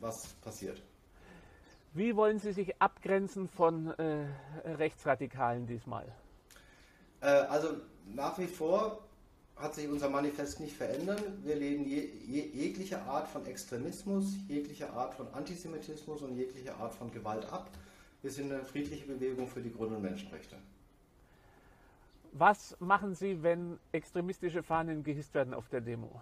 was 0.00 0.26
passiert. 0.42 0.82
Wie 1.94 2.16
wollen 2.16 2.38
Sie 2.38 2.52
sich 2.52 2.80
abgrenzen 2.80 3.48
von 3.48 3.88
äh, 3.98 4.26
Rechtsradikalen 4.64 5.66
diesmal? 5.66 6.06
Äh, 7.20 7.26
also 7.26 7.76
nach 8.06 8.38
wie 8.38 8.46
vor 8.46 9.04
hat 9.56 9.74
sich 9.74 9.88
unser 9.88 10.08
Manifest 10.08 10.60
nicht 10.60 10.74
verändert. 10.74 11.22
Wir 11.44 11.54
lehnen 11.54 11.86
je, 11.86 12.00
je, 12.26 12.46
jegliche 12.52 13.00
Art 13.02 13.28
von 13.28 13.44
Extremismus, 13.46 14.34
jegliche 14.48 14.90
Art 14.90 15.14
von 15.14 15.28
Antisemitismus 15.34 16.22
und 16.22 16.36
jegliche 16.36 16.74
Art 16.76 16.94
von 16.94 17.12
Gewalt 17.12 17.44
ab. 17.52 17.70
Wir 18.22 18.30
sind 18.30 18.52
eine 18.52 18.64
friedliche 18.64 19.06
Bewegung 19.06 19.46
für 19.46 19.60
die 19.60 19.72
Grund- 19.72 19.94
und 19.94 20.02
Menschenrechte. 20.02 20.56
Was 22.32 22.74
machen 22.80 23.14
Sie, 23.14 23.42
wenn 23.42 23.78
extremistische 23.92 24.62
Fahnen 24.62 25.04
gehisst 25.04 25.34
werden 25.34 25.52
auf 25.52 25.68
der 25.68 25.82
Demo? 25.82 26.20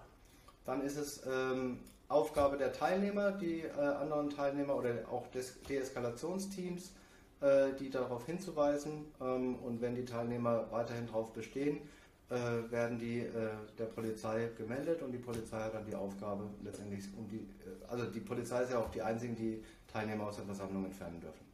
Dann 0.64 0.82
ist 0.82 0.96
es 0.96 1.24
ähm, 1.24 1.78
Aufgabe 2.08 2.56
der 2.56 2.72
Teilnehmer, 2.72 3.30
die 3.30 3.60
äh, 3.60 3.70
anderen 3.70 4.28
Teilnehmer 4.28 4.74
oder 4.74 4.90
auch 5.08 5.28
des 5.28 5.62
Deeskalationsteams, 5.62 6.92
äh, 7.40 7.72
die 7.78 7.90
darauf 7.90 8.26
hinzuweisen. 8.26 9.04
Ähm, 9.20 9.54
und 9.56 9.80
wenn 9.80 9.94
die 9.94 10.04
Teilnehmer 10.04 10.66
weiterhin 10.72 11.06
darauf 11.06 11.32
bestehen, 11.32 11.78
äh, 12.28 12.70
werden 12.70 12.98
die 12.98 13.20
äh, 13.20 13.50
der 13.78 13.86
Polizei 13.86 14.50
gemeldet 14.58 15.02
und 15.02 15.12
die 15.12 15.18
Polizei 15.18 15.58
hat 15.58 15.74
dann 15.74 15.86
die 15.86 15.94
Aufgabe 15.94 16.44
letztendlich 16.64 17.04
um 17.16 17.28
die, 17.28 17.38
äh, 17.38 17.88
also 17.88 18.06
die 18.06 18.20
Polizei 18.20 18.62
ist 18.62 18.72
ja 18.72 18.78
auch 18.80 18.90
die 18.90 19.02
einzigen, 19.02 19.36
die 19.36 19.62
Teilnehmer 19.86 20.26
aus 20.26 20.36
der 20.36 20.44
Versammlung 20.44 20.84
entfernen 20.84 21.20
dürfen. 21.20 21.49